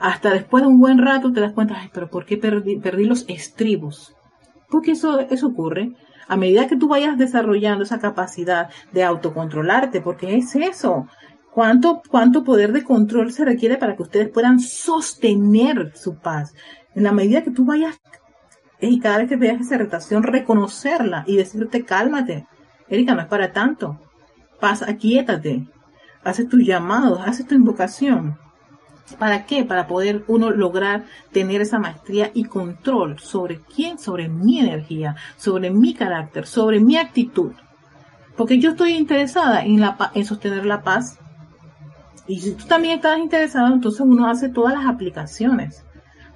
Hasta 0.00 0.30
después 0.30 0.64
de 0.64 0.68
un 0.68 0.80
buen 0.80 0.98
rato 0.98 1.32
te 1.32 1.40
das 1.40 1.52
cuenta, 1.52 1.76
ay, 1.78 1.90
pero 1.94 2.10
¿por 2.10 2.24
qué 2.26 2.38
perdí, 2.38 2.80
perdí 2.80 3.04
los 3.04 3.24
estribos? 3.28 4.16
Porque 4.68 4.92
eso, 4.92 5.20
eso 5.20 5.46
ocurre 5.46 5.92
a 6.28 6.36
medida 6.36 6.66
que 6.66 6.76
tú 6.76 6.88
vayas 6.88 7.18
desarrollando 7.18 7.84
esa 7.84 7.98
capacidad 7.98 8.70
de 8.92 9.04
autocontrolarte, 9.04 10.00
porque 10.00 10.36
es 10.36 10.54
eso. 10.56 11.06
¿Cuánto, 11.52 12.02
cuánto 12.08 12.44
poder 12.44 12.72
de 12.72 12.82
control 12.82 13.32
se 13.32 13.44
requiere 13.44 13.76
para 13.76 13.94
que 13.94 14.02
ustedes 14.02 14.28
puedan 14.30 14.58
sostener 14.58 15.92
su 15.94 16.16
paz? 16.16 16.54
En 16.94 17.04
la 17.04 17.12
medida 17.12 17.42
que 17.42 17.50
tú 17.50 17.64
vayas, 17.64 18.00
y 18.80 18.98
cada 18.98 19.18
vez 19.18 19.28
que 19.28 19.36
veas 19.36 19.60
esa 19.60 19.76
irritación, 19.76 20.22
reconocerla 20.22 21.24
y 21.26 21.36
decirte, 21.36 21.84
cálmate. 21.84 22.46
Erika, 22.88 23.14
no 23.14 23.20
es 23.20 23.28
para 23.28 23.52
tanto. 23.52 24.00
Paz, 24.60 24.82
aquíétate. 24.82 25.66
Haces 26.24 26.48
tus 26.48 26.64
llamados, 26.64 27.20
haces 27.24 27.46
tu 27.46 27.54
invocación. 27.54 28.38
¿Para 29.18 29.46
qué? 29.46 29.64
Para 29.64 29.86
poder 29.86 30.24
uno 30.28 30.50
lograr 30.50 31.04
tener 31.32 31.60
esa 31.60 31.78
maestría 31.78 32.30
y 32.34 32.44
control 32.44 33.18
sobre 33.18 33.60
quién, 33.60 33.98
sobre 33.98 34.28
mi 34.28 34.60
energía, 34.60 35.16
sobre 35.36 35.70
mi 35.70 35.94
carácter, 35.94 36.46
sobre 36.46 36.80
mi 36.80 36.96
actitud. 36.96 37.52
Porque 38.36 38.58
yo 38.58 38.70
estoy 38.70 38.92
interesada 38.92 39.64
en, 39.64 39.80
la, 39.80 40.10
en 40.14 40.24
sostener 40.24 40.64
la 40.64 40.82
paz. 40.82 41.18
Y 42.26 42.40
si 42.40 42.52
tú 42.52 42.66
también 42.66 42.96
estás 42.96 43.18
interesado, 43.18 43.72
entonces 43.72 44.00
uno 44.00 44.28
hace 44.28 44.48
todas 44.48 44.74
las 44.74 44.86
aplicaciones. 44.86 45.84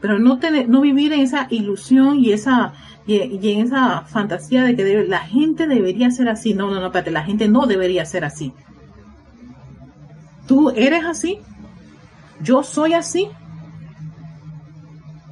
Pero 0.01 0.19
no, 0.19 0.39
tener, 0.39 0.69
no 0.69 0.83
vivir 0.83 1.13
en 1.13 1.21
esa 1.21 1.47
ilusión 1.51 2.19
y 2.19 2.33
esa 2.33 2.75
y, 3.07 3.53
en 3.53 3.61
esa 3.61 4.03
fantasía 4.03 4.65
de 4.65 4.75
que 4.75 5.05
la 5.07 5.21
gente 5.21 5.67
debería 5.67 6.11
ser 6.11 6.29
así. 6.29 6.55
No, 6.55 6.71
no, 6.71 6.81
no, 6.81 6.87
espérate, 6.87 7.11
la 7.11 7.23
gente 7.23 7.49
no 7.49 7.67
debería 7.67 8.05
ser 8.05 8.25
así. 8.25 8.53
¿Tú 10.47 10.71
eres 10.71 11.05
así? 11.05 11.41
Yo 12.41 12.63
soy 12.63 12.95
así. 12.95 13.29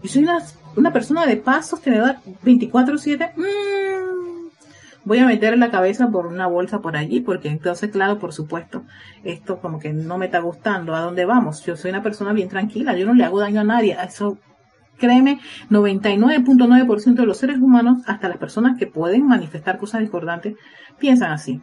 Y 0.03 0.09
soy 0.09 0.25
una, 0.25 0.39
una 0.77 0.93
persona 0.93 1.27
de 1.27 1.37
paz 1.37 1.69
sostenedora 1.69 2.21
24-7. 2.45 3.33
Mm, 3.37 4.49
voy 5.05 5.19
a 5.19 5.27
meter 5.27 5.57
la 5.59 5.71
cabeza 5.71 6.09
por 6.09 6.27
una 6.27 6.47
bolsa 6.47 6.81
por 6.81 6.97
allí, 6.97 7.21
porque 7.21 7.49
entonces, 7.49 7.91
claro, 7.91 8.19
por 8.19 8.33
supuesto, 8.33 8.85
esto 9.23 9.61
como 9.61 9.79
que 9.79 9.93
no 9.93 10.19
me 10.19 10.27
está 10.27 10.41
gustando. 10.41 10.95
¿A 10.95 11.01
dónde 11.01 11.25
vamos? 11.25 11.65
Yo 11.65 11.77
soy 11.77 11.91
una 11.91 12.03
persona 12.03 12.33
bien 12.33 12.49
tranquila, 12.49 12.97
yo 12.97 13.07
no 13.07 13.15
le 13.15 13.25
hago 13.25 13.41
daño 13.41 13.61
a 13.61 13.65
nadie. 13.65 13.97
Eso, 14.03 14.39
créeme, 14.99 15.41
99.9% 15.71 17.15
de 17.15 17.27
los 17.27 17.39
seres 17.39 17.59
humanos, 17.59 18.03
hasta 18.07 18.29
las 18.29 18.39
personas 18.39 18.79
que 18.79 18.87
pueden 18.87 19.27
manifestar 19.27 19.79
cosas 19.79 20.01
discordantes, 20.01 20.55
piensan 20.99 21.33
así. 21.33 21.61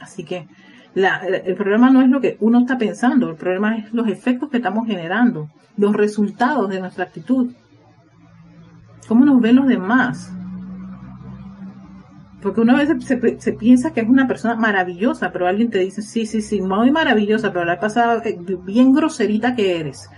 Así 0.00 0.24
que 0.24 0.46
el 0.94 1.54
problema 1.54 1.90
no 1.90 2.02
es 2.02 2.08
lo 2.08 2.20
que 2.20 2.36
uno 2.40 2.60
está 2.60 2.76
pensando, 2.78 3.30
el 3.30 3.36
problema 3.36 3.76
es 3.76 3.92
los 3.92 4.08
efectos 4.08 4.50
que 4.50 4.56
estamos 4.56 4.86
generando, 4.86 5.48
los 5.76 5.94
resultados 5.94 6.68
de 6.68 6.80
nuestra 6.80 7.04
actitud. 7.04 7.52
¿Cómo 9.06 9.24
nos 9.24 9.40
ven 9.40 9.56
los 9.56 9.66
demás? 9.66 10.32
Porque 12.42 12.60
una 12.60 12.76
vez 12.76 12.88
se, 13.04 13.52
piensa 13.52 13.92
que 13.92 14.00
es 14.00 14.08
una 14.08 14.26
persona 14.26 14.56
maravillosa, 14.56 15.30
pero 15.30 15.46
alguien 15.46 15.70
te 15.70 15.78
dice, 15.78 16.00
sí, 16.00 16.24
sí, 16.24 16.40
sí, 16.40 16.60
muy 16.60 16.90
maravillosa, 16.90 17.52
pero 17.52 17.64
la 17.64 17.78
pasada 17.78 18.22
bien 18.64 18.92
groserita 18.92 19.54
que 19.54 19.78
eres. 19.78 20.08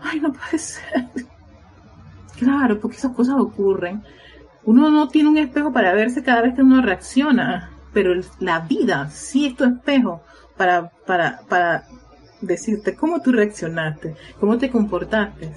Ay, 0.00 0.20
no 0.20 0.32
puede 0.32 0.58
ser. 0.58 1.06
Claro, 2.38 2.80
porque 2.80 2.96
esas 2.96 3.12
cosas 3.12 3.36
ocurren. 3.38 4.02
Uno 4.64 4.90
no 4.90 5.08
tiene 5.08 5.28
un 5.28 5.36
espejo 5.36 5.74
para 5.74 5.92
verse 5.92 6.22
cada 6.22 6.40
vez 6.40 6.54
que 6.54 6.62
uno 6.62 6.80
reacciona, 6.80 7.68
pero 7.92 8.12
la 8.38 8.60
vida 8.60 9.10
sí 9.10 9.46
es 9.46 9.56
tu 9.56 9.64
espejo 9.64 10.22
para, 10.56 10.90
para, 11.06 11.40
para 11.48 11.84
decirte 12.40 12.94
cómo 12.94 13.20
tú 13.20 13.32
reaccionaste, 13.32 14.14
cómo 14.38 14.58
te 14.58 14.70
comportaste. 14.70 15.52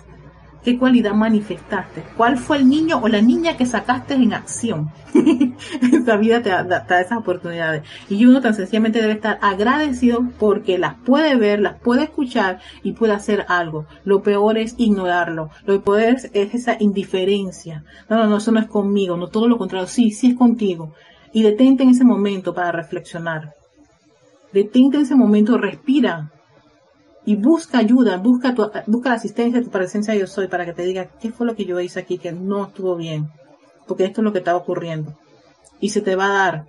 ¿Qué 0.64 0.78
cualidad 0.80 1.14
manifestaste? 1.14 2.06
¿Cuál 2.16 2.38
fue 2.38 2.56
el 2.56 2.70
niño 2.70 3.02
o 3.04 3.10
la 3.10 3.22
niña 3.22 3.58
que 3.58 3.66
sacaste 3.66 4.14
en 4.14 4.34
acción? 4.34 4.92
Esta 5.94 6.16
vida 6.16 6.42
te 6.42 6.52
da, 6.52 7.02
esas 7.02 7.18
oportunidades. 7.18 7.84
Y 8.10 8.26
uno 8.26 8.40
tan 8.40 8.54
sencillamente 8.54 9.02
debe 9.02 9.12
estar 9.12 9.40
agradecido 9.42 10.26
porque 10.40 10.78
las 10.78 10.96
puede 10.96 11.36
ver, 11.36 11.60
las 11.60 11.82
puede 11.82 12.04
escuchar 12.04 12.62
y 12.82 12.94
puede 12.94 13.12
hacer 13.12 13.46
algo. 13.50 13.88
Lo 14.06 14.24
peor 14.24 14.58
es 14.58 14.76
ignorarlo. 14.78 15.50
Lo 15.66 15.84
peor 15.84 16.00
es, 16.00 16.30
es 16.34 16.54
esa 16.54 16.78
indiferencia. 16.80 17.84
No, 18.08 18.16
no, 18.16 18.28
no, 18.28 18.38
eso 18.38 18.54
no 18.54 18.62
es 18.62 18.68
conmigo. 18.68 19.18
No, 19.18 19.28
todo 19.28 19.50
lo 19.50 19.58
contrario. 19.58 19.88
Sí, 19.88 20.12
sí 20.12 20.30
es 20.30 20.38
contigo. 20.38 20.94
Y 21.34 21.44
detente 21.44 21.84
en 21.84 21.90
ese 21.90 22.06
momento 22.06 22.54
para 22.54 22.72
reflexionar. 22.72 23.54
Detente 24.54 24.98
en 24.98 25.04
ese 25.04 25.16
momento, 25.16 25.58
respira, 25.58 26.32
y 27.26 27.36
busca 27.36 27.78
ayuda, 27.80 28.18
busca, 28.18 28.54
busca 28.88 29.10
la 29.10 29.16
asistencia 29.16 29.60
de 29.60 29.66
tu 29.66 29.72
presencia 29.72 30.16
yo 30.16 30.28
soy 30.28 30.48
para 30.48 30.66
que 30.66 30.74
te 30.74 30.84
diga 30.84 31.10
qué 31.22 31.32
fue 31.32 31.48
lo 31.48 31.56
que 31.56 31.66
yo 31.66 31.80
hice 31.80 32.00
aquí 32.00 32.18
que 32.18 32.32
no 32.32 32.66
estuvo 32.66 32.96
bien, 32.96 33.30
porque 33.88 34.06
esto 34.06 34.22
es 34.22 34.26
lo 34.26 34.34
que 34.34 34.40
está 34.40 34.56
ocurriendo. 34.56 35.18
Y 35.80 35.90
se 35.90 36.02
te 36.02 36.16
va 36.16 36.26
a 36.26 36.34
dar, 36.34 36.66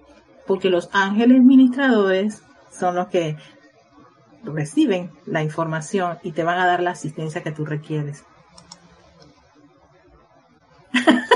porque 0.46 0.70
los 0.70 0.88
ángeles 0.92 1.42
ministradores 1.42 2.42
son 2.70 2.94
los 2.94 3.08
que 3.08 3.36
reciben 4.44 5.10
la 5.26 5.42
información 5.42 6.18
y 6.22 6.32
te 6.32 6.44
van 6.44 6.58
a 6.58 6.66
dar 6.66 6.82
la 6.82 6.90
asistencia 6.92 7.42
que 7.42 7.52
tú 7.52 7.64
requieres. 7.64 8.24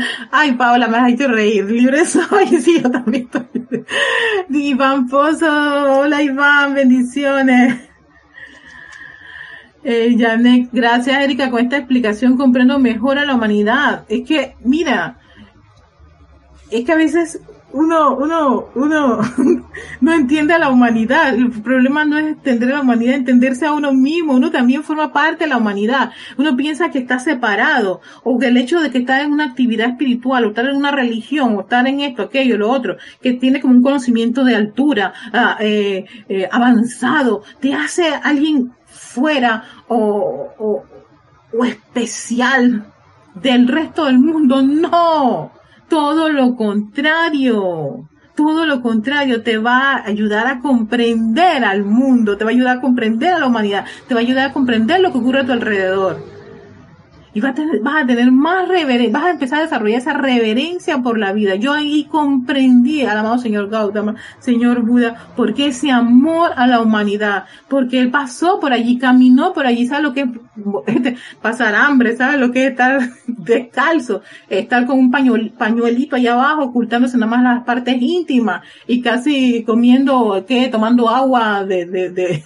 Ay, 0.30 0.52
Paola, 0.52 0.88
me 0.88 0.98
has 0.98 1.12
hecho 1.12 1.28
reír. 1.28 1.64
Libre 1.64 2.04
soy. 2.04 2.46
Sí, 2.62 2.80
yo 2.82 2.90
también 2.90 3.28
estoy. 3.32 3.84
Iván 4.50 5.08
Pozo. 5.08 6.00
Hola, 6.00 6.22
Iván. 6.22 6.74
Bendiciones. 6.74 7.88
Eh, 9.84 10.14
gracias 10.70 11.24
Erika, 11.24 11.50
con 11.50 11.64
esta 11.64 11.76
explicación 11.76 12.36
comprendo 12.36 12.78
mejor 12.78 13.18
a 13.18 13.24
la 13.24 13.34
humanidad. 13.34 14.04
Es 14.08 14.22
que, 14.26 14.54
mira, 14.60 15.18
es 16.70 16.84
que 16.84 16.92
a 16.92 16.96
veces 16.96 17.40
uno, 17.72 18.16
uno, 18.16 18.68
uno 18.74 19.20
no 20.00 20.12
entiende 20.12 20.54
a 20.54 20.58
la 20.58 20.70
humanidad. 20.70 21.34
El 21.34 21.50
problema 21.50 22.04
no 22.04 22.18
es 22.18 22.26
entender 22.26 22.70
a 22.70 22.76
la 22.76 22.80
humanidad, 22.82 23.14
entenderse 23.14 23.66
a 23.66 23.72
uno 23.72 23.92
mismo. 23.92 24.34
Uno 24.34 24.50
también 24.50 24.84
forma 24.84 25.12
parte 25.12 25.44
de 25.44 25.50
la 25.50 25.56
humanidad. 25.56 26.12
Uno 26.36 26.56
piensa 26.56 26.90
que 26.90 26.98
está 26.98 27.18
separado, 27.18 28.00
o 28.22 28.38
que 28.38 28.48
el 28.48 28.56
hecho 28.56 28.80
de 28.80 28.90
que 28.90 28.98
está 28.98 29.22
en 29.22 29.32
una 29.32 29.44
actividad 29.44 29.90
espiritual, 29.90 30.44
o 30.44 30.48
estar 30.48 30.66
en 30.66 30.76
una 30.76 30.90
religión, 30.90 31.56
o 31.56 31.62
estar 31.62 31.86
en 31.86 32.00
esto, 32.00 32.22
aquello, 32.22 32.58
lo 32.58 32.70
otro, 32.70 32.96
que 33.20 33.32
tiene 33.32 33.60
como 33.60 33.74
un 33.74 33.82
conocimiento 33.82 34.44
de 34.44 34.56
altura, 34.56 35.12
ah, 35.32 35.56
eh, 35.60 36.04
eh, 36.28 36.48
avanzado, 36.50 37.42
te 37.60 37.74
hace 37.74 38.08
alguien 38.22 38.72
fuera 38.86 39.64
o, 39.88 40.52
o, 40.58 40.84
o 41.58 41.64
especial 41.64 42.86
del 43.34 43.66
resto 43.66 44.04
del 44.04 44.18
mundo. 44.18 44.62
No 44.62 45.61
todo 45.92 46.30
lo 46.30 46.56
contrario. 46.56 48.08
Todo 48.34 48.64
lo 48.64 48.80
contrario, 48.80 49.42
te 49.42 49.58
va 49.58 49.92
a 49.92 50.06
ayudar 50.06 50.46
a 50.46 50.60
comprender 50.60 51.62
al 51.66 51.84
mundo, 51.84 52.38
te 52.38 52.44
va 52.44 52.50
a 52.50 52.54
ayudar 52.54 52.78
a 52.78 52.80
comprender 52.80 53.34
a 53.34 53.38
la 53.38 53.46
humanidad, 53.46 53.84
te 54.08 54.14
va 54.14 54.20
a 54.20 54.22
ayudar 54.22 54.48
a 54.48 54.52
comprender 54.54 55.00
lo 55.00 55.12
que 55.12 55.18
ocurre 55.18 55.40
a 55.40 55.44
tu 55.44 55.52
alrededor 55.52 56.31
y 57.34 57.40
vas 57.40 57.52
a 57.52 57.54
tener, 57.54 57.80
vas 57.80 58.02
a 58.02 58.06
tener 58.06 58.30
más 58.30 58.68
reverencia, 58.68 59.18
vas 59.18 59.24
a 59.24 59.30
empezar 59.30 59.58
a 59.58 59.62
desarrollar 59.62 59.98
esa 60.00 60.12
reverencia 60.12 60.98
por 60.98 61.18
la 61.18 61.32
vida. 61.32 61.54
Yo 61.54 61.72
ahí 61.72 62.04
comprendí, 62.04 63.02
al 63.02 63.18
amado 63.18 63.38
Señor 63.38 63.68
Gautama, 63.68 64.16
Señor 64.38 64.82
Buda, 64.82 65.28
porque 65.36 65.66
ese 65.66 65.90
amor 65.90 66.50
a 66.56 66.66
la 66.66 66.80
humanidad, 66.80 67.44
porque 67.68 68.00
él 68.00 68.10
pasó 68.10 68.60
por 68.60 68.72
allí, 68.72 68.98
caminó 68.98 69.52
por 69.52 69.66
allí, 69.66 69.86
sabe 69.86 70.02
lo 70.02 70.12
que 70.12 70.20
es 70.22 70.28
este, 70.86 71.16
pasar 71.40 71.74
hambre, 71.74 72.16
sabe 72.16 72.36
lo 72.36 72.52
que 72.52 72.66
es 72.66 72.70
estar 72.72 73.00
descalzo, 73.26 74.22
estar 74.48 74.86
con 74.86 74.98
un 74.98 75.10
pañuelito 75.10 76.16
allá 76.16 76.34
abajo, 76.34 76.64
ocultándose 76.64 77.16
nada 77.16 77.30
más 77.30 77.42
las 77.42 77.64
partes 77.64 77.96
íntimas 78.00 78.62
y 78.86 79.00
casi 79.00 79.64
comiendo, 79.64 80.44
¿qué? 80.46 80.68
Tomando 80.68 81.08
agua 81.08 81.64
de, 81.64 81.86
de, 81.86 82.10
de 82.10 82.44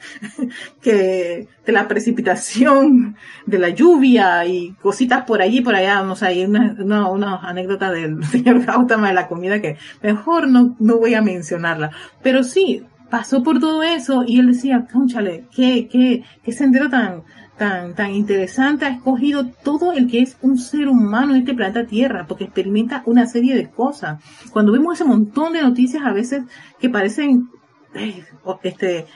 que 0.82 1.48
de 1.64 1.72
la 1.72 1.88
precipitación, 1.88 3.16
de 3.46 3.58
la 3.58 3.70
lluvia 3.70 4.44
y 4.46 4.72
cositas 4.80 5.24
por 5.24 5.42
allí, 5.42 5.60
por 5.60 5.74
allá, 5.74 6.02
no 6.02 6.16
sé, 6.16 6.26
hay 6.26 6.44
una, 6.44 7.08
una, 7.08 7.36
anécdota 7.36 7.90
del 7.90 8.24
señor 8.30 8.64
Gautama 8.64 9.08
de 9.08 9.14
la 9.14 9.28
comida 9.28 9.60
que 9.60 9.76
mejor 10.02 10.48
no, 10.48 10.76
no 10.78 10.98
voy 10.98 11.14
a 11.14 11.22
mencionarla, 11.22 11.90
pero 12.22 12.42
sí, 12.42 12.84
pasó 13.10 13.42
por 13.42 13.60
todo 13.60 13.82
eso 13.82 14.24
y 14.26 14.40
él 14.40 14.48
decía, 14.48 14.86
conchale, 14.92 15.46
qué, 15.54 15.88
qué, 15.88 16.24
qué 16.42 16.52
sendero 16.52 16.90
tan, 16.90 17.22
tan, 17.56 17.94
tan 17.94 18.10
interesante 18.12 18.84
ha 18.84 18.88
escogido 18.88 19.46
todo 19.46 19.92
el 19.92 20.10
que 20.10 20.20
es 20.20 20.36
un 20.42 20.58
ser 20.58 20.88
humano 20.88 21.34
en 21.34 21.42
este 21.42 21.54
planeta 21.54 21.86
Tierra, 21.86 22.26
porque 22.26 22.44
experimenta 22.44 23.02
una 23.06 23.26
serie 23.26 23.54
de 23.54 23.70
cosas. 23.70 24.22
Cuando 24.50 24.72
vemos 24.72 24.94
ese 24.94 25.04
montón 25.04 25.52
de 25.52 25.62
noticias 25.62 26.02
a 26.04 26.12
veces 26.12 26.42
que 26.80 26.90
parecen, 26.90 27.48
eh, 27.94 28.24
este, 28.62 29.06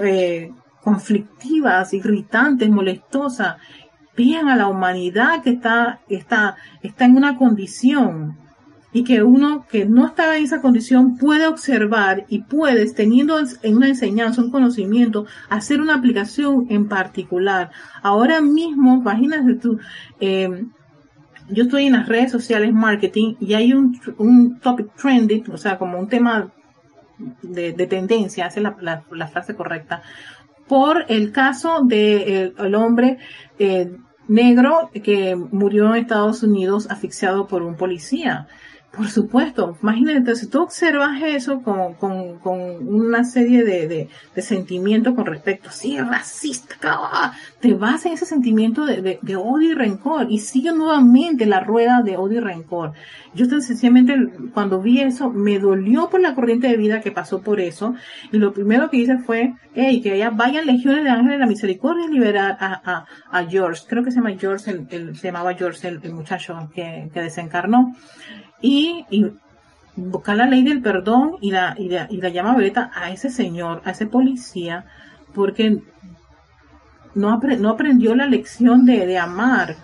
eh, 0.00 0.52
conflictivas, 0.82 1.94
irritantes, 1.94 2.68
molestosas, 2.68 3.56
vean 4.16 4.48
a 4.48 4.56
la 4.56 4.68
humanidad 4.68 5.42
que 5.42 5.50
está, 5.50 6.00
está, 6.08 6.56
está 6.82 7.04
en 7.04 7.16
una 7.16 7.36
condición 7.36 8.36
y 8.92 9.02
que 9.02 9.24
uno 9.24 9.66
que 9.68 9.86
no 9.86 10.06
está 10.06 10.36
en 10.36 10.44
esa 10.44 10.60
condición 10.60 11.18
puede 11.18 11.48
observar 11.48 12.26
y 12.28 12.42
puedes, 12.42 12.94
teniendo 12.94 13.38
en 13.38 13.76
una 13.76 13.88
enseñanza, 13.88 14.40
un 14.40 14.52
conocimiento, 14.52 15.26
hacer 15.48 15.80
una 15.80 15.96
aplicación 15.96 16.66
en 16.70 16.88
particular. 16.88 17.72
Ahora 18.02 18.40
mismo, 18.40 18.94
imagínate 18.94 19.54
tú, 19.54 19.80
eh, 20.20 20.64
yo 21.50 21.64
estoy 21.64 21.86
en 21.86 21.94
las 21.94 22.08
redes 22.08 22.30
sociales 22.30 22.72
marketing 22.72 23.34
y 23.40 23.54
hay 23.54 23.72
un, 23.72 24.00
un 24.18 24.60
topic 24.60 24.94
trending, 24.94 25.44
o 25.50 25.58
sea, 25.58 25.76
como 25.76 25.98
un 25.98 26.08
tema 26.08 26.52
de, 27.18 27.72
tendencia, 27.86 28.46
hace 28.46 28.60
la, 28.60 28.76
la, 29.10 29.26
frase 29.28 29.54
correcta, 29.54 30.02
por 30.66 31.04
el 31.08 31.32
caso 31.32 31.82
de 31.84 32.44
eh, 32.44 32.52
el, 32.58 32.74
hombre 32.74 33.18
eh, 33.58 33.96
negro 34.28 34.90
que 34.92 35.36
murió 35.36 35.88
en 35.94 36.02
Estados 36.02 36.42
Unidos 36.42 36.86
asfixiado 36.90 37.46
por 37.46 37.62
un 37.62 37.76
policía. 37.76 38.48
Por 38.96 39.08
supuesto, 39.08 39.76
imagínate, 39.82 40.36
si 40.36 40.46
tú 40.46 40.62
observas 40.62 41.20
eso 41.22 41.62
con, 41.62 41.94
con, 41.94 42.38
con 42.38 42.58
una 42.86 43.24
serie 43.24 43.64
de, 43.64 43.88
de, 43.88 44.08
de, 44.34 44.42
sentimientos 44.42 45.14
con 45.14 45.26
respecto, 45.26 45.70
sí, 45.70 45.98
racista, 45.98 47.32
te 47.60 47.74
vas 47.74 48.06
en 48.06 48.12
ese 48.12 48.24
sentimiento 48.24 48.86
de, 48.86 49.18
de, 49.20 49.36
odio 49.36 49.72
y 49.72 49.74
rencor 49.74 50.26
y 50.30 50.38
sigue 50.38 50.72
nuevamente 50.72 51.44
la 51.46 51.60
rueda 51.60 52.02
de 52.02 52.16
odio 52.16 52.38
y 52.38 52.44
rencor. 52.44 52.92
Yo 53.34 53.46
sencillamente 53.46 54.14
cuando 54.52 54.80
vi 54.80 55.00
eso 55.00 55.28
me 55.30 55.58
dolió 55.58 56.08
por 56.08 56.20
la 56.20 56.34
corriente 56.34 56.68
de 56.68 56.76
vida 56.76 57.00
que 57.00 57.10
pasó 57.10 57.42
por 57.42 57.60
eso 57.60 57.94
y 58.30 58.38
lo 58.38 58.52
primero 58.52 58.90
que 58.90 58.98
hice 58.98 59.18
fue, 59.18 59.54
hey, 59.74 60.00
que 60.02 60.12
allá 60.12 60.30
vayan 60.30 60.66
legiones 60.66 61.02
de 61.02 61.10
ángeles 61.10 61.32
de 61.32 61.38
la 61.38 61.46
misericordia 61.46 62.06
y 62.06 62.12
liberar 62.12 62.56
a, 62.60 62.80
a, 62.84 63.06
a 63.38 63.46
George, 63.46 63.82
creo 63.88 64.04
que 64.04 64.12
se 64.12 64.18
llama 64.18 64.36
George, 64.38 64.70
el, 64.70 65.16
se 65.16 65.28
llamaba 65.28 65.54
George 65.54 65.88
el, 65.88 66.00
el 66.02 66.12
muchacho 66.12 66.70
que, 66.72 67.10
que 67.12 67.20
desencarnó 67.20 67.94
y, 68.64 69.32
buscar 69.96 70.36
la 70.36 70.46
ley 70.46 70.64
del 70.64 70.82
perdón 70.82 71.36
y 71.40 71.52
la, 71.52 71.76
y 71.78 71.88
la, 71.88 72.08
y 72.10 72.16
la 72.16 72.30
llama 72.30 72.54
violeta 72.54 72.90
a 72.94 73.10
ese 73.10 73.30
señor, 73.30 73.80
a 73.84 73.92
ese 73.92 74.06
policía, 74.06 74.86
porque 75.34 75.82
no, 77.14 77.40
no 77.58 77.68
aprendió 77.70 78.14
la 78.14 78.26
lección 78.26 78.84
de, 78.84 79.06
de 79.06 79.18
amar. 79.18 79.76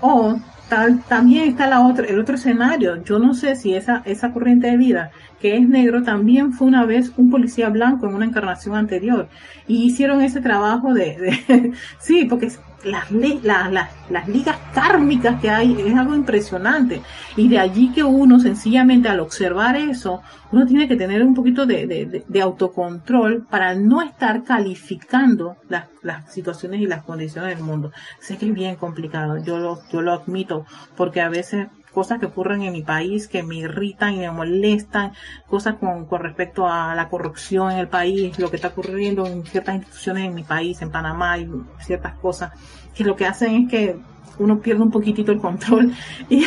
O 0.00 0.38
tal, 0.68 1.02
también 1.04 1.48
está 1.48 1.66
la 1.66 1.80
otra, 1.80 2.06
el 2.06 2.20
otro 2.20 2.36
escenario. 2.36 3.02
Yo 3.02 3.18
no 3.18 3.34
sé 3.34 3.56
si 3.56 3.74
esa, 3.74 4.02
esa 4.04 4.32
corriente 4.32 4.68
de 4.68 4.76
vida 4.76 5.10
que 5.40 5.56
es 5.56 5.68
negro 5.68 6.02
también 6.02 6.52
fue 6.52 6.66
una 6.66 6.84
vez 6.84 7.12
un 7.16 7.30
policía 7.30 7.68
blanco 7.68 8.06
en 8.06 8.14
una 8.14 8.24
encarnación 8.24 8.74
anterior. 8.74 9.28
Y 9.66 9.84
hicieron 9.84 10.22
ese 10.22 10.40
trabajo 10.40 10.94
de, 10.94 11.16
de 11.48 11.72
sí, 11.98 12.24
porque 12.24 12.50
las, 12.84 13.10
las, 13.10 13.90
las 14.10 14.28
ligas 14.28 14.56
kármicas 14.74 15.40
que 15.40 15.50
hay 15.50 15.76
es 15.80 15.96
algo 15.96 16.14
impresionante. 16.14 17.02
Y 17.36 17.48
de 17.48 17.58
allí 17.58 17.92
que 17.92 18.04
uno 18.04 18.38
sencillamente 18.38 19.08
al 19.08 19.20
observar 19.20 19.76
eso, 19.76 20.22
uno 20.52 20.66
tiene 20.66 20.88
que 20.88 20.96
tener 20.96 21.22
un 21.22 21.34
poquito 21.34 21.66
de, 21.66 21.86
de, 21.86 22.24
de 22.26 22.42
autocontrol 22.42 23.46
para 23.50 23.74
no 23.74 24.02
estar 24.02 24.44
calificando 24.44 25.56
las, 25.68 25.86
las, 26.02 26.32
situaciones 26.32 26.80
y 26.80 26.86
las 26.86 27.02
condiciones 27.02 27.56
del 27.56 27.64
mundo. 27.64 27.92
Sé 28.20 28.36
que 28.36 28.46
es 28.46 28.54
bien 28.54 28.76
complicado, 28.76 29.38
yo 29.38 29.58
lo, 29.58 29.80
yo 29.90 30.02
lo 30.02 30.12
admito, 30.12 30.64
porque 30.96 31.20
a 31.20 31.28
veces 31.28 31.68
cosas 31.96 32.18
que 32.18 32.26
ocurren 32.26 32.60
en 32.60 32.74
mi 32.74 32.82
país 32.82 33.26
que 33.26 33.42
me 33.42 33.54
irritan 33.54 34.12
y 34.12 34.18
me 34.18 34.30
molestan, 34.30 35.12
cosas 35.46 35.76
con, 35.76 36.04
con 36.04 36.22
respecto 36.22 36.68
a 36.68 36.94
la 36.94 37.08
corrupción 37.08 37.72
en 37.72 37.78
el 37.78 37.88
país, 37.88 38.38
lo 38.38 38.50
que 38.50 38.56
está 38.56 38.68
ocurriendo 38.68 39.26
en 39.26 39.46
ciertas 39.46 39.76
instituciones 39.76 40.26
en 40.26 40.34
mi 40.34 40.42
país, 40.42 40.82
en 40.82 40.90
Panamá 40.90 41.38
y 41.38 41.48
ciertas 41.80 42.12
cosas, 42.16 42.52
que 42.94 43.02
lo 43.02 43.16
que 43.16 43.24
hacen 43.24 43.62
es 43.62 43.70
que 43.70 43.96
uno 44.38 44.60
pierde 44.60 44.82
un 44.82 44.90
poquitito 44.90 45.32
el 45.32 45.40
control 45.40 45.94
y, 46.28 46.44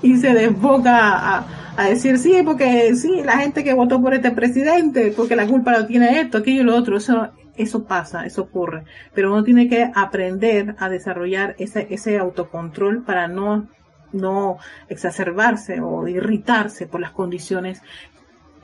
y 0.00 0.16
se 0.16 0.32
desboca 0.32 0.96
a, 0.96 1.44
a, 1.76 1.84
decir 1.90 2.16
sí, 2.16 2.40
porque 2.42 2.94
sí, 2.94 3.20
la 3.22 3.36
gente 3.36 3.62
que 3.62 3.74
votó 3.74 4.00
por 4.00 4.14
este 4.14 4.30
presidente, 4.30 5.12
porque 5.14 5.36
la 5.36 5.46
culpa 5.46 5.72
lo 5.72 5.86
tiene 5.86 6.22
esto, 6.22 6.38
aquello 6.38 6.62
y 6.62 6.64
lo 6.64 6.74
otro, 6.74 6.96
eso, 6.96 7.28
eso 7.54 7.84
pasa, 7.84 8.24
eso 8.24 8.40
ocurre. 8.40 8.84
Pero 9.12 9.30
uno 9.30 9.44
tiene 9.44 9.68
que 9.68 9.90
aprender 9.94 10.74
a 10.78 10.88
desarrollar 10.88 11.54
ese, 11.58 11.86
ese 11.90 12.16
autocontrol 12.16 13.02
para 13.04 13.28
no 13.28 13.68
no 14.12 14.58
exacerbarse 14.88 15.80
o 15.80 16.06
irritarse 16.08 16.86
por 16.86 17.00
las 17.00 17.12
condiciones 17.12 17.82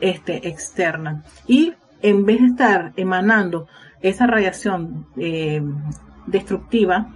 este, 0.01 0.49
externas. 0.49 1.25
Y 1.47 1.75
en 2.03 2.25
vez 2.25 2.41
de 2.41 2.47
estar 2.49 2.93
emanando 2.97 3.69
esa 4.01 4.27
radiación 4.27 5.07
eh, 5.17 5.63
destructiva 6.27 7.09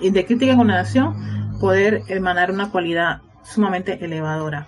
y 0.00 0.10
de 0.10 0.24
crítica 0.24 0.52
y 0.52 0.56
condenación, 0.56 1.58
poder 1.60 2.02
emanar 2.08 2.50
una 2.50 2.70
cualidad 2.70 3.22
sumamente 3.42 4.04
elevadora. 4.04 4.66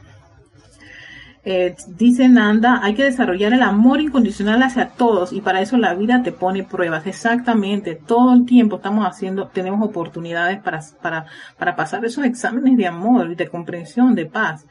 Eh, 1.47 1.77
dice 1.89 2.27
Nanda, 2.27 2.81
hay 2.83 2.95
que 2.95 3.05
desarrollar 3.05 3.53
el 3.53 3.63
amor 3.63 4.01
incondicional 4.01 4.63
hacia 4.63 4.89
todos 4.89 5.31
y 5.31 5.43
para 5.43 5.61
eso 5.61 5.77
la 5.77 5.95
vida 5.95 6.23
te 6.23 6.33
pone 6.33 6.65
pruebas. 6.65 7.07
Exactamente, 7.07 7.97
todo 7.97 8.33
el 8.33 8.47
tiempo 8.47 8.77
estamos 8.77 9.07
haciendo, 9.07 9.49
tenemos 9.49 9.87
oportunidades 9.87 10.59
para, 10.61 10.81
para, 11.03 11.27
para 11.59 11.77
pasar 11.77 12.03
esos 12.05 12.25
exámenes 12.25 12.79
de 12.79 12.87
amor 12.87 13.37
de 13.37 13.49
comprensión, 13.49 14.15
de 14.15 14.25
paz. 14.25 14.67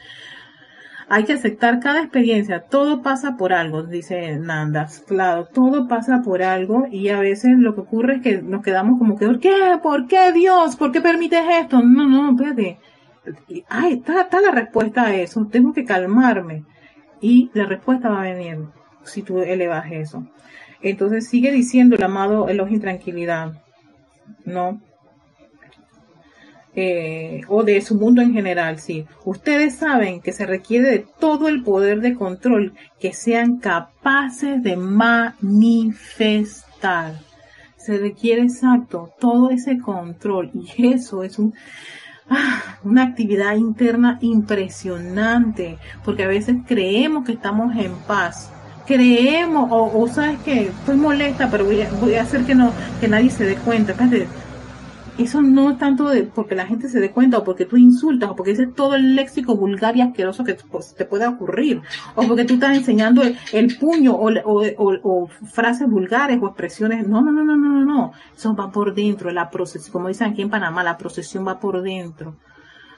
Hay 1.09 1.25
que 1.25 1.33
aceptar 1.33 1.79
cada 1.79 1.99
experiencia, 2.01 2.61
todo 2.61 3.03
pasa 3.03 3.37
por 3.37 3.53
algo, 3.53 3.83
dice 3.83 4.37
Nanda. 4.39 4.87
Claro, 5.05 5.45
todo 5.45 5.87
pasa 5.87 6.21
por 6.23 6.41
algo 6.41 6.87
y 6.89 7.09
a 7.09 7.19
veces 7.19 7.51
lo 7.57 7.75
que 7.75 7.81
ocurre 7.81 8.15
es 8.15 8.21
que 8.23 8.41
nos 8.41 8.63
quedamos 8.63 8.97
como 8.97 9.15
que, 9.15 9.27
¿por 9.27 9.39
qué? 9.39 9.53
¿Por 9.83 10.07
qué 10.07 10.31
Dios? 10.31 10.75
¿Por 10.75 10.91
qué 10.91 11.01
permites 11.01 11.43
esto? 11.61 11.81
No, 11.83 12.07
no, 12.07 12.31
espérate 12.31 12.79
ay, 13.69 13.93
está, 13.93 14.21
está 14.21 14.41
la 14.41 14.51
respuesta 14.51 15.03
a 15.03 15.15
eso, 15.15 15.47
tengo 15.51 15.73
que 15.73 15.85
calmarme. 15.85 16.63
Y 17.21 17.49
la 17.53 17.65
respuesta 17.65 18.09
va 18.09 18.21
a 18.21 18.33
venir 18.33 18.59
si 19.03 19.21
tú 19.21 19.39
elevas 19.39 19.85
eso. 19.91 20.27
Entonces 20.81 21.27
sigue 21.29 21.51
diciendo 21.51 21.95
el 21.95 22.03
amado 22.03 22.49
elogio 22.49 22.75
intranquilidad, 22.75 23.53
¿no? 24.43 24.81
Eh, 26.75 27.41
o 27.47 27.63
de 27.63 27.79
su 27.81 27.95
mundo 27.95 28.21
en 28.21 28.33
general, 28.33 28.79
sí. 28.79 29.05
Ustedes 29.23 29.75
saben 29.75 30.19
que 30.21 30.33
se 30.33 30.45
requiere 30.45 30.89
de 30.89 31.05
todo 31.19 31.47
el 31.47 31.63
poder 31.63 32.01
de 32.01 32.15
control 32.15 32.73
que 32.99 33.13
sean 33.13 33.59
capaces 33.59 34.61
de 34.63 34.75
manifestar. 34.75 35.43
Se 37.77 37.97
requiere 37.97 38.41
exacto 38.41 39.13
todo 39.19 39.49
ese 39.51 39.77
control 39.77 40.51
y 40.53 40.93
eso 40.93 41.23
es 41.23 41.39
un, 41.39 41.53
Ah, 41.53 42.12
una 42.83 43.03
actividad 43.03 43.55
interna 43.55 44.17
impresionante, 44.21 45.77
porque 46.03 46.23
a 46.23 46.27
veces 46.27 46.57
creemos 46.67 47.25
que 47.25 47.33
estamos 47.33 47.75
en 47.75 47.93
paz, 48.07 48.49
creemos, 48.85 49.69
o, 49.71 50.07
sabes 50.07 50.39
que 50.39 50.67
estoy 50.67 50.97
molesta, 50.97 51.49
pero 51.49 51.65
voy 51.65 51.81
a, 51.81 51.89
voy 51.91 52.15
a, 52.15 52.23
hacer 52.23 52.45
que 52.45 52.55
no, 52.55 52.71
que 52.99 53.07
nadie 53.07 53.29
se 53.29 53.45
dé 53.45 53.55
cuenta 53.55 53.93
eso 55.17 55.41
no 55.41 55.71
es 55.71 55.77
tanto 55.77 56.09
de 56.09 56.23
porque 56.23 56.55
la 56.55 56.65
gente 56.65 56.89
se 56.89 56.99
dé 56.99 57.11
cuenta 57.11 57.37
o 57.37 57.43
porque 57.43 57.65
tú 57.65 57.77
insultas 57.77 58.29
o 58.29 58.35
porque 58.35 58.51
dices 58.51 58.73
todo 58.75 58.95
el 58.95 59.15
léxico 59.15 59.55
vulgar 59.55 59.95
y 59.95 60.01
asqueroso 60.01 60.43
que 60.43 60.55
pues, 60.55 60.95
te 60.95 61.05
pueda 61.05 61.29
ocurrir 61.29 61.81
o 62.15 62.23
porque 62.27 62.45
tú 62.45 62.55
estás 62.55 62.75
enseñando 62.75 63.21
el, 63.21 63.77
puño 63.77 64.13
o, 64.13 64.31
o, 64.45 65.27
frases 65.51 65.89
vulgares 65.89 66.39
o 66.41 66.47
expresiones. 66.47 67.07
No, 67.07 67.21
no, 67.21 67.31
no, 67.31 67.43
no, 67.43 67.55
no, 67.55 67.85
no. 67.85 68.11
Eso 68.35 68.55
va 68.55 68.71
por 68.71 68.93
dentro. 68.93 69.31
La 69.31 69.49
procesión, 69.49 69.91
como 69.91 70.07
dicen 70.07 70.31
aquí 70.31 70.41
en 70.41 70.49
Panamá, 70.49 70.83
la 70.83 70.97
procesión 70.97 71.47
va 71.47 71.59
por 71.59 71.81
dentro 71.81 72.35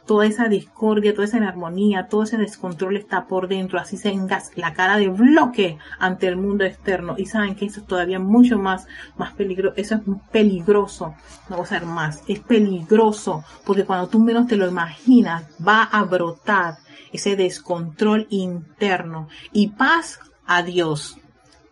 toda 0.05 0.25
esa 0.25 0.47
discordia, 0.47 1.13
toda 1.13 1.25
esa 1.25 1.37
inarmonía, 1.37 2.07
todo 2.07 2.23
ese 2.23 2.37
descontrol 2.37 2.97
está 2.97 3.27
por 3.27 3.47
dentro, 3.47 3.79
así 3.79 3.97
se 3.97 4.09
engas 4.09 4.51
la 4.55 4.73
cara 4.73 4.97
de 4.97 5.09
bloque 5.09 5.77
ante 5.99 6.27
el 6.27 6.37
mundo 6.37 6.63
externo. 6.63 7.15
Y 7.17 7.25
saben 7.25 7.55
que 7.55 7.65
eso 7.65 7.81
es 7.81 7.87
todavía 7.87 8.19
mucho 8.19 8.57
más, 8.57 8.87
más 9.17 9.33
peligroso, 9.33 9.73
eso 9.77 9.95
es 9.95 10.01
peligroso, 10.31 11.15
no 11.49 11.57
va 11.57 11.63
a 11.63 11.67
ser 11.67 11.85
más, 11.85 12.23
es 12.27 12.39
peligroso, 12.39 13.43
porque 13.65 13.85
cuando 13.85 14.07
tú 14.07 14.19
menos 14.19 14.47
te 14.47 14.57
lo 14.57 14.67
imaginas, 14.67 15.45
va 15.65 15.83
a 15.83 16.03
brotar 16.03 16.75
ese 17.11 17.35
descontrol 17.35 18.27
interno. 18.29 19.27
Y 19.51 19.69
paz 19.69 20.19
a 20.45 20.61
Dios 20.61 21.17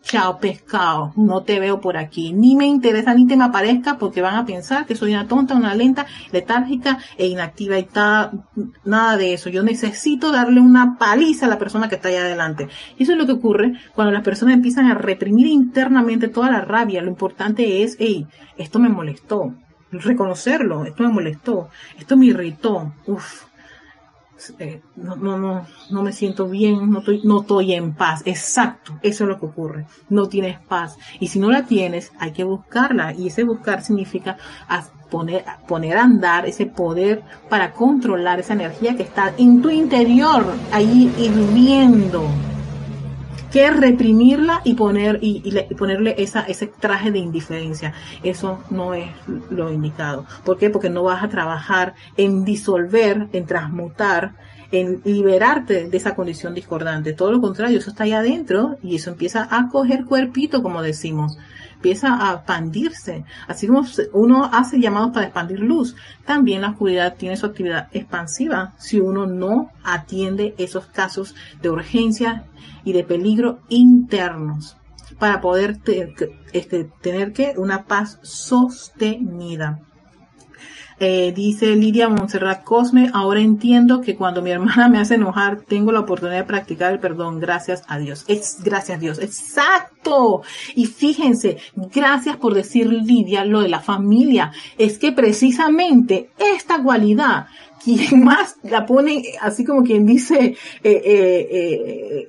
chao 0.04 0.38
pescado, 0.38 1.12
no 1.16 1.42
te 1.42 1.58
veo 1.58 1.80
por 1.80 1.96
aquí, 1.96 2.32
ni 2.32 2.56
me 2.56 2.66
interesa 2.66 3.14
ni 3.14 3.26
te 3.26 3.36
me 3.36 3.44
aparezca 3.44 3.96
porque 3.98 4.20
van 4.20 4.36
a 4.36 4.44
pensar 4.44 4.84
que 4.86 4.94
soy 4.94 5.12
una 5.12 5.26
tonta, 5.26 5.54
una 5.54 5.74
lenta, 5.74 6.06
letárgica 6.30 6.98
e 7.16 7.26
inactiva 7.26 7.78
y 7.78 7.88
nada 8.84 9.16
de 9.16 9.32
eso. 9.32 9.48
Yo 9.48 9.62
necesito 9.62 10.30
darle 10.30 10.60
una 10.60 10.98
paliza 10.98 11.46
a 11.46 11.48
la 11.48 11.58
persona 11.58 11.88
que 11.88 11.96
está 11.96 12.08
ahí 12.08 12.16
adelante. 12.16 12.68
Y 12.98 13.04
eso 13.04 13.12
es 13.12 13.18
lo 13.18 13.26
que 13.26 13.32
ocurre 13.32 13.72
cuando 13.94 14.12
las 14.12 14.22
personas 14.22 14.54
empiezan 14.54 14.86
a 14.86 14.94
reprimir 14.94 15.46
internamente 15.46 16.28
toda 16.28 16.50
la 16.50 16.60
rabia. 16.60 17.02
Lo 17.02 17.08
importante 17.08 17.82
es, 17.82 17.96
hey, 17.98 18.26
esto 18.58 18.78
me 18.78 18.90
molestó, 18.90 19.54
reconocerlo, 19.90 20.84
esto 20.84 21.02
me 21.02 21.08
molestó, 21.08 21.70
esto 21.98 22.16
me 22.16 22.26
irritó, 22.26 22.92
uff 23.06 23.53
eh, 24.58 24.82
no, 24.96 25.16
no, 25.16 25.38
no, 25.38 25.66
no 25.90 26.02
me 26.02 26.12
siento 26.12 26.48
bien, 26.48 26.90
no 26.90 26.98
estoy, 26.98 27.20
no 27.24 27.40
estoy 27.40 27.74
en 27.74 27.94
paz. 27.94 28.22
Exacto, 28.24 28.98
eso 29.02 29.24
es 29.24 29.28
lo 29.28 29.38
que 29.38 29.46
ocurre. 29.46 29.86
No 30.08 30.28
tienes 30.28 30.58
paz. 30.60 30.96
Y 31.20 31.28
si 31.28 31.38
no 31.38 31.50
la 31.50 31.64
tienes, 31.64 32.12
hay 32.18 32.32
que 32.32 32.44
buscarla. 32.44 33.14
Y 33.14 33.28
ese 33.28 33.44
buscar 33.44 33.82
significa 33.82 34.36
poner, 35.10 35.44
poner 35.66 35.96
a 35.96 36.04
andar 36.04 36.46
ese 36.46 36.66
poder 36.66 37.22
para 37.48 37.72
controlar 37.72 38.40
esa 38.40 38.54
energía 38.54 38.96
que 38.96 39.04
está 39.04 39.32
en 39.38 39.62
tu 39.62 39.70
interior, 39.70 40.44
ahí 40.72 41.12
hirviendo 41.18 42.28
que 43.54 43.70
reprimirla 43.70 44.62
y 44.64 44.74
poner 44.74 45.20
y, 45.22 45.48
ponerle 45.78 46.16
esa, 46.18 46.40
ese 46.40 46.66
traje 46.66 47.12
de 47.12 47.20
indiferencia. 47.20 47.94
Eso 48.24 48.58
no 48.68 48.94
es 48.94 49.06
lo 49.48 49.72
indicado. 49.72 50.26
¿Por 50.44 50.58
qué? 50.58 50.70
Porque 50.70 50.90
no 50.90 51.04
vas 51.04 51.22
a 51.22 51.28
trabajar 51.28 51.94
en 52.16 52.44
disolver, 52.44 53.28
en 53.32 53.46
transmutar, 53.46 54.34
en 54.72 55.02
liberarte 55.04 55.88
de 55.88 55.96
esa 55.96 56.16
condición 56.16 56.52
discordante. 56.52 57.12
Todo 57.12 57.30
lo 57.30 57.40
contrario, 57.40 57.78
eso 57.78 57.90
está 57.90 58.02
ahí 58.02 58.12
adentro 58.12 58.76
y 58.82 58.96
eso 58.96 59.10
empieza 59.10 59.46
a 59.48 59.68
coger 59.68 60.04
cuerpito, 60.04 60.60
como 60.60 60.82
decimos 60.82 61.38
empieza 61.84 62.30
a 62.30 62.36
expandirse. 62.36 63.24
Así 63.46 63.66
como 63.66 63.84
uno 64.14 64.48
hace 64.50 64.80
llamados 64.80 65.12
para 65.12 65.26
expandir 65.26 65.60
luz, 65.60 65.94
también 66.24 66.62
la 66.62 66.70
oscuridad 66.70 67.16
tiene 67.16 67.36
su 67.36 67.44
actividad 67.44 67.88
expansiva 67.92 68.72
si 68.78 69.00
uno 69.00 69.26
no 69.26 69.70
atiende 69.82 70.54
esos 70.56 70.86
casos 70.86 71.34
de 71.60 71.68
urgencia 71.68 72.46
y 72.84 72.94
de 72.94 73.04
peligro 73.04 73.58
internos 73.68 74.78
para 75.18 75.42
poder 75.42 75.78
este, 76.52 76.84
tener 77.02 77.34
que 77.34 77.52
una 77.58 77.84
paz 77.84 78.18
sostenida. 78.22 79.80
Eh, 81.00 81.32
dice 81.34 81.74
Lidia 81.74 82.08
Montserrat 82.08 82.62
Cosme, 82.62 83.10
ahora 83.12 83.40
entiendo 83.40 84.00
que 84.00 84.14
cuando 84.14 84.42
mi 84.42 84.50
hermana 84.50 84.88
me 84.88 84.98
hace 84.98 85.16
enojar, 85.16 85.60
tengo 85.60 85.92
la 85.92 86.00
oportunidad 86.00 86.38
de 86.38 86.44
practicar 86.44 86.92
el 86.92 87.00
perdón. 87.00 87.40
Gracias 87.40 87.82
a 87.88 87.98
Dios. 87.98 88.24
Es 88.28 88.58
gracias 88.62 88.98
a 88.98 89.00
Dios. 89.00 89.18
Exacto. 89.18 90.42
Y 90.74 90.86
fíjense, 90.86 91.58
gracias 91.74 92.36
por 92.36 92.54
decir 92.54 92.86
Lidia 92.86 93.44
lo 93.44 93.60
de 93.60 93.68
la 93.68 93.80
familia. 93.80 94.52
Es 94.78 94.98
que 94.98 95.12
precisamente 95.12 96.30
esta 96.38 96.82
cualidad, 96.82 97.46
quien 97.82 98.24
más 98.24 98.56
la 98.62 98.86
pone, 98.86 99.24
así 99.40 99.64
como 99.64 99.82
quien 99.82 100.06
dice, 100.06 100.56
eh, 100.82 101.02
eh, 101.04 102.28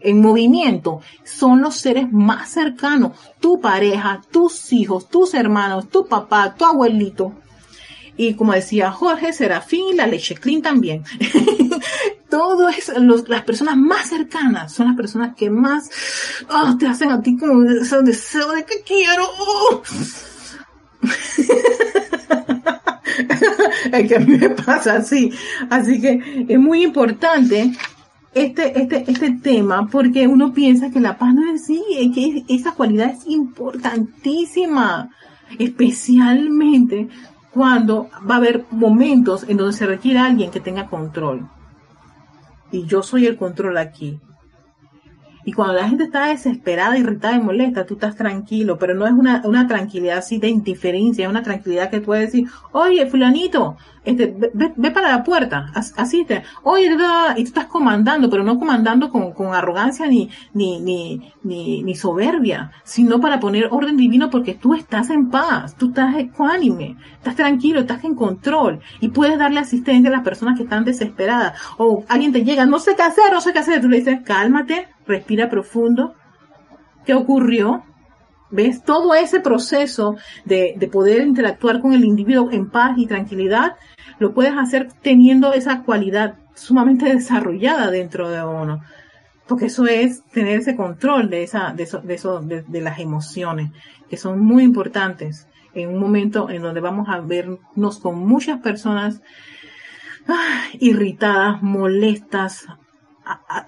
en 0.00 0.20
movimiento 0.20 1.00
son 1.24 1.60
los 1.60 1.76
seres 1.76 2.10
más 2.10 2.50
cercanos, 2.50 3.12
tu 3.40 3.60
pareja, 3.60 4.22
tus 4.30 4.72
hijos, 4.72 5.08
tus 5.08 5.34
hermanos, 5.34 5.88
tu 5.88 6.06
papá, 6.06 6.54
tu 6.56 6.64
abuelito, 6.64 7.32
y 8.18 8.34
como 8.34 8.52
decía 8.52 8.90
Jorge, 8.90 9.32
Serafín, 9.32 9.96
la 9.96 10.08
leche 10.08 10.34
clean 10.34 10.60
también. 10.60 11.04
Todo 12.28 12.68
es, 12.68 12.92
las 13.28 13.42
personas 13.42 13.76
más 13.76 14.08
cercanas 14.08 14.74
son 14.74 14.88
las 14.88 14.96
personas 14.96 15.36
que 15.36 15.48
más 15.48 15.88
oh, 16.50 16.76
te 16.76 16.86
hacen 16.86 17.10
a 17.10 17.22
ti 17.22 17.38
como 17.38 17.62
ese 17.70 18.02
deseo 18.02 18.52
de 18.52 18.64
que 18.64 18.82
quiero. 18.82 19.24
es 23.92 24.08
que 24.08 24.16
a 24.16 24.18
mí 24.18 24.36
me 24.36 24.50
pasa 24.50 24.96
así. 24.96 25.32
Así 25.70 26.00
que 26.00 26.44
es 26.48 26.58
muy 26.58 26.82
importante 26.82 27.72
este, 28.34 28.82
este, 28.82 29.10
este 29.10 29.30
tema 29.42 29.86
porque 29.86 30.26
uno 30.26 30.52
piensa 30.52 30.90
que 30.90 31.00
la 31.00 31.16
paz 31.18 31.34
no 31.34 31.54
es 31.54 31.62
así, 31.62 31.82
es 31.96 32.14
que 32.14 32.44
esa 32.48 32.72
cualidad 32.72 33.10
es 33.10 33.26
importantísima, 33.26 35.10
especialmente 35.58 37.08
cuando 37.58 38.08
va 38.30 38.36
a 38.36 38.38
haber 38.38 38.66
momentos 38.70 39.44
en 39.48 39.56
donde 39.56 39.72
se 39.72 39.84
requiere 39.84 40.20
alguien 40.20 40.52
que 40.52 40.60
tenga 40.60 40.86
control. 40.86 41.48
Y 42.70 42.86
yo 42.86 43.02
soy 43.02 43.26
el 43.26 43.36
control 43.36 43.78
aquí. 43.78 44.20
Y 45.48 45.52
cuando 45.52 45.72
la 45.72 45.88
gente 45.88 46.04
está 46.04 46.26
desesperada, 46.26 46.98
irritada 46.98 47.34
y 47.34 47.40
molesta, 47.40 47.86
tú 47.86 47.94
estás 47.94 48.14
tranquilo, 48.14 48.76
pero 48.78 48.92
no 48.94 49.06
es 49.06 49.14
una, 49.14 49.40
una 49.46 49.66
tranquilidad 49.66 50.18
así 50.18 50.36
de 50.36 50.50
indiferencia, 50.50 51.24
es 51.24 51.30
una 51.30 51.42
tranquilidad 51.42 51.88
que 51.88 52.02
puedes 52.02 52.26
decir, 52.26 52.50
oye, 52.72 53.06
fulanito, 53.06 53.78
este, 54.04 54.34
ve, 54.54 54.90
para 54.90 55.08
la 55.08 55.24
puerta, 55.24 55.72
asiste, 55.74 56.42
oye, 56.64 56.94
y 57.36 57.42
tú 57.44 57.48
estás 57.48 57.64
comandando, 57.64 58.28
pero 58.28 58.44
no 58.44 58.58
comandando 58.58 59.10
con, 59.10 59.32
con 59.32 59.54
arrogancia 59.54 60.06
ni, 60.06 60.28
ni, 60.52 60.80
ni, 60.80 61.32
ni, 61.42 61.82
ni, 61.82 61.94
soberbia, 61.94 62.70
sino 62.84 63.18
para 63.18 63.40
poner 63.40 63.68
orden 63.70 63.96
divino 63.96 64.28
porque 64.28 64.54
tú 64.54 64.74
estás 64.74 65.08
en 65.08 65.30
paz, 65.30 65.76
tú 65.76 65.88
estás 65.88 66.14
ecuánime, 66.16 66.96
estás 67.14 67.36
tranquilo, 67.36 67.80
estás 67.80 68.04
en 68.04 68.14
control 68.14 68.80
y 69.00 69.08
puedes 69.08 69.38
darle 69.38 69.60
asistencia 69.60 70.10
a 70.10 70.12
las 70.12 70.24
personas 70.24 70.56
que 70.56 70.64
están 70.64 70.84
desesperadas. 70.84 71.58
O 71.78 72.04
alguien 72.08 72.32
te 72.32 72.44
llega, 72.44 72.66
no 72.66 72.78
sé 72.78 72.96
qué 72.96 73.02
hacer, 73.02 73.32
no 73.32 73.40
sé 73.40 73.52
qué 73.52 73.60
hacer, 73.60 73.80
tú 73.80 73.88
le 73.88 73.98
dices, 73.98 74.20
cálmate, 74.24 74.88
respira 75.08 75.50
profundo. 75.50 76.14
¿Qué 77.04 77.14
ocurrió? 77.14 77.84
¿Ves? 78.50 78.82
Todo 78.84 79.14
ese 79.14 79.40
proceso 79.40 80.16
de, 80.44 80.74
de, 80.78 80.88
poder 80.88 81.22
interactuar 81.22 81.80
con 81.80 81.92
el 81.92 82.04
individuo 82.04 82.50
en 82.50 82.70
paz 82.70 82.96
y 82.96 83.06
tranquilidad, 83.06 83.76
lo 84.18 84.32
puedes 84.32 84.54
hacer 84.56 84.88
teniendo 85.02 85.52
esa 85.52 85.82
cualidad 85.82 86.36
sumamente 86.54 87.06
desarrollada 87.14 87.90
dentro 87.90 88.30
de 88.30 88.44
uno. 88.44 88.82
Porque 89.46 89.66
eso 89.66 89.86
es 89.86 90.22
tener 90.24 90.58
ese 90.58 90.76
control 90.76 91.30
de 91.30 91.42
esa, 91.42 91.72
de 91.72 91.84
eso, 91.84 92.00
de, 92.00 92.14
eso, 92.14 92.40
de, 92.40 92.80
las 92.82 92.98
emociones, 92.98 93.70
que 94.10 94.18
son 94.18 94.40
muy 94.40 94.62
importantes 94.62 95.48
en 95.72 95.88
un 95.88 95.98
momento 95.98 96.50
en 96.50 96.62
donde 96.62 96.80
vamos 96.80 97.08
a 97.08 97.20
vernos 97.20 97.98
con 97.98 98.18
muchas 98.18 98.60
personas 98.60 99.22
ah, 100.26 100.64
irritadas, 100.78 101.62
molestas, 101.62 102.66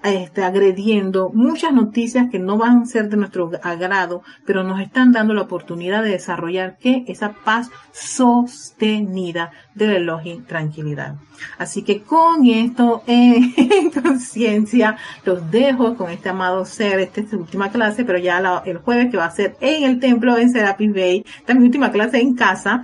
este, 0.03 0.43
agrediendo 0.43 1.29
muchas 1.33 1.73
noticias 1.73 2.29
que 2.31 2.39
no 2.39 2.57
van 2.57 2.81
a 2.81 2.85
ser 2.85 3.09
de 3.09 3.17
nuestro 3.17 3.51
agrado, 3.61 4.23
pero 4.45 4.63
nos 4.63 4.79
están 4.79 5.11
dando 5.11 5.33
la 5.33 5.43
oportunidad 5.43 6.03
de 6.03 6.11
desarrollar 6.11 6.77
que 6.77 7.03
esa 7.07 7.33
paz 7.33 7.69
sostenida 7.91 9.51
del 9.75 9.89
reloj 9.89 10.21
y 10.25 10.39
tranquilidad. 10.39 11.15
Así 11.57 11.83
que 11.83 12.01
con 12.01 12.45
esto 12.45 13.03
en 13.07 13.91
conciencia 13.91 14.97
los 15.25 15.49
dejo 15.51 15.95
con 15.95 16.09
este 16.09 16.29
amado 16.29 16.65
ser, 16.65 16.99
esta 16.99 17.21
es 17.21 17.29
su 17.29 17.37
última 17.37 17.71
clase, 17.71 18.03
pero 18.03 18.17
ya 18.17 18.61
el 18.65 18.77
jueves 18.77 19.11
que 19.11 19.17
va 19.17 19.25
a 19.25 19.31
ser 19.31 19.57
en 19.61 19.83
el 19.83 19.99
templo 19.99 20.37
en 20.37 20.51
Serapis 20.51 20.93
Bay, 20.93 21.25
esta 21.37 21.53
mi 21.53 21.65
última 21.65 21.91
clase 21.91 22.19
en 22.19 22.35
casa. 22.35 22.83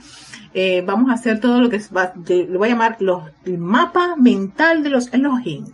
Eh, 0.53 0.83
vamos 0.85 1.11
a 1.11 1.13
hacer 1.13 1.39
todo 1.39 1.61
lo 1.61 1.69
que 1.69 1.79
va, 1.95 2.13
le 2.27 2.57
voy 2.57 2.69
a 2.69 2.71
llamar 2.71 2.97
los, 2.99 3.23
el 3.45 3.59
mapa 3.59 4.15
mental 4.15 4.81
de 4.81 4.89
los 4.89 5.13
Elohim 5.13 5.65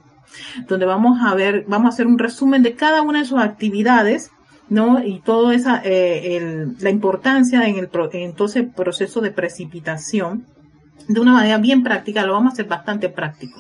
donde 0.68 0.86
vamos 0.86 1.20
a 1.22 1.34
ver, 1.36 1.66
vamos 1.68 1.88
a 1.88 1.94
hacer 1.94 2.08
un 2.08 2.18
resumen 2.18 2.64
de 2.64 2.74
cada 2.76 3.02
una 3.02 3.20
de 3.20 3.26
sus 3.26 3.40
actividades, 3.40 4.32
¿no? 4.70 5.04
Y 5.04 5.20
toda 5.20 5.54
esa, 5.54 5.82
eh, 5.84 6.68
la 6.80 6.90
importancia 6.90 7.68
en 7.68 7.78
el 7.78 7.90
entonces 8.14 8.66
proceso 8.76 9.22
de 9.22 9.32
precipitación, 9.32 10.46
de 11.08 11.20
una 11.20 11.34
manera 11.34 11.58
bien 11.58 11.84
práctica, 11.84 12.26
lo 12.26 12.34
vamos 12.34 12.52
a 12.52 12.54
hacer 12.54 12.68
bastante 12.68 13.10
práctico, 13.10 13.60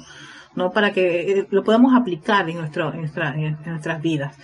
¿no? 0.55 0.71
Para 0.71 0.91
que 0.91 1.39
eh, 1.39 1.47
lo 1.49 1.63
podamos 1.63 1.93
aplicar 1.95 2.49
en, 2.49 2.57
nuestro, 2.57 2.93
en, 2.93 3.01
nuestras 3.01 4.01
vidas 4.01 4.35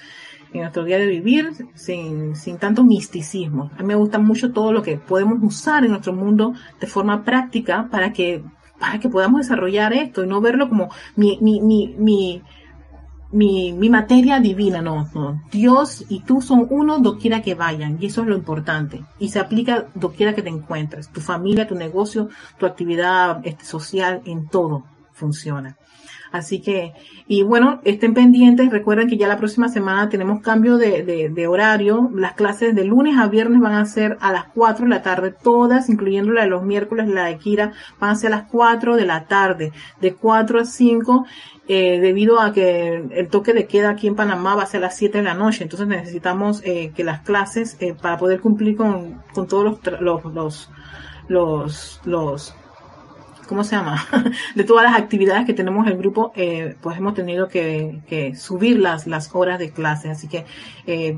en 0.51 0.61
nuestro 0.61 0.84
día 0.84 0.97
de 0.97 1.05
vivir 1.05 1.51
sin, 1.75 2.36
sin 2.36 2.57
tanto 2.57 2.84
misticismo. 2.84 3.69
A 3.77 3.82
mí 3.82 3.89
me 3.89 3.95
gusta 3.95 4.17
mucho 4.17 4.51
todo 4.51 4.73
lo 4.73 4.82
que 4.82 4.97
podemos 4.97 5.38
usar 5.43 5.86
en 5.86 5.91
nuestro 5.91 6.13
mundo 6.13 6.53
de 6.80 6.88
forma 6.88 7.23
práctica 7.23 7.88
para 7.91 8.11
que 8.13 8.43
para 8.80 8.99
que 8.99 9.09
podamos 9.09 9.41
desarrollar 9.41 9.93
esto 9.93 10.23
y 10.23 10.27
no 10.27 10.41
verlo 10.41 10.69
como 10.69 10.89
mi, 11.15 11.38
mi, 11.41 11.61
mi, 11.61 11.95
mi, 11.97 12.41
mi, 13.32 13.73
mi 13.73 13.89
materia 13.89 14.39
divina, 14.39 14.82
no, 14.82 15.09
no. 15.13 15.43
Dios 15.51 16.05
y 16.09 16.21
tú 16.21 16.41
son 16.41 16.67
uno 16.69 16.99
doquiera 16.99 17.41
que 17.41 17.55
vayan 17.55 17.97
y 17.99 18.07
eso 18.07 18.21
es 18.21 18.27
lo 18.27 18.36
importante 18.36 19.03
y 19.19 19.30
se 19.30 19.39
aplica 19.39 19.88
doquiera 19.93 20.34
que 20.34 20.41
te 20.41 20.49
encuentres, 20.49 21.09
tu 21.09 21.21
familia, 21.21 21.67
tu 21.67 21.75
negocio, 21.75 22.30
tu 22.57 22.65
actividad 22.65 23.41
este, 23.43 23.65
social, 23.65 24.21
en 24.25 24.47
todo 24.47 24.84
funciona. 25.11 25.77
Así 26.32 26.61
que, 26.61 26.93
y 27.27 27.43
bueno, 27.43 27.82
estén 27.84 28.13
pendientes. 28.13 28.69
Recuerden 28.69 29.07
que 29.07 29.17
ya 29.17 29.27
la 29.27 29.38
próxima 29.38 29.69
semana 29.69 30.09
tenemos 30.09 30.41
cambio 30.41 30.77
de, 30.77 31.03
de, 31.03 31.30
de, 31.30 31.47
horario. 31.47 32.09
Las 32.13 32.34
clases 32.34 32.75
de 32.75 32.84
lunes 32.84 33.17
a 33.17 33.27
viernes 33.27 33.59
van 33.59 33.73
a 33.73 33.86
ser 33.86 34.17
a 34.21 34.32
las 34.32 34.45
4 34.53 34.86
de 34.86 34.89
la 34.89 35.01
tarde, 35.01 35.34
todas, 35.43 35.89
incluyendo 35.89 36.32
la 36.32 36.43
de 36.43 36.49
los 36.49 36.63
miércoles, 36.63 37.07
la 37.07 37.25
de 37.25 37.38
Kira, 37.38 37.73
van 37.99 38.11
a 38.11 38.15
ser 38.15 38.34
a 38.34 38.38
las 38.38 38.47
4 38.49 38.95
de 38.95 39.05
la 39.05 39.25
tarde, 39.25 39.71
de 40.01 40.13
4 40.13 40.59
a 40.59 40.65
5. 40.65 41.25
Eh, 41.71 41.99
debido 41.99 42.39
a 42.39 42.51
que 42.51 42.95
el 43.11 43.27
toque 43.27 43.53
de 43.53 43.67
queda 43.67 43.91
aquí 43.91 44.07
en 44.07 44.15
Panamá 44.15 44.55
va 44.55 44.63
a 44.63 44.65
ser 44.65 44.80
a 44.80 44.88
las 44.88 44.97
7 44.97 45.19
de 45.19 45.23
la 45.23 45.36
noche, 45.36 45.61
entonces 45.61 45.88
necesitamos 45.88 46.63
eh, 46.65 46.91
que 46.95 47.03
las 47.03 47.21
clases, 47.21 47.77
eh, 47.80 47.93
para 47.93 48.17
poder 48.17 48.41
cumplir 48.41 48.75
con, 48.75 49.21
con 49.34 49.47
todos 49.47 49.63
los, 49.63 50.01
los, 50.01 50.25
los, 50.34 50.71
los, 51.27 52.01
los 52.05 52.55
¿cómo 53.50 53.64
se 53.64 53.76
llama? 53.76 54.06
de 54.56 54.64
todas 54.64 54.84
las 54.84 54.95
actividades 54.95 55.47
que 55.47 55.56
tenemos 55.56 55.88
en 55.88 55.93
el 55.93 55.97
grupo, 55.97 56.32
eh, 56.36 56.76
pues 56.82 57.00
hemos 57.00 57.16
tenido 57.16 57.47
que, 57.47 58.36
subir 58.38 58.78
las, 58.78 59.08
las 59.08 59.34
horas 59.34 59.58
de 59.58 59.72
clase. 59.72 60.12
Así 60.12 60.28
que 60.28 60.45
eh, 60.86 61.18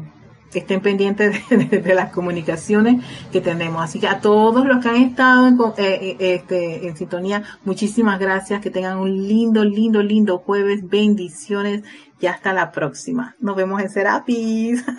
estén 0.54 0.80
pendientes 0.80 1.38
de, 1.50 1.94
las 1.94 2.14
comunicaciones 2.14 3.04
que 3.34 3.42
tenemos. 3.42 3.84
Así 3.84 4.00
que 4.00 4.08
a 4.08 4.22
todos 4.22 4.66
los 4.66 4.82
que 4.82 4.90
han 4.90 4.96
estado 4.96 5.48
en, 5.48 5.58
eh, 5.78 6.16
este, 6.20 6.88
en 6.88 6.96
sintonía, 6.96 7.44
muchísimas 7.66 8.18
gracias. 8.18 8.62
Que 8.62 8.72
tengan 8.72 8.98
un 8.98 9.28
lindo, 9.28 9.66
lindo, 9.66 10.02
lindo 10.02 10.38
jueves. 10.38 10.88
Bendiciones 10.88 11.84
y 12.22 12.28
hasta 12.28 12.54
la 12.54 12.72
próxima. 12.72 13.36
Nos 13.42 13.58
vemos 13.58 13.82
en 13.82 13.90
Serapis. 13.90 14.86